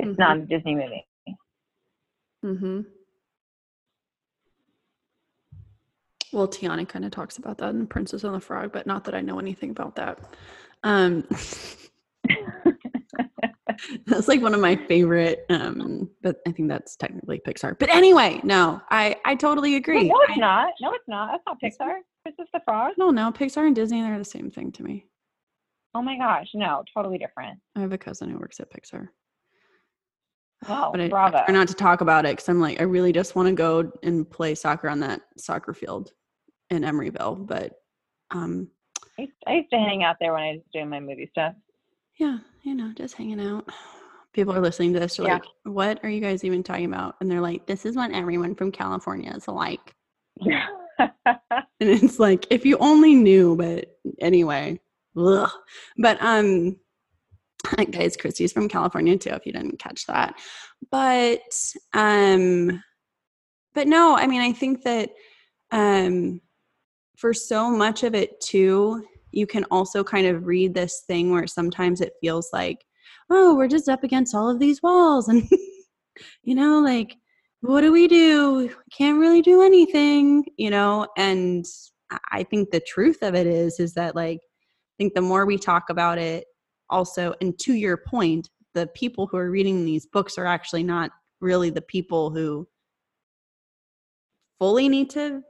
[0.00, 1.06] It's not a disney movie.
[2.44, 2.80] Mm-hmm.
[6.32, 9.14] Well, Tiana kind of talks about that in Princess and the Frog, but not that
[9.14, 10.18] I know anything about that.
[10.84, 11.26] Um,
[14.06, 17.78] that's like one of my favorite, um, but I think that's technically Pixar.
[17.78, 20.08] But anyway, no, I I totally agree.
[20.08, 23.32] no it's I, not no it's not that's not pixar princess the frog no, no,
[23.32, 25.06] Pixar and Disney they're the same thing to me.
[25.94, 29.08] oh my gosh no totally different I have a cousin who works at Pixar.
[30.68, 32.84] wow but I, I bravo try not to talk about it because I'm like, I
[32.84, 36.12] really just want to go and play soccer on that soccer field
[36.70, 37.46] in Emeryville.
[37.46, 37.80] But
[38.30, 38.68] um,
[39.18, 41.54] I used, I used to hang out there when I was doing my movie stuff.
[42.18, 43.68] yeah, you know, just hanging out.
[44.32, 45.34] People are listening to this, they're Yeah.
[45.34, 47.16] like, what are you guys even talking about?
[47.20, 49.94] And they're like, this is what everyone from California is like.
[50.36, 50.66] Yeah.
[50.98, 51.10] and
[51.80, 54.78] it's like, if you only knew, but anyway.
[55.16, 55.50] Ugh.
[55.98, 56.76] But um
[57.90, 60.38] guys, Christie's from California too, if you didn't catch that.
[60.92, 61.40] But
[61.92, 62.82] um
[63.74, 65.10] but no, I mean I think that
[65.72, 66.40] um
[67.20, 71.46] for so much of it too, you can also kind of read this thing where
[71.46, 72.82] sometimes it feels like,
[73.28, 75.46] oh, we're just up against all of these walls and
[76.42, 77.16] you know, like
[77.60, 78.70] what do we do?
[78.90, 81.06] Can't really do anything, you know?
[81.18, 81.66] And
[82.10, 85.44] I- I think the truth of it is, is that like, I think the more
[85.44, 86.46] we talk about it,
[86.88, 91.10] also, and to your point, the people who are reading these books are actually not
[91.40, 92.66] really the people who
[94.58, 95.42] fully need to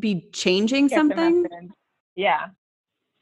[0.00, 1.46] be changing something.
[2.16, 2.48] Yeah.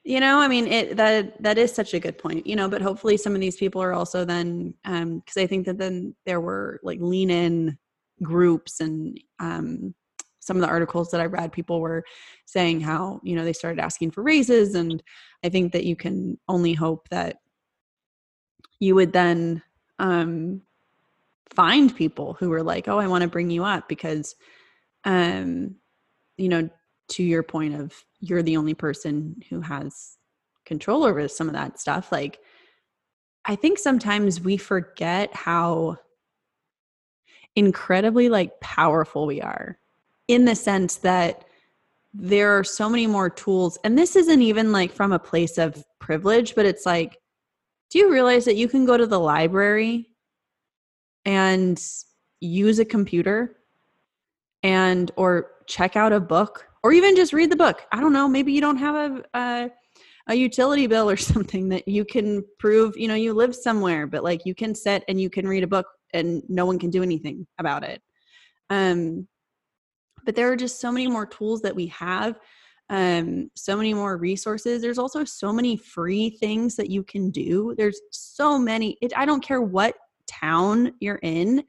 [0.05, 2.81] you know i mean it that that is such a good point you know but
[2.81, 6.41] hopefully some of these people are also then um because i think that then there
[6.41, 7.77] were like lean in
[8.23, 9.95] groups and um
[10.41, 12.05] some of the articles that i read people were
[12.47, 15.03] saying how you know they started asking for raises and
[15.45, 17.39] i think that you can only hope that
[18.79, 19.61] you would then
[19.99, 20.63] um
[21.51, 24.37] find people who were like oh i want to bring you up because
[25.05, 25.75] um
[26.37, 26.69] you know
[27.09, 30.17] to your point of you're the only person who has
[30.65, 32.41] control over some of that stuff like
[33.45, 35.97] i think sometimes we forget how
[37.55, 39.79] incredibly like powerful we are
[40.29, 41.45] in the sense that
[42.13, 45.85] there are so many more tools and this isn't even like from a place of
[46.01, 47.19] privilege but it's like
[47.91, 50.09] do you realize that you can go to the library
[51.25, 51.83] and
[52.41, 53.56] use a computer
[54.67, 57.87] and or check out a book or even just read the book.
[57.93, 59.71] I don't know maybe you don't have a, a
[60.29, 64.25] a utility bill or something that you can prove you know you live somewhere but
[64.25, 67.03] like you can sit and you can read a book and no one can do
[67.05, 68.03] anything about it.
[68.69, 69.29] Um
[70.25, 72.41] but there are just so many more tools that we have
[72.91, 74.83] um so many more resources.
[74.83, 77.73] There's also so many free things that you can do.
[77.79, 79.95] There's so many it, i don't care what
[80.27, 81.63] town you're in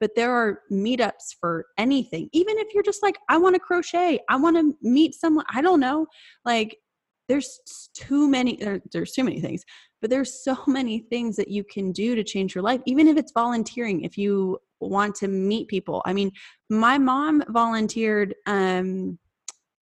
[0.00, 4.18] but there are meetups for anything even if you're just like i want to crochet
[4.28, 6.06] i want to meet someone i don't know
[6.44, 6.76] like
[7.28, 7.60] there's
[7.94, 9.62] too many there, there's too many things
[10.00, 13.16] but there's so many things that you can do to change your life even if
[13.16, 16.32] it's volunteering if you want to meet people i mean
[16.70, 19.18] my mom volunteered um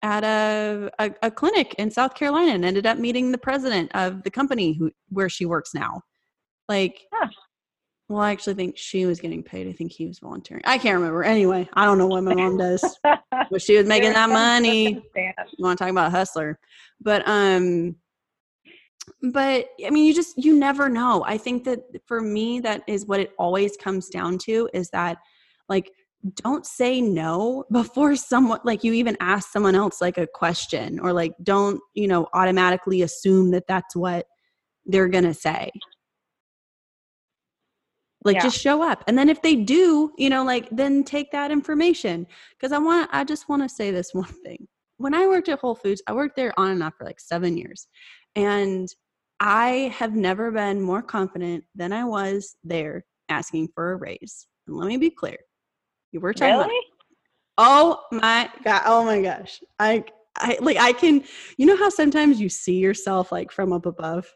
[0.03, 4.23] at a, a, a clinic in south carolina and ended up meeting the president of
[4.25, 6.03] the company who where she works now
[6.69, 7.01] like.
[8.09, 9.69] Well i actually think she was getting paid.
[9.69, 10.63] I think he was volunteering.
[10.65, 11.25] I can't remember.
[11.25, 12.99] Anyway i don't know what my mom does
[13.51, 15.03] but she was making that money.
[15.17, 16.59] you want to talk about a hustler?
[17.01, 17.97] But um
[19.33, 21.25] but i mean you just you never know.
[21.27, 25.19] I think that for me that is what it always comes down to is that
[25.69, 25.91] like
[26.43, 31.13] don't say no before someone like you even ask someone else like a question or
[31.13, 34.27] like don't you know automatically assume that that's what
[34.85, 35.71] they're gonna say
[38.25, 38.43] like Yeah.
[38.43, 42.27] just show up and then if they do you know like then take that information
[42.59, 44.67] because i want i just want to say this one thing
[44.97, 47.57] when i worked at whole foods i worked there on and off for like seven
[47.57, 47.87] years
[48.35, 48.89] and
[49.41, 54.77] i have never been more confident than i was there asking for a raise and
[54.77, 55.37] let me be clear
[56.13, 56.81] you were talking Really?
[57.59, 58.83] Oh my god!
[58.87, 59.61] Oh my gosh!
[59.81, 60.05] I
[60.37, 61.25] I like I can.
[61.57, 64.33] You know how sometimes you see yourself like from up above,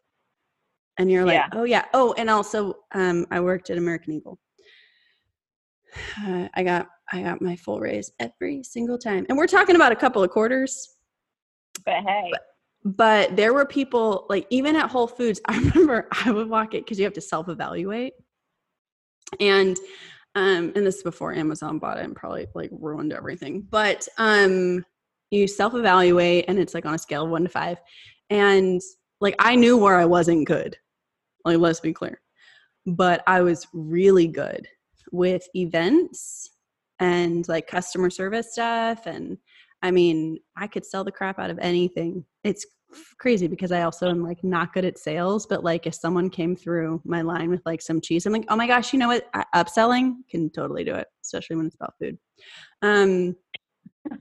[0.99, 1.49] and you're like, Yeah.
[1.53, 1.85] oh yeah.
[1.95, 4.39] Oh, and also, um, I worked at American Eagle.
[6.25, 9.93] Uh, I got I got my full raise every single time, and we're talking about
[9.93, 10.97] a couple of quarters.
[11.85, 12.31] But hey,
[12.85, 15.41] But there were people like even at Whole Foods.
[15.47, 18.15] I remember I would walk it because you have to self evaluate,
[19.41, 19.77] and
[20.35, 23.67] um, and this is before Amazon bought it and probably like ruined everything.
[23.71, 24.85] But um,
[25.31, 27.79] you self evaluate, and it's like on a scale of one to five,
[28.31, 28.81] and
[29.23, 30.77] like I knew where I wasn't good.
[31.45, 32.21] Like let's be clear,
[32.87, 34.69] but I was really good
[35.13, 36.51] with events
[36.99, 39.39] and like customer service stuff and
[39.83, 42.25] I mean, I could sell the crap out of anything.
[42.45, 42.65] It's
[43.19, 46.55] crazy because I also am like not good at sales, but like if someone came
[46.55, 49.29] through my line with like some cheese, I'm like, oh my gosh, you know what?
[49.55, 52.19] Upselling can totally do it, especially when it's about food.
[52.83, 53.35] Um,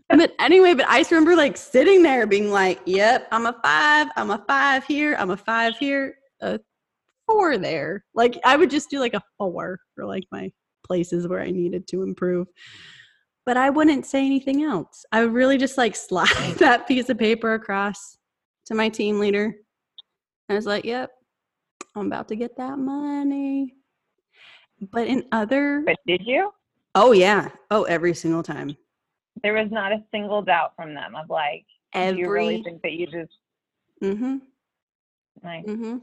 [0.10, 4.08] but anyway, but I just remember like sitting there being like, yep, I'm a five,
[4.16, 6.60] I'm a five here, I'm a five here, a
[7.28, 8.06] four there.
[8.14, 10.52] Like I would just do like a four for like my
[10.86, 12.48] places where I needed to improve
[13.46, 15.06] but I wouldn't say anything else.
[15.12, 18.18] I would really just like slide that piece of paper across
[18.68, 19.54] to my team leader.
[20.50, 21.12] I was like, yep,
[21.96, 23.76] I'm about to get that money.
[24.80, 26.52] But in other, but did you?
[26.96, 27.50] oh, yeah.
[27.70, 28.76] Oh, every single time.
[29.44, 32.94] There was not a single doubt from them of like, do you really think that
[32.94, 33.34] you just
[34.02, 34.38] mm-hmm,
[35.44, 35.98] like mm-hmm.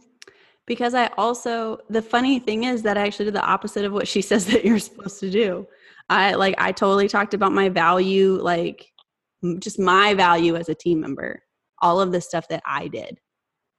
[0.66, 4.06] Because I also, the funny thing is that I actually did the opposite of what
[4.06, 5.66] she says that you're supposed to do.
[6.10, 8.86] I like, I totally talked about my value, like
[9.58, 11.42] just my value as a team member,
[11.80, 13.18] all of the stuff that I did.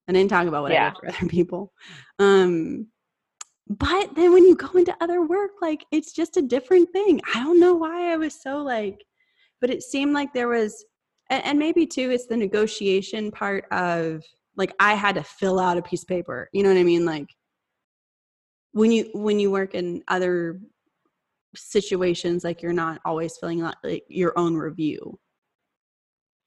[0.08, 1.74] I didn't talk about what I did for other people.
[2.18, 2.88] Um,
[3.68, 7.22] but then when you go into other work, like it's just a different thing.
[7.36, 9.06] I don't know why I was so like,
[9.62, 10.86] but it seemed like there was,
[11.30, 14.24] and, and maybe too, it's the negotiation part of
[14.56, 16.50] like I had to fill out a piece of paper.
[16.54, 17.06] You know what I mean?
[17.06, 17.28] Like
[18.72, 20.60] when you when you work in other
[21.56, 25.18] situations, like you're not always filling out like your own review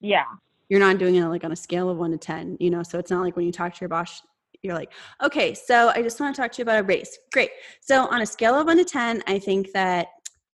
[0.02, 0.24] yeah.
[0.68, 2.82] you're not doing it like on a scale of one to 10, you know?
[2.82, 4.20] So it's not like when you talk to your boss,
[4.62, 7.18] you're like, okay, so I just want to talk to you about a race.
[7.32, 7.50] Great.
[7.80, 10.08] So on a scale of one to 10, I think that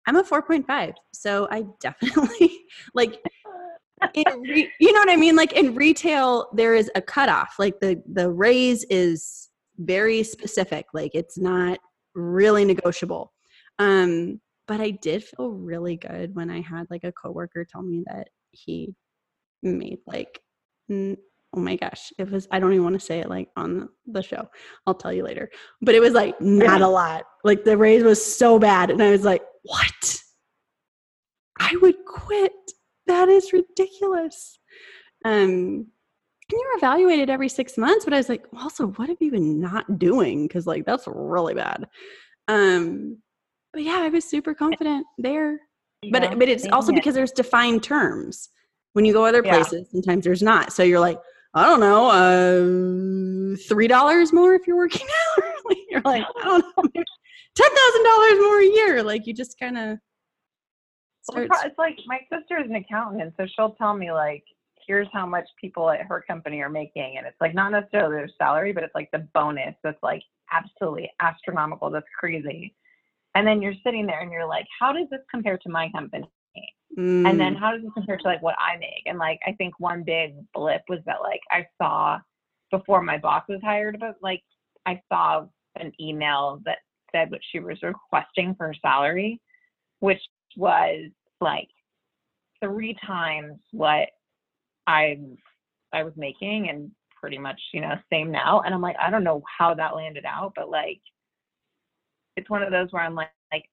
[0.08, 0.94] I'm a 4.5.
[1.14, 2.62] So I definitely
[2.94, 3.22] like,
[4.16, 5.36] re- you know what I mean?
[5.36, 7.56] Like in retail, there is a cutoff.
[7.60, 10.86] Like the, the raise is very specific.
[10.94, 11.80] Like it's not
[12.16, 13.34] really negotiable.
[13.80, 18.04] Um, but I did feel really good when I had like a coworker tell me
[18.08, 18.96] that he
[19.62, 20.42] made like
[20.90, 21.18] n-
[21.56, 24.22] oh my gosh it was i don't even want to say it like on the
[24.22, 24.48] show
[24.86, 25.50] i'll tell you later
[25.82, 29.12] but it was like not a lot like the raise was so bad and i
[29.12, 30.22] was like what?
[31.60, 32.54] I would quit.
[33.08, 34.60] That is ridiculous.
[35.26, 35.88] Um
[36.50, 39.60] and you're evaluated every six months but i was like also what have you been
[39.60, 40.48] not doing?
[40.48, 41.88] Because like that's really bad.
[42.48, 43.18] Um
[43.74, 45.60] but yeah i was super confident there.
[46.12, 47.02] But Yeah, but it's also here.
[47.02, 48.50] because there's defined terms.
[48.94, 49.56] When you go other Yeah.
[49.56, 50.72] places sometimes there's not.
[50.74, 51.20] So you're like
[51.54, 55.08] i don't know uh three dollars more if you're working
[55.38, 55.76] out.
[55.90, 56.66] you're like i don't
[56.96, 57.04] know
[57.58, 60.00] maybe ten thousand dollars more a year like you just kind of
[61.28, 64.44] Well, it's like my sister is an accountant, so she'll tell me like,
[64.88, 68.30] here's how much people at her company are making, and it's like not necessarily their
[68.38, 71.90] salary, but it's like the bonus that's like absolutely astronomical.
[71.90, 72.76] That's crazy.
[73.36, 76.30] And then you're sitting there and you're like, how does this compare to my company?
[77.26, 79.04] And then Mm, how does this compare to like what I make?
[79.06, 82.20] And like I think one big blip was that like I saw
[82.72, 84.44] before my boss was hired, but like
[84.86, 86.80] I saw an email that
[87.12, 89.40] said what she was requesting for her salary,
[90.00, 90.22] which
[90.56, 91.10] was
[91.42, 91.68] like
[92.62, 94.10] three times what
[94.88, 95.20] I
[95.94, 98.62] I was making and pretty much, you know, same now.
[98.62, 101.02] And I'm like, I don't know how that landed out, but like
[102.36, 103.66] it's one of those where I'm like, like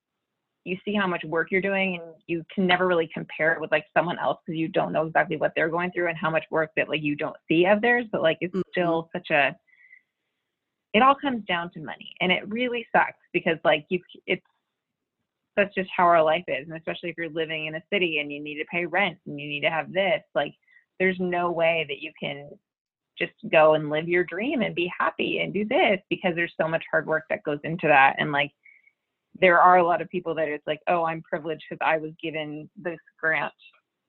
[0.65, 3.71] you see how much work you're doing and you can never really compare it with
[3.71, 6.45] like someone else because you don't know exactly what they're going through and how much
[6.51, 8.63] work that like you don't see of theirs but like it's Mhm.
[8.71, 9.55] still such a
[10.95, 14.43] it all comes down to money and it really sucks because like you it's
[15.57, 18.33] that's just how our life is and especially if you're living in a city and
[18.33, 20.55] you need to pay rent and you need to have this like
[20.99, 22.49] there's no way that you can
[23.19, 26.67] just go and live your dream and be happy and do this because there's so
[26.67, 28.51] much hard work that goes into that and like
[29.41, 32.13] there are a lot of people that it's like oh i'm privileged because i was
[32.23, 33.53] given this grant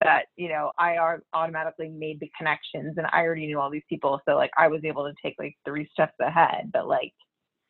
[0.05, 0.97] that you know i
[1.33, 4.81] automatically made the connections and i already knew all these people so like i was
[4.83, 7.13] able to take like three steps ahead but like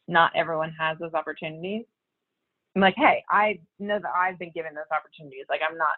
[0.08, 1.84] not everyone has those opportunities.
[2.76, 5.96] I'm like hey i know that i've been given those opportunities like i'm not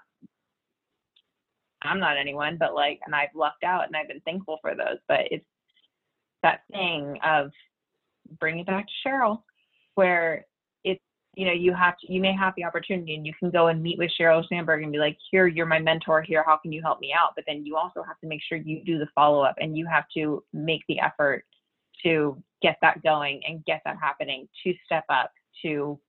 [1.81, 4.99] i'm not anyone but like and i've lucked out and i've been thankful for those
[5.07, 5.45] but it's
[6.43, 7.51] that thing of
[8.39, 9.41] bring it back to sheryl
[9.95, 10.45] where
[11.37, 13.83] you know, you have to, you may have the opportunity and you can go and
[13.83, 16.43] meet with Sheryl Sandberg and be like, here, you're my mentor here.
[16.43, 17.33] How can you help me out?
[17.35, 19.85] But then you also have to make sure you do the follow up and you
[19.85, 21.45] have to make the effort
[22.03, 25.31] to get that going and get that happening, to step up,
[25.61, 25.99] to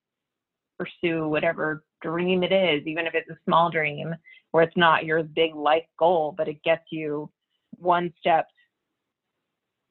[0.79, 4.15] pursue whatever dream it is, even if it's a small dream
[4.55, 7.31] or it's not your big life goal, but it gets you
[7.77, 8.47] one step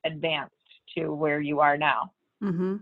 [0.03, 0.55] advanced
[0.97, 2.11] to where you are now.
[2.43, 2.77] Mm-hmm.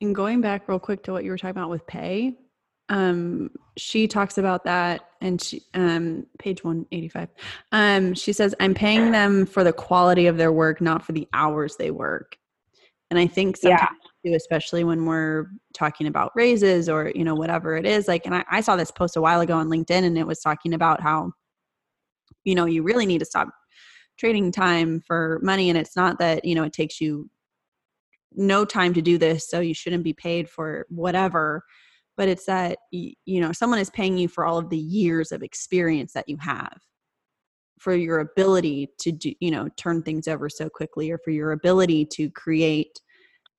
[0.00, 2.36] And going back real quick to what you were talking about with pay,
[2.88, 7.28] um, she talks about that and she um page 185
[7.72, 11.26] um she says i'm paying them for the quality of their work not for the
[11.32, 12.36] hours they work
[13.10, 13.88] and i think sometimes
[14.24, 14.30] yeah.
[14.30, 18.34] too, especially when we're talking about raises or you know whatever it is like and
[18.34, 21.00] I, I saw this post a while ago on linkedin and it was talking about
[21.00, 21.32] how
[22.44, 23.48] you know you really need to stop
[24.18, 27.28] trading time for money and it's not that you know it takes you
[28.34, 31.64] no time to do this so you shouldn't be paid for whatever
[32.18, 35.42] but it's that you know someone is paying you for all of the years of
[35.42, 36.76] experience that you have.
[37.78, 41.52] For your ability to do you know turn things over so quickly or for your
[41.52, 43.00] ability to create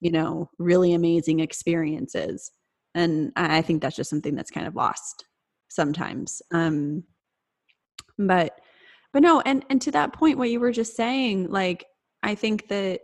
[0.01, 2.51] you know really amazing experiences
[2.95, 5.23] and i think that's just something that's kind of lost
[5.69, 7.01] sometimes um
[8.17, 8.59] but
[9.13, 11.85] but no and and to that point what you were just saying like
[12.23, 12.99] i think that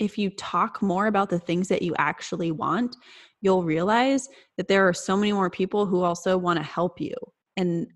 [0.00, 2.96] if you talk more about the things that you actually want,
[3.40, 7.14] you'll realize that there are so many more people who also want to help you.
[7.56, 7.86] And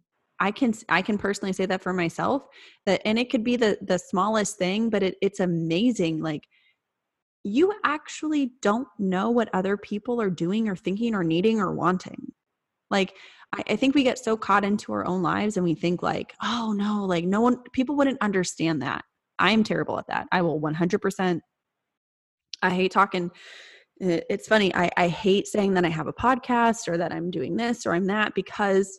[0.40, 2.44] I can I can personally say that for myself
[2.86, 6.20] that and it could be the the smallest thing, but it, it's amazing.
[6.20, 6.46] Like
[7.44, 12.32] you actually don't know what other people are doing or thinking or needing or wanting.
[12.90, 13.14] Like
[13.52, 16.34] I, I think we get so caught into our own lives and we think like,
[16.42, 19.04] oh no, like no one people wouldn't understand that.
[19.38, 20.26] I'm terrible at that.
[20.32, 21.40] I will 100%
[22.64, 23.30] I hate talking.
[24.00, 24.74] It's funny.
[24.74, 27.94] I, I hate saying that I have a podcast or that I'm doing this or
[27.94, 28.98] I'm that because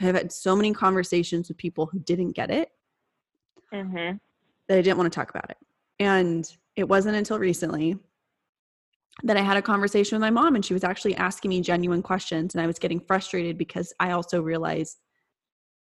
[0.00, 2.70] I've had so many conversations with people who didn't get it
[3.74, 4.16] mm-hmm.
[4.68, 5.58] that I didn't want to talk about it.
[5.98, 7.98] And it wasn't until recently
[9.24, 12.02] that I had a conversation with my mom and she was actually asking me genuine
[12.02, 12.54] questions.
[12.54, 14.98] And I was getting frustrated because I also realized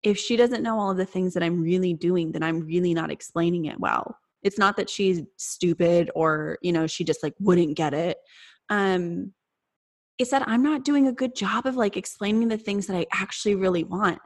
[0.02, 2.92] if she doesn't know all of the things that I'm really doing, then I'm really
[2.92, 7.34] not explaining it well it's not that she's stupid or you know she just like
[7.40, 8.18] wouldn't get it
[8.70, 9.32] um
[10.18, 13.06] it's that i'm not doing a good job of like explaining the things that i
[13.12, 14.18] actually really want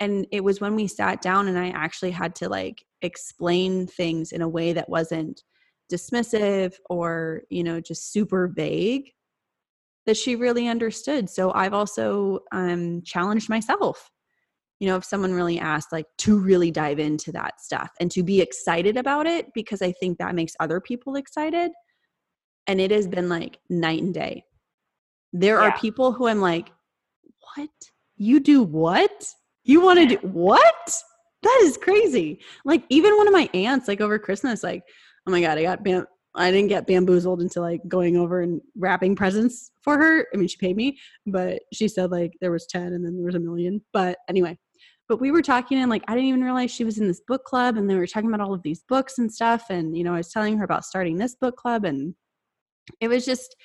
[0.00, 4.32] and it was when we sat down and i actually had to like explain things
[4.32, 5.42] in a way that wasn't
[5.90, 9.12] dismissive or you know just super vague
[10.06, 14.10] that she really understood so i've also um challenged myself
[14.80, 18.22] you know, if someone really asked, like to really dive into that stuff and to
[18.22, 21.70] be excited about it because I think that makes other people excited.
[22.66, 24.42] And it has been like night and day.
[25.34, 25.68] There yeah.
[25.68, 26.70] are people who I'm like,
[27.56, 27.70] what?
[28.16, 29.26] You do what?
[29.64, 30.94] You want to do what?
[31.42, 32.40] That is crazy.
[32.64, 34.82] Like even one of my aunts, like over Christmas, like,
[35.26, 38.60] oh my God, I got bam- I didn't get bamboozled into like going over and
[38.76, 40.26] wrapping presents for her.
[40.32, 43.26] I mean, she paid me, but she said like there was 10 and then there
[43.26, 43.82] was a million.
[43.92, 44.56] But anyway,
[45.10, 47.42] but we were talking and like I didn't even realize she was in this book
[47.42, 50.14] club and they were talking about all of these books and stuff and you know
[50.14, 52.14] I was telling her about starting this book club and
[53.00, 53.56] it was just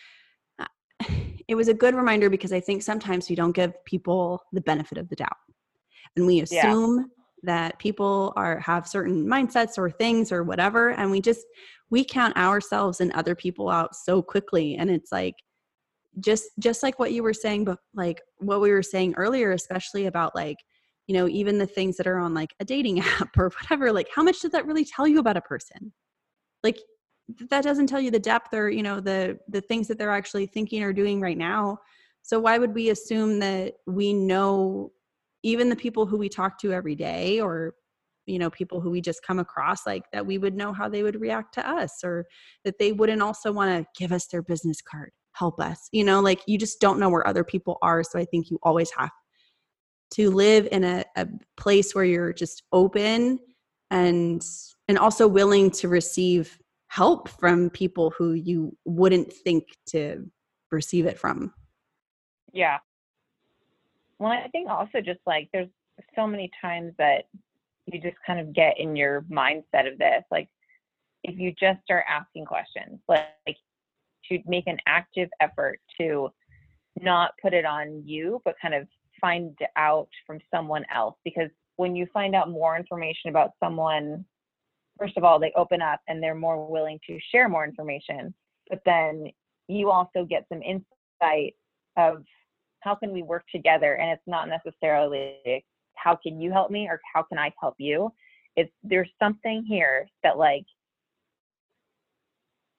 [0.57, 0.65] uh,
[1.47, 4.97] it was a good reminder because I think sometimes we don't give people the benefit
[4.97, 5.37] of the doubt
[6.15, 7.03] and we assume yeah.
[7.43, 11.45] that people are have certain mindsets or things or whatever and we just
[11.91, 15.35] we count ourselves and other people out so quickly and it's like
[16.19, 20.07] just just like what you were saying but like what we were saying earlier especially
[20.07, 20.57] about like
[21.07, 24.07] you know even the things that are on like a dating app or whatever like
[24.13, 25.93] how much does that really tell you about a person?
[26.63, 26.79] Like
[27.49, 30.47] that doesn't tell you the depth or you know the the things that they're actually
[30.47, 31.79] thinking or doing right now.
[32.21, 34.91] So why would we assume that we know
[35.43, 37.75] even the people who we talk to every day or
[38.25, 41.03] you know people who we just come across like that we would know how they
[41.03, 42.25] would react to us or
[42.63, 46.19] that they wouldn't also want to give us their business card help us you know
[46.19, 49.11] like you just don't know where other people are so i think you always have
[50.15, 51.27] to live in a, a
[51.57, 53.39] place where you're just open
[53.91, 54.45] and
[54.87, 60.29] and also willing to receive help from people who you wouldn't think to
[60.71, 61.53] receive it from.
[62.53, 62.77] Yeah.
[64.19, 65.67] Well i think also just like there's
[66.15, 67.25] so many times that
[67.85, 70.47] you just kind of get in your mindset of this like
[71.23, 73.57] if you just start asking questions like
[74.29, 76.29] to make an active effort to
[77.01, 78.87] not put it on you but kind of
[79.19, 84.25] find out from someone else because when you find out more information about someone
[84.97, 88.33] first of all they open up and they're more willing to share more information
[88.69, 89.27] but then
[89.67, 91.53] you also get some insight
[91.97, 92.23] of
[92.81, 95.63] how can we work together and it's not necessarily
[95.95, 98.11] how can you help me or how can i help you.
[98.55, 100.65] It's there's something here that like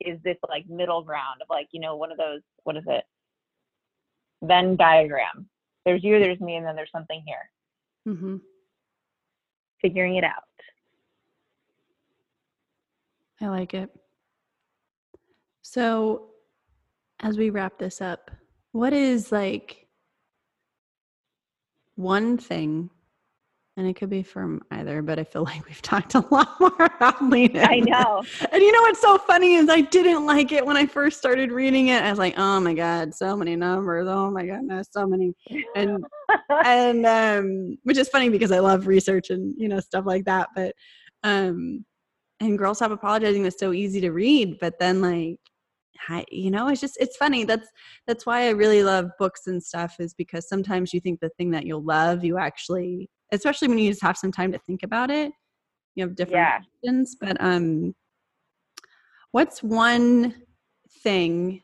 [0.01, 3.05] is this like middle ground of like you know one of those what is it?
[4.43, 5.49] Venn diagram
[5.87, 8.15] there's you there's me and then there's something here.
[8.15, 8.37] Mm-hmm.
[9.81, 10.43] figuring it out.
[13.41, 13.91] I like it.
[15.63, 16.29] So
[17.21, 18.31] as we wrap this up
[18.77, 19.87] what is like
[21.95, 22.91] one thing
[23.77, 26.75] and it could be from either, but I feel like we've talked a lot more
[26.79, 28.23] about lean I know.
[28.51, 31.53] And you know what's so funny is I didn't like it when I first started
[31.53, 32.03] reading it.
[32.03, 34.07] I was like, oh my God, so many numbers.
[34.09, 35.35] Oh my goodness, so many.
[35.75, 36.05] And
[36.65, 40.49] and um which is funny because I love research and you know, stuff like that.
[40.55, 40.75] But
[41.23, 41.85] um
[42.41, 45.39] and Girl Stop Apologizing was so easy to read, but then like
[46.09, 47.69] I, you know it's just it's funny that's
[48.07, 51.51] that's why i really love books and stuff is because sometimes you think the thing
[51.53, 55.11] that you'll love you actually especially when you just have some time to think about
[55.11, 55.33] it
[55.95, 56.61] you have different yeah.
[56.81, 57.95] questions but um
[59.33, 60.35] what's one
[61.03, 61.63] thing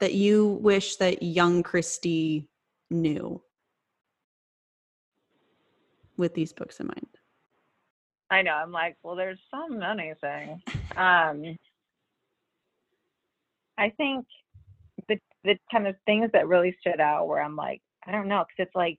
[0.00, 2.48] that you wish that young Christie
[2.90, 3.42] knew
[6.16, 7.08] with these books in mind
[8.30, 10.60] i know i'm like well there's so many things
[10.96, 11.56] um
[13.76, 14.24] i think
[15.08, 18.44] the the kind of things that really stood out where i'm like i don't know
[18.44, 18.98] because it's like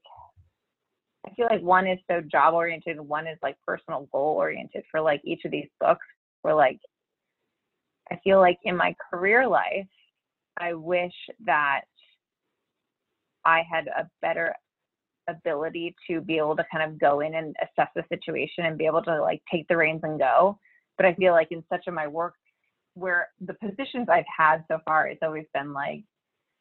[1.28, 4.84] I feel like one is so job oriented and one is like personal goal oriented
[4.90, 6.06] for like each of these books.
[6.42, 6.80] Where like
[8.12, 9.88] I feel like in my career life,
[10.58, 11.14] I wish
[11.46, 11.82] that
[13.44, 14.54] I had a better
[15.30, 18.86] ability to be able to kind of go in and assess the situation and be
[18.86, 20.58] able to like take the reins and go.
[20.96, 22.36] But I feel like in such of my work
[22.94, 26.04] where the positions I've had so far, it's always been like,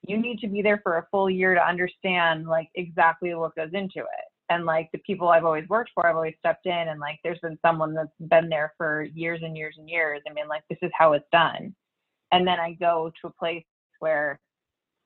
[0.07, 3.71] you need to be there for a full year to understand like exactly what goes
[3.73, 7.01] into it and like the people I've always worked for, I've always stepped in and
[7.01, 10.23] like there's been someone that's been there for years and years and years.
[10.29, 11.75] I mean, like this is how it's done.
[12.33, 13.65] And then I go to a place
[13.99, 14.41] where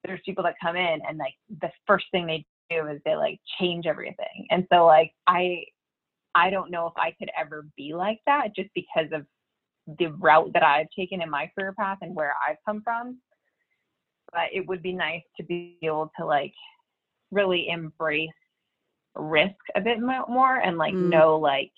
[0.05, 3.41] there's people that come in and like the first thing they do is they like
[3.59, 4.47] change everything.
[4.51, 5.65] And so like I
[6.35, 9.27] I don't know if I could ever be like that just because of
[9.99, 13.19] the route that I've taken in my career path and where I've come from.
[14.33, 16.55] But it would be nice to be able to like
[17.33, 18.29] really embrace
[19.16, 21.09] risk a bit more and like mm.
[21.09, 21.73] know like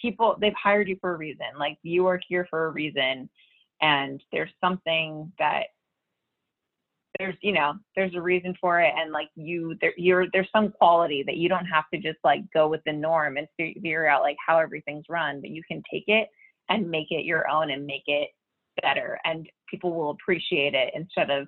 [0.00, 3.28] people they've hired you for a reason like you are here for a reason
[3.80, 5.64] and there's something that
[7.18, 10.70] there's you know there's a reason for it and like you there you're there's some
[10.70, 14.22] quality that you don't have to just like go with the norm and figure out
[14.22, 16.28] like how everything's run but you can take it
[16.68, 18.28] and make it your own and make it
[18.82, 21.46] better and people will appreciate it instead of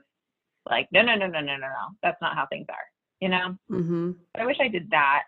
[0.70, 2.77] like no no no no no no no that's not how things are
[3.20, 3.57] you know?
[3.70, 4.12] Mm-hmm.
[4.36, 5.24] I wish I did that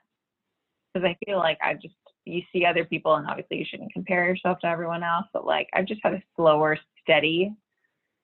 [0.92, 1.94] because I feel like I just,
[2.24, 5.68] you see other people, and obviously you shouldn't compare yourself to everyone else, but like
[5.72, 7.54] I've just had a slower, steady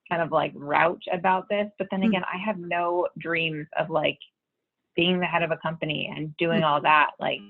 [0.09, 1.66] kind of like route about this.
[1.78, 2.09] But then mm.
[2.09, 2.36] again, mm-hmm.
[2.36, 4.18] I have no dreams of like
[4.94, 6.66] being the head of a company and doing mm-hmm.
[6.66, 7.10] all that.
[7.20, 7.40] Like,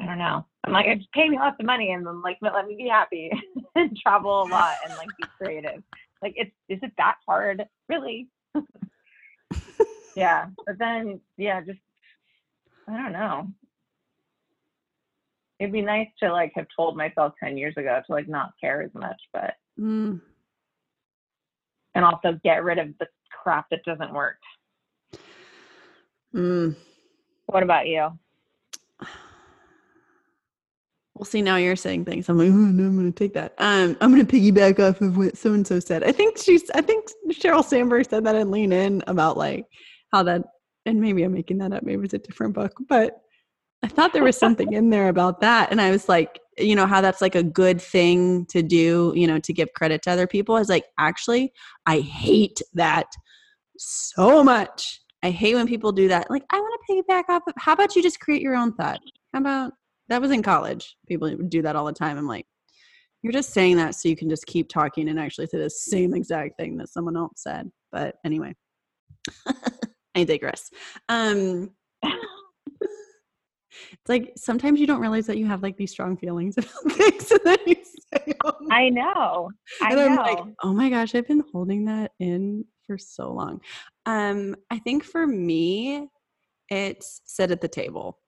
[0.00, 0.44] I don't know.
[0.64, 3.30] I'm like, just pay me lots of money and then like let me be happy
[3.74, 5.82] and travel a lot and like be creative.
[6.22, 7.64] Like, it's is it that hard?
[7.88, 8.28] Really?
[10.16, 11.78] Yeah but then yeah just
[12.88, 13.48] i don't know
[15.58, 18.82] it'd be nice to like have told myself 10 years ago to like not care
[18.82, 20.20] as much but mm.
[21.94, 23.06] and also get rid of the
[23.42, 24.38] crap that doesn't work
[26.34, 26.74] mm.
[27.46, 28.10] what about you
[31.16, 32.28] Well, see, now you're saying things.
[32.28, 33.54] I'm like, oh, no, I'm going to take that.
[33.56, 36.04] Um, I'm going to piggyback off of what so and so said.
[36.04, 39.64] I think she's, I think Sheryl Sandberg said that in Lean In about like
[40.12, 40.42] how that
[40.86, 43.22] and maybe i'm making that up maybe it's a different book but
[43.82, 45.70] I thought there was something in there about that.
[45.70, 49.26] And I was like, you know, how that's like a good thing to do, you
[49.26, 50.56] know, to give credit to other people.
[50.56, 51.52] I was like, actually,
[51.84, 53.06] I hate that
[53.78, 55.00] so much.
[55.22, 56.30] I hate when people do that.
[56.30, 59.00] Like, I want to piggyback off of, how about you just create your own thought?
[59.32, 59.72] How about
[60.08, 60.96] that was in college?
[61.06, 62.16] People do that all the time.
[62.16, 62.46] I'm like,
[63.22, 66.14] you're just saying that so you can just keep talking and actually say the same
[66.14, 67.70] exact thing that someone else said.
[67.92, 68.54] But anyway,
[70.16, 70.70] I digress.
[71.08, 71.70] Um,
[73.92, 77.30] it's like sometimes you don't realize that you have like these strong feelings about things
[77.30, 77.76] and then you
[78.14, 78.54] say them.
[78.70, 79.50] I know.
[79.82, 80.22] I and I'm know.
[80.22, 83.60] like, oh my gosh, I've been holding that in for so long.
[84.06, 86.08] Um, I think for me,
[86.70, 88.18] it's sit at the table.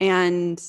[0.00, 0.62] And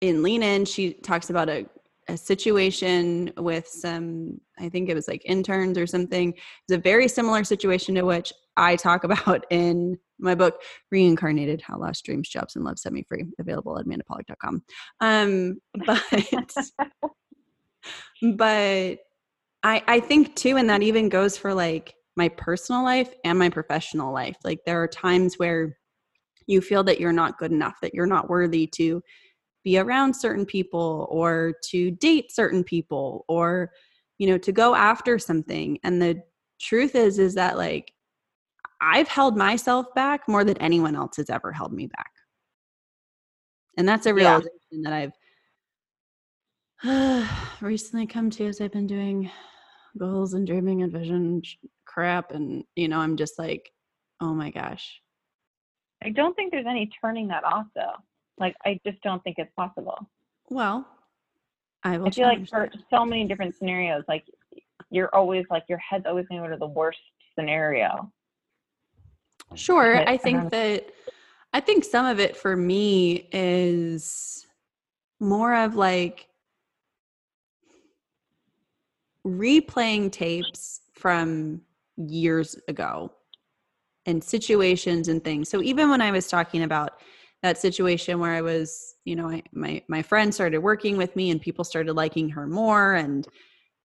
[0.00, 1.66] in Lean In, she talks about a,
[2.08, 6.32] a situation with some, I think it was like interns or something.
[6.32, 11.78] It's a very similar situation to which I talk about in my book, Reincarnated How
[11.78, 14.62] Lost Dreams, Jobs, and Love Set Me Free, available at amandapolick.com.
[15.00, 16.70] Um, but,
[18.34, 18.98] but
[19.62, 23.48] I, I think too, and that even goes for like my personal life and my
[23.48, 24.36] professional life.
[24.44, 25.76] Like there are times where
[26.46, 29.02] you feel that you're not good enough, that you're not worthy to
[29.64, 33.70] be around certain people or to date certain people or,
[34.18, 35.78] you know, to go after something.
[35.84, 36.22] And the
[36.60, 37.92] truth is, is that like
[38.82, 42.10] I've held myself back more than anyone else has ever held me back.
[43.78, 44.90] And that's a realization yeah.
[44.90, 45.12] that
[46.84, 49.30] I've recently come to as I've been doing
[49.98, 51.42] goals and dreaming and vision
[51.86, 53.70] crap and you know i'm just like
[54.20, 55.00] oh my gosh.
[56.02, 57.92] I don't think there's any turning that off though.
[58.38, 59.98] Like i just don't think it's possible.
[60.48, 60.86] Well
[61.84, 64.24] i, I feel like for so many different scenarios like
[64.90, 67.00] you're always like your head's always going to go to the worst
[67.38, 68.10] scenario
[69.54, 70.86] sure i think that
[71.52, 74.46] i think some of it for me is
[75.20, 76.28] more of like
[79.26, 81.62] replaying tapes from
[81.96, 83.12] years ago
[84.06, 85.48] and situations and things.
[85.48, 87.00] So even when I was talking about
[87.42, 91.30] that situation where I was, you know, I, my my friend started working with me
[91.30, 93.26] and people started liking her more and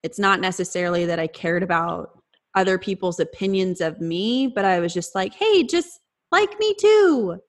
[0.04, 2.22] it's not necessarily that I cared about
[2.56, 6.00] other people's opinions of me, but I was just like, "Hey, just
[6.32, 7.40] like me too."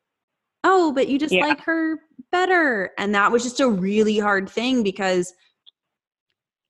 [0.65, 1.47] Oh, but you just yeah.
[1.47, 1.99] like her
[2.33, 2.91] better.
[2.99, 5.35] And that was just a really hard thing because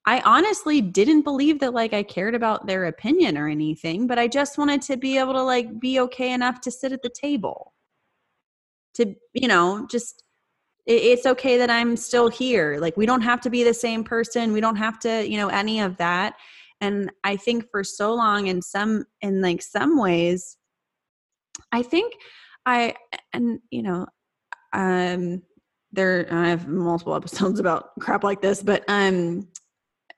[0.05, 4.27] I honestly didn't believe that like I cared about their opinion or anything, but I
[4.27, 7.73] just wanted to be able to like be okay enough to sit at the table.
[8.95, 10.23] To, you know, just
[10.85, 12.79] it's okay that I'm still here.
[12.79, 14.51] Like we don't have to be the same person.
[14.51, 16.35] We don't have to, you know, any of that.
[16.81, 20.57] And I think for so long in some in like some ways
[21.71, 22.13] I think
[22.65, 22.95] I
[23.33, 24.07] and you know
[24.73, 25.41] um
[25.91, 29.47] there I have multiple episodes about crap like this, but um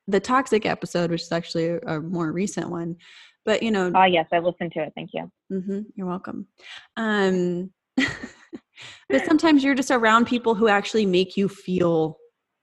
[0.07, 2.97] the toxic episode, which is actually a, a more recent one.
[3.45, 4.93] But you know, oh yes, I listened to it.
[4.95, 5.31] Thank you.
[5.51, 6.47] Mm-hmm, you're welcome.
[6.95, 12.17] Um, but sometimes you're just around people who actually make you feel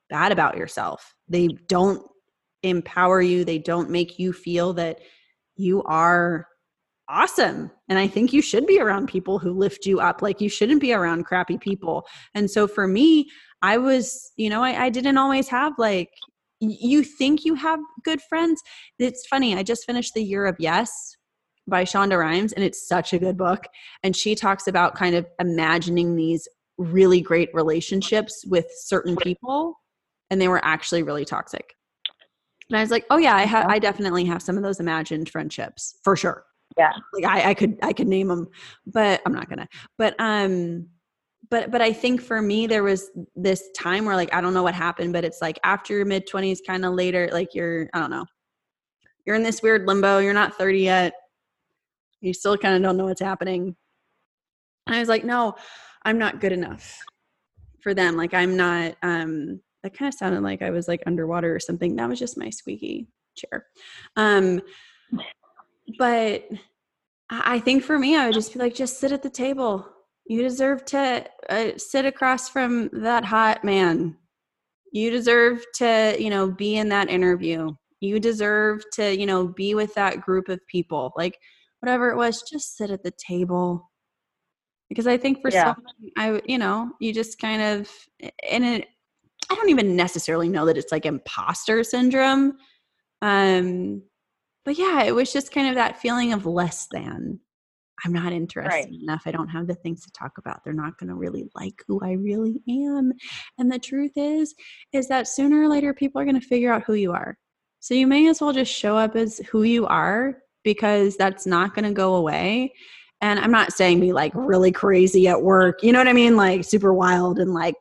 [0.08, 1.14] bad about yourself.
[1.28, 2.06] They don't
[2.62, 3.44] empower you.
[3.44, 5.00] They don't make you feel that
[5.56, 6.46] you are
[7.08, 7.70] awesome.
[7.88, 10.20] And I think you should be around people who lift you up.
[10.20, 12.06] Like you shouldn't be around crappy people.
[12.34, 13.28] And so for me,
[13.62, 16.10] I was, you know, I, I didn't always have like,
[16.60, 18.60] you think you have good friends.
[18.98, 19.56] It's funny.
[19.56, 20.90] I just finished The Year of Yes
[21.68, 23.64] by Shonda Rhimes, and it's such a good book.
[24.02, 29.74] And she talks about kind of imagining these really great relationships with certain people,
[30.30, 31.74] and they were actually really toxic.
[32.70, 33.66] And I was like, oh yeah, I have.
[33.66, 36.44] I definitely have some of those imagined friendships for sure.
[36.76, 38.48] Yeah, like I, I could, I could name them,
[38.86, 39.68] but I'm not gonna.
[39.96, 40.86] But um,
[41.50, 44.62] but but i think for me there was this time where like i don't know
[44.62, 47.98] what happened but it's like after your mid 20s kind of later like you're i
[47.98, 48.24] don't know
[49.24, 51.12] you're in this weird limbo you're not 30 yet
[52.20, 53.74] you still kind of don't know what's happening
[54.86, 55.54] and i was like no
[56.04, 56.98] i'm not good enough
[57.80, 61.54] for them like i'm not um that kind of sounded like i was like underwater
[61.54, 63.66] or something that was just my squeaky chair
[64.16, 64.60] um
[65.98, 66.48] but
[67.30, 69.86] i think for me i would just be like just sit at the table
[70.28, 74.14] you deserve to uh, sit across from that hot man.
[74.92, 77.74] You deserve to, you know, be in that interview.
[78.00, 81.12] You deserve to, you know, be with that group of people.
[81.16, 81.38] Like
[81.80, 83.90] whatever it was, just sit at the table.
[84.90, 85.74] Because I think for yeah.
[85.74, 85.84] some,
[86.18, 87.90] I, you know, you just kind of,
[88.48, 88.88] and it,
[89.50, 92.58] I don't even necessarily know that it's like imposter syndrome.
[93.22, 94.02] Um,
[94.64, 97.40] but yeah, it was just kind of that feeling of less than
[98.04, 99.22] I'm not interesting enough.
[99.26, 100.62] I don't have the things to talk about.
[100.62, 103.12] They're not going to really like who I really am.
[103.58, 104.54] And the truth is,
[104.92, 107.36] is that sooner or later, people are going to figure out who you are.
[107.80, 111.74] So you may as well just show up as who you are because that's not
[111.74, 112.72] going to go away.
[113.20, 116.36] And I'm not saying be like really crazy at work, you know what I mean?
[116.36, 117.74] Like super wild and like,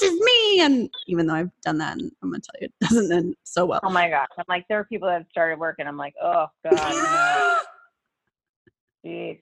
[0.00, 0.60] this is me.
[0.60, 3.36] And even though I've done that, and I'm going to tell you, it doesn't end
[3.44, 3.80] so well.
[3.82, 4.28] Oh my gosh.
[4.38, 6.74] I'm like, there are people that have started work and I'm like, oh God.
[6.74, 7.60] No.
[9.10, 9.40] Jeez.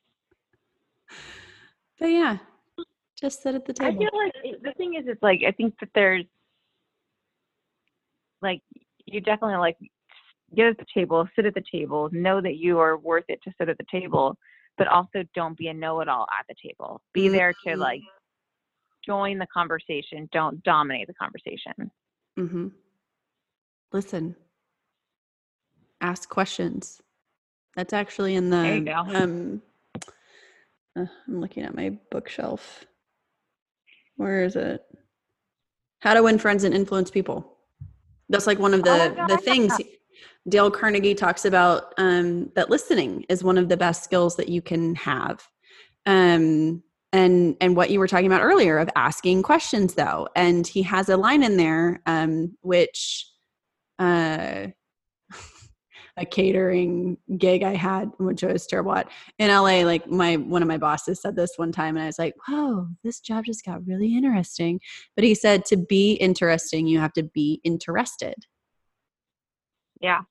[1.98, 2.39] But yeah,
[3.20, 3.94] just sit at the table.
[3.94, 6.24] I feel like it, the thing is, it's like, I think that there's
[8.43, 8.60] like,
[9.06, 9.76] you definitely like
[10.55, 13.52] get at the table, sit at the table, know that you are worth it to
[13.59, 14.36] sit at the table,
[14.76, 17.01] but also don't be a know it all at the table.
[17.12, 17.32] Be mm-hmm.
[17.32, 18.02] there to like
[19.06, 21.90] join the conversation, don't dominate the conversation.
[22.39, 22.68] Mm-hmm.
[23.93, 24.36] Listen.
[26.01, 27.01] Ask questions.
[27.76, 29.62] That's actually in the um
[30.97, 32.85] uh, I'm looking at my bookshelf.
[34.16, 34.82] Where is it?
[36.01, 37.56] How to win friends and influence people.
[38.28, 39.81] That's like one of Oh the God, the things.
[40.48, 44.62] Dale Carnegie talks about um that listening is one of the best skills that you
[44.62, 45.47] can have.
[46.06, 46.82] Um
[47.14, 51.08] and and what you were talking about earlier of asking questions though and he has
[51.08, 53.26] a line in there um which
[53.98, 54.66] uh
[56.16, 59.08] a catering gig I had, which I was terrible at
[59.38, 59.82] in LA.
[59.82, 62.86] Like my one of my bosses said this one time, and I was like, "Whoa,
[63.02, 64.80] this job just got really interesting."
[65.16, 68.34] But he said, "To be interesting, you have to be interested."
[70.00, 70.22] Yeah.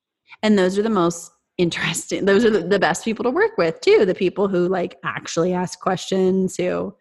[0.42, 2.24] and those are the most interesting.
[2.24, 5.78] Those are the, best people to work with too the people who like actually ask
[5.80, 6.94] questions who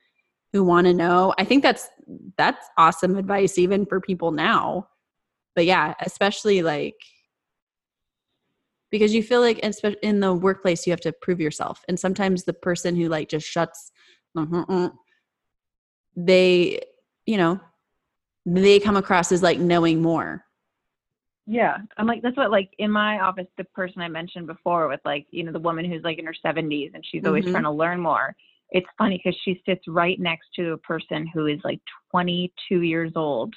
[0.52, 1.34] who want to know.
[1.38, 1.90] I think that's
[2.38, 4.88] that's awesome advice even for people now.
[5.56, 6.96] But yeah especially like
[8.92, 9.60] because you feel like
[10.04, 11.84] in the workplace you have to prove yourself.
[11.88, 13.92] And sometimes the person who like just shuts
[16.16, 16.80] they
[17.26, 17.60] you know
[18.46, 20.44] they come across as like knowing more
[21.46, 21.78] Yeah.
[21.98, 25.28] I'm like, that's what, like, in my office, the person I mentioned before with, like,
[25.32, 27.52] you know, the woman who's like in her 70s and she's always Mhm.
[27.52, 28.36] trying to learn more.
[28.70, 33.12] It's funny because she sits right next to a person who is like 22 years
[33.16, 33.54] old,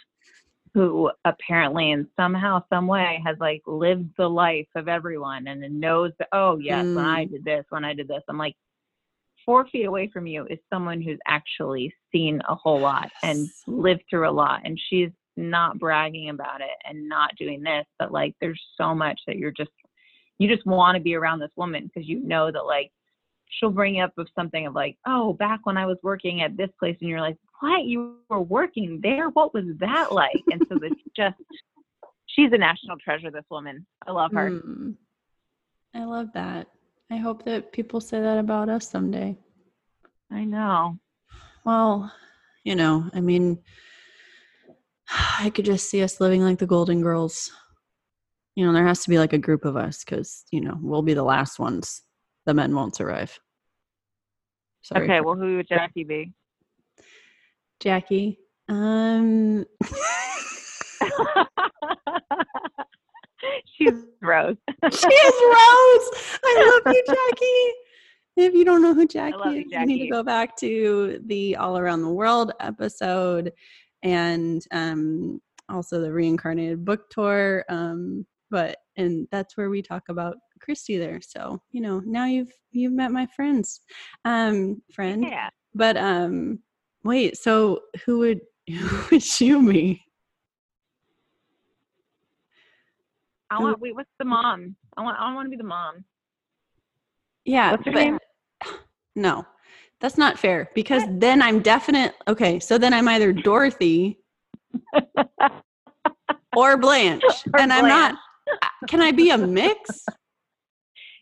[0.75, 5.79] who apparently, in somehow, some way, has like lived the life of everyone and then
[5.81, 7.31] knows that, oh, yes, when I Mm.
[7.31, 8.23] did this, when I did this.
[8.29, 8.57] I'm like,
[9.45, 14.03] four feet away from you is someone who's actually seen a whole lot and lived
[14.11, 14.61] through a lot.
[14.65, 19.21] And she's not bragging about it and not doing this, but like there's so much
[19.27, 19.71] that you're just
[20.39, 22.91] you just want to be around this woman because you know that like
[23.49, 26.71] she'll bring up of something of like, oh, back when I was working at this
[26.79, 27.85] place, and you're like, what?
[27.85, 29.29] You were working there?
[29.31, 30.43] What was that like?
[30.51, 31.37] And so it's just
[32.27, 33.31] she's a national treasure.
[33.31, 34.51] This woman, I love her.
[34.51, 34.95] Mm.
[35.95, 36.69] I love that.
[37.11, 39.37] I hope that people say that about us someday.
[40.31, 40.99] I know.
[41.65, 42.13] Well,
[42.65, 43.59] you know, I mean,
[45.41, 47.51] I could just see us living like the Golden Girls.
[48.55, 51.03] You know, there has to be like a group of us because, you know, we'll
[51.03, 52.03] be the last ones.
[52.47, 53.39] The men won't survive.
[54.83, 55.05] Sorry.
[55.05, 56.33] Okay, well, who would Jackie be?
[57.81, 58.39] Jackie.
[58.69, 59.65] Um,
[63.65, 63.93] she's
[64.23, 64.57] Rose.
[64.69, 66.11] she is Rose.
[66.45, 67.73] I love you, Jackie.
[68.37, 71.57] If you don't know who Jackie you, is, you need to go back to the
[71.57, 73.53] All Around the World episode
[74.03, 77.65] and um, also the reincarnated book tour.
[77.69, 81.21] Um, but and that's where we talk about Christie there.
[81.21, 83.81] So you know now you've you've met my friends,
[84.25, 85.25] um, friend.
[85.25, 85.51] Yeah.
[85.75, 86.61] But um,
[87.05, 87.37] wait.
[87.37, 90.03] So who would who would you be?
[93.51, 93.81] I want.
[93.81, 94.77] Wait, what's the mom?
[94.97, 95.17] I want.
[95.21, 96.05] I want to be the mom.
[97.45, 97.73] Yeah.
[97.73, 98.19] What's her but- name?
[99.19, 99.47] No,
[100.01, 102.15] that's not fair because then I'm definite.
[102.29, 104.19] Okay, so then I'm either Dorothy
[106.57, 107.23] or Blanche,
[107.55, 108.17] Or and I'm not.
[108.89, 110.05] Can I be a mix?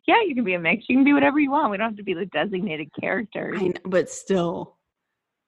[0.06, 0.84] Yeah, you can be a mix.
[0.86, 1.70] You can be whatever you want.
[1.70, 3.56] We don't have to be the designated characters.
[3.56, 4.76] I kn- but still,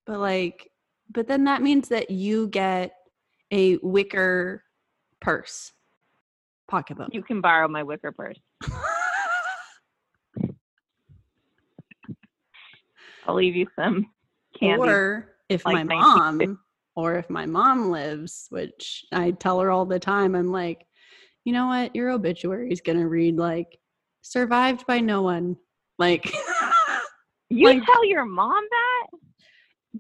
[0.07, 0.71] but like,
[1.13, 2.95] but then that means that you get
[3.51, 4.65] a wicker
[5.21, 5.73] purse,
[6.69, 7.11] pocketbook.
[7.13, 8.39] You can borrow my wicker purse.
[13.27, 14.07] I'll leave you some
[14.59, 14.83] candy.
[14.83, 16.47] Or if like my 1950.
[16.47, 16.59] mom,
[16.95, 20.87] or if my mom lives, which I tell her all the time, I'm like,
[21.45, 21.95] you know what?
[21.95, 23.79] Your obituary is gonna read like
[24.23, 25.57] survived by no one.
[25.99, 26.33] Like,
[27.51, 29.07] you like- tell your mom that?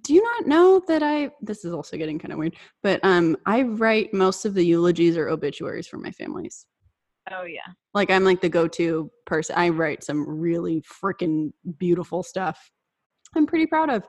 [0.02, 1.30] do you not know that I?
[1.40, 5.16] This is also getting kind of weird, but um, I write most of the eulogies
[5.16, 6.66] or obituaries for my families.
[7.30, 7.72] Oh yeah.
[7.94, 9.56] Like I'm like the go-to person.
[9.56, 12.70] I write some really freaking beautiful stuff.
[13.36, 14.06] I'm pretty proud of.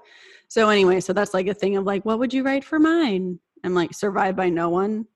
[0.47, 3.39] So anyway, so that's like a thing of like, what would you write for mine?
[3.63, 5.05] I'm like, survive by no one.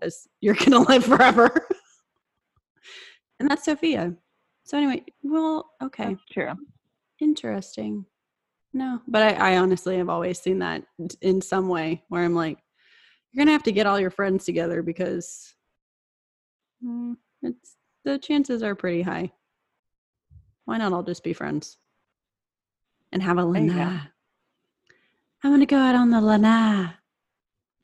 [0.00, 1.66] Because you're gonna live forever.
[3.38, 4.14] and that's Sophia.
[4.64, 6.04] So anyway, well, okay.
[6.04, 6.52] That's true.
[7.20, 8.06] Interesting.
[8.72, 10.84] No, but I, I honestly have always seen that
[11.20, 12.58] in some way where I'm like,
[13.30, 15.54] you're gonna have to get all your friends together because
[16.84, 17.76] mm, it's
[18.06, 19.30] the chances are pretty high.
[20.64, 21.76] Why not all just be friends
[23.12, 23.78] and have a There you go.
[23.78, 24.00] lanai?
[25.44, 26.94] I'm gonna go out on the lanai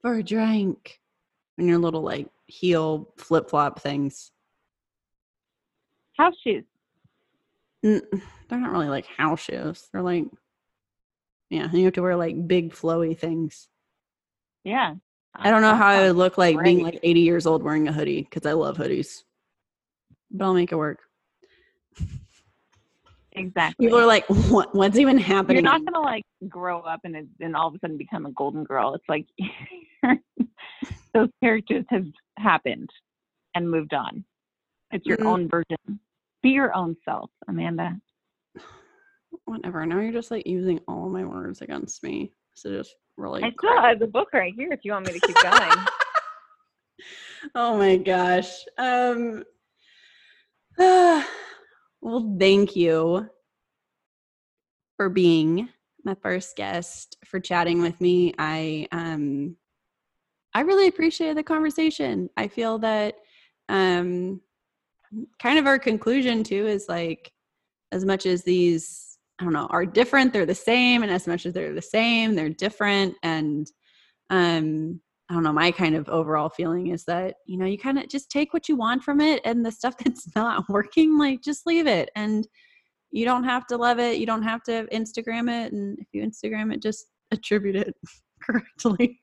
[0.03, 1.01] for a drink.
[1.57, 4.33] And your little like heel flip flop things.
[6.17, 6.65] House shoes.
[7.85, 8.03] N-
[8.49, 9.89] they're not really like house shoes.
[9.93, 10.25] They're like,
[11.51, 13.69] yeah, you have to wear like big flowy things.
[14.65, 14.95] Yeah.
[15.37, 17.93] I don't know how I would look like being like 80 years old wearing a
[17.93, 19.23] hoodie because I love hoodies,
[20.31, 21.01] but I'll make it work.
[23.35, 23.87] Exactly.
[23.87, 25.57] People are like, what, what's even happening?
[25.57, 28.65] You're not gonna like grow up and and all of a sudden become a golden
[28.65, 28.95] girl.
[28.95, 29.27] It's like
[31.15, 32.07] those characters have
[32.39, 32.91] happened
[33.55, 34.25] and moved on.
[34.93, 35.27] It's your Mm.
[35.27, 36.01] own version.
[36.43, 37.99] Be your own self, Amanda.
[39.47, 39.85] Whatever.
[39.85, 42.31] Now you're just like using all my words against me.
[42.55, 43.43] So just really.
[43.43, 45.73] I still have the book right here if you want me to keep going.
[47.57, 48.65] oh my gosh.
[48.79, 49.45] Um.
[52.05, 53.31] well, thank you
[54.99, 55.71] for being
[56.05, 58.35] my first guest for chatting with me.
[58.39, 59.57] I um
[60.53, 62.29] I really appreciated the conversation.
[62.37, 63.17] I feel that
[63.71, 64.43] um
[65.41, 67.33] kind of our conclusion too is like
[67.91, 71.47] as much as these I don't know are different, they're the same, and as much
[71.47, 73.15] as they're the same, they're different.
[73.23, 73.67] And
[74.29, 75.01] um
[75.31, 78.09] I don't know, my kind of overall feeling is that, you know, you kind of
[78.09, 81.67] just take what you want from it and the stuff that's not working, like just
[81.67, 82.11] leave it.
[82.15, 82.47] And
[83.11, 84.19] you don't have to love it.
[84.19, 85.73] You don't have to Instagram it.
[85.73, 87.95] And if you Instagram it, just attribute it
[88.43, 89.21] correctly.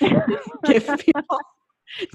[0.00, 1.38] give people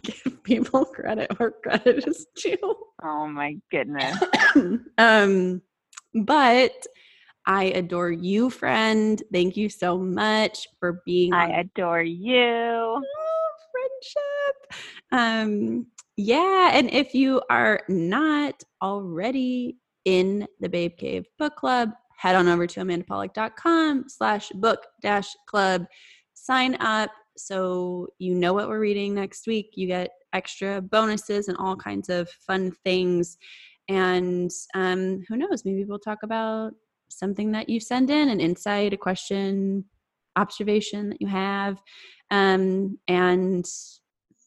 [0.04, 2.76] give people credit where credit is due.
[3.04, 4.18] oh my goodness.
[4.98, 5.62] um,
[6.14, 6.72] but
[7.48, 9.22] I adore you, friend.
[9.32, 12.34] Thank you so much for being on I adore you.
[12.34, 13.02] Oh,
[13.72, 14.82] friendship.
[15.12, 22.36] Um, yeah, and if you are not already in the Babe Cave Book Club, head
[22.36, 25.86] on over to amandapolick.com slash book dash club.
[26.34, 29.72] Sign up so you know what we're reading next week.
[29.76, 33.38] You get extra bonuses and all kinds of fun things.
[33.90, 36.74] And um, who knows, maybe we'll talk about
[37.10, 39.86] something that you send in, an insight, a question,
[40.36, 41.82] observation that you have.
[42.32, 43.66] Um, and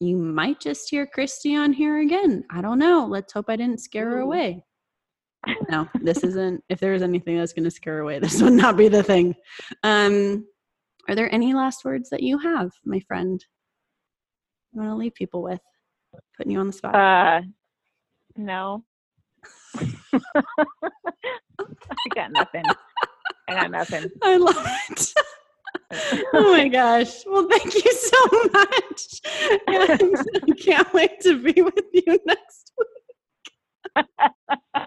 [0.00, 2.44] you might just hear Christie on here again.
[2.50, 3.06] I don't know.
[3.08, 4.64] Let's hope I didn't scare her away.
[5.70, 6.62] No, this isn't.
[6.68, 9.02] If there was anything that's going to scare her away, this would not be the
[9.02, 9.34] thing.
[9.82, 10.46] Um,
[11.08, 13.42] are there any last words that you have, my friend?
[14.72, 15.60] You want to leave people with?
[16.36, 16.94] Putting you on the spot.
[16.94, 17.40] Uh
[18.36, 18.84] no.
[21.90, 22.64] I got nothing.
[23.48, 24.10] I got nothing.
[24.22, 25.12] I love it.
[26.34, 27.24] oh my gosh.
[27.26, 29.20] Well, thank you so much.
[29.66, 30.16] And
[30.50, 32.72] I can't wait to be with you next
[33.96, 34.84] week.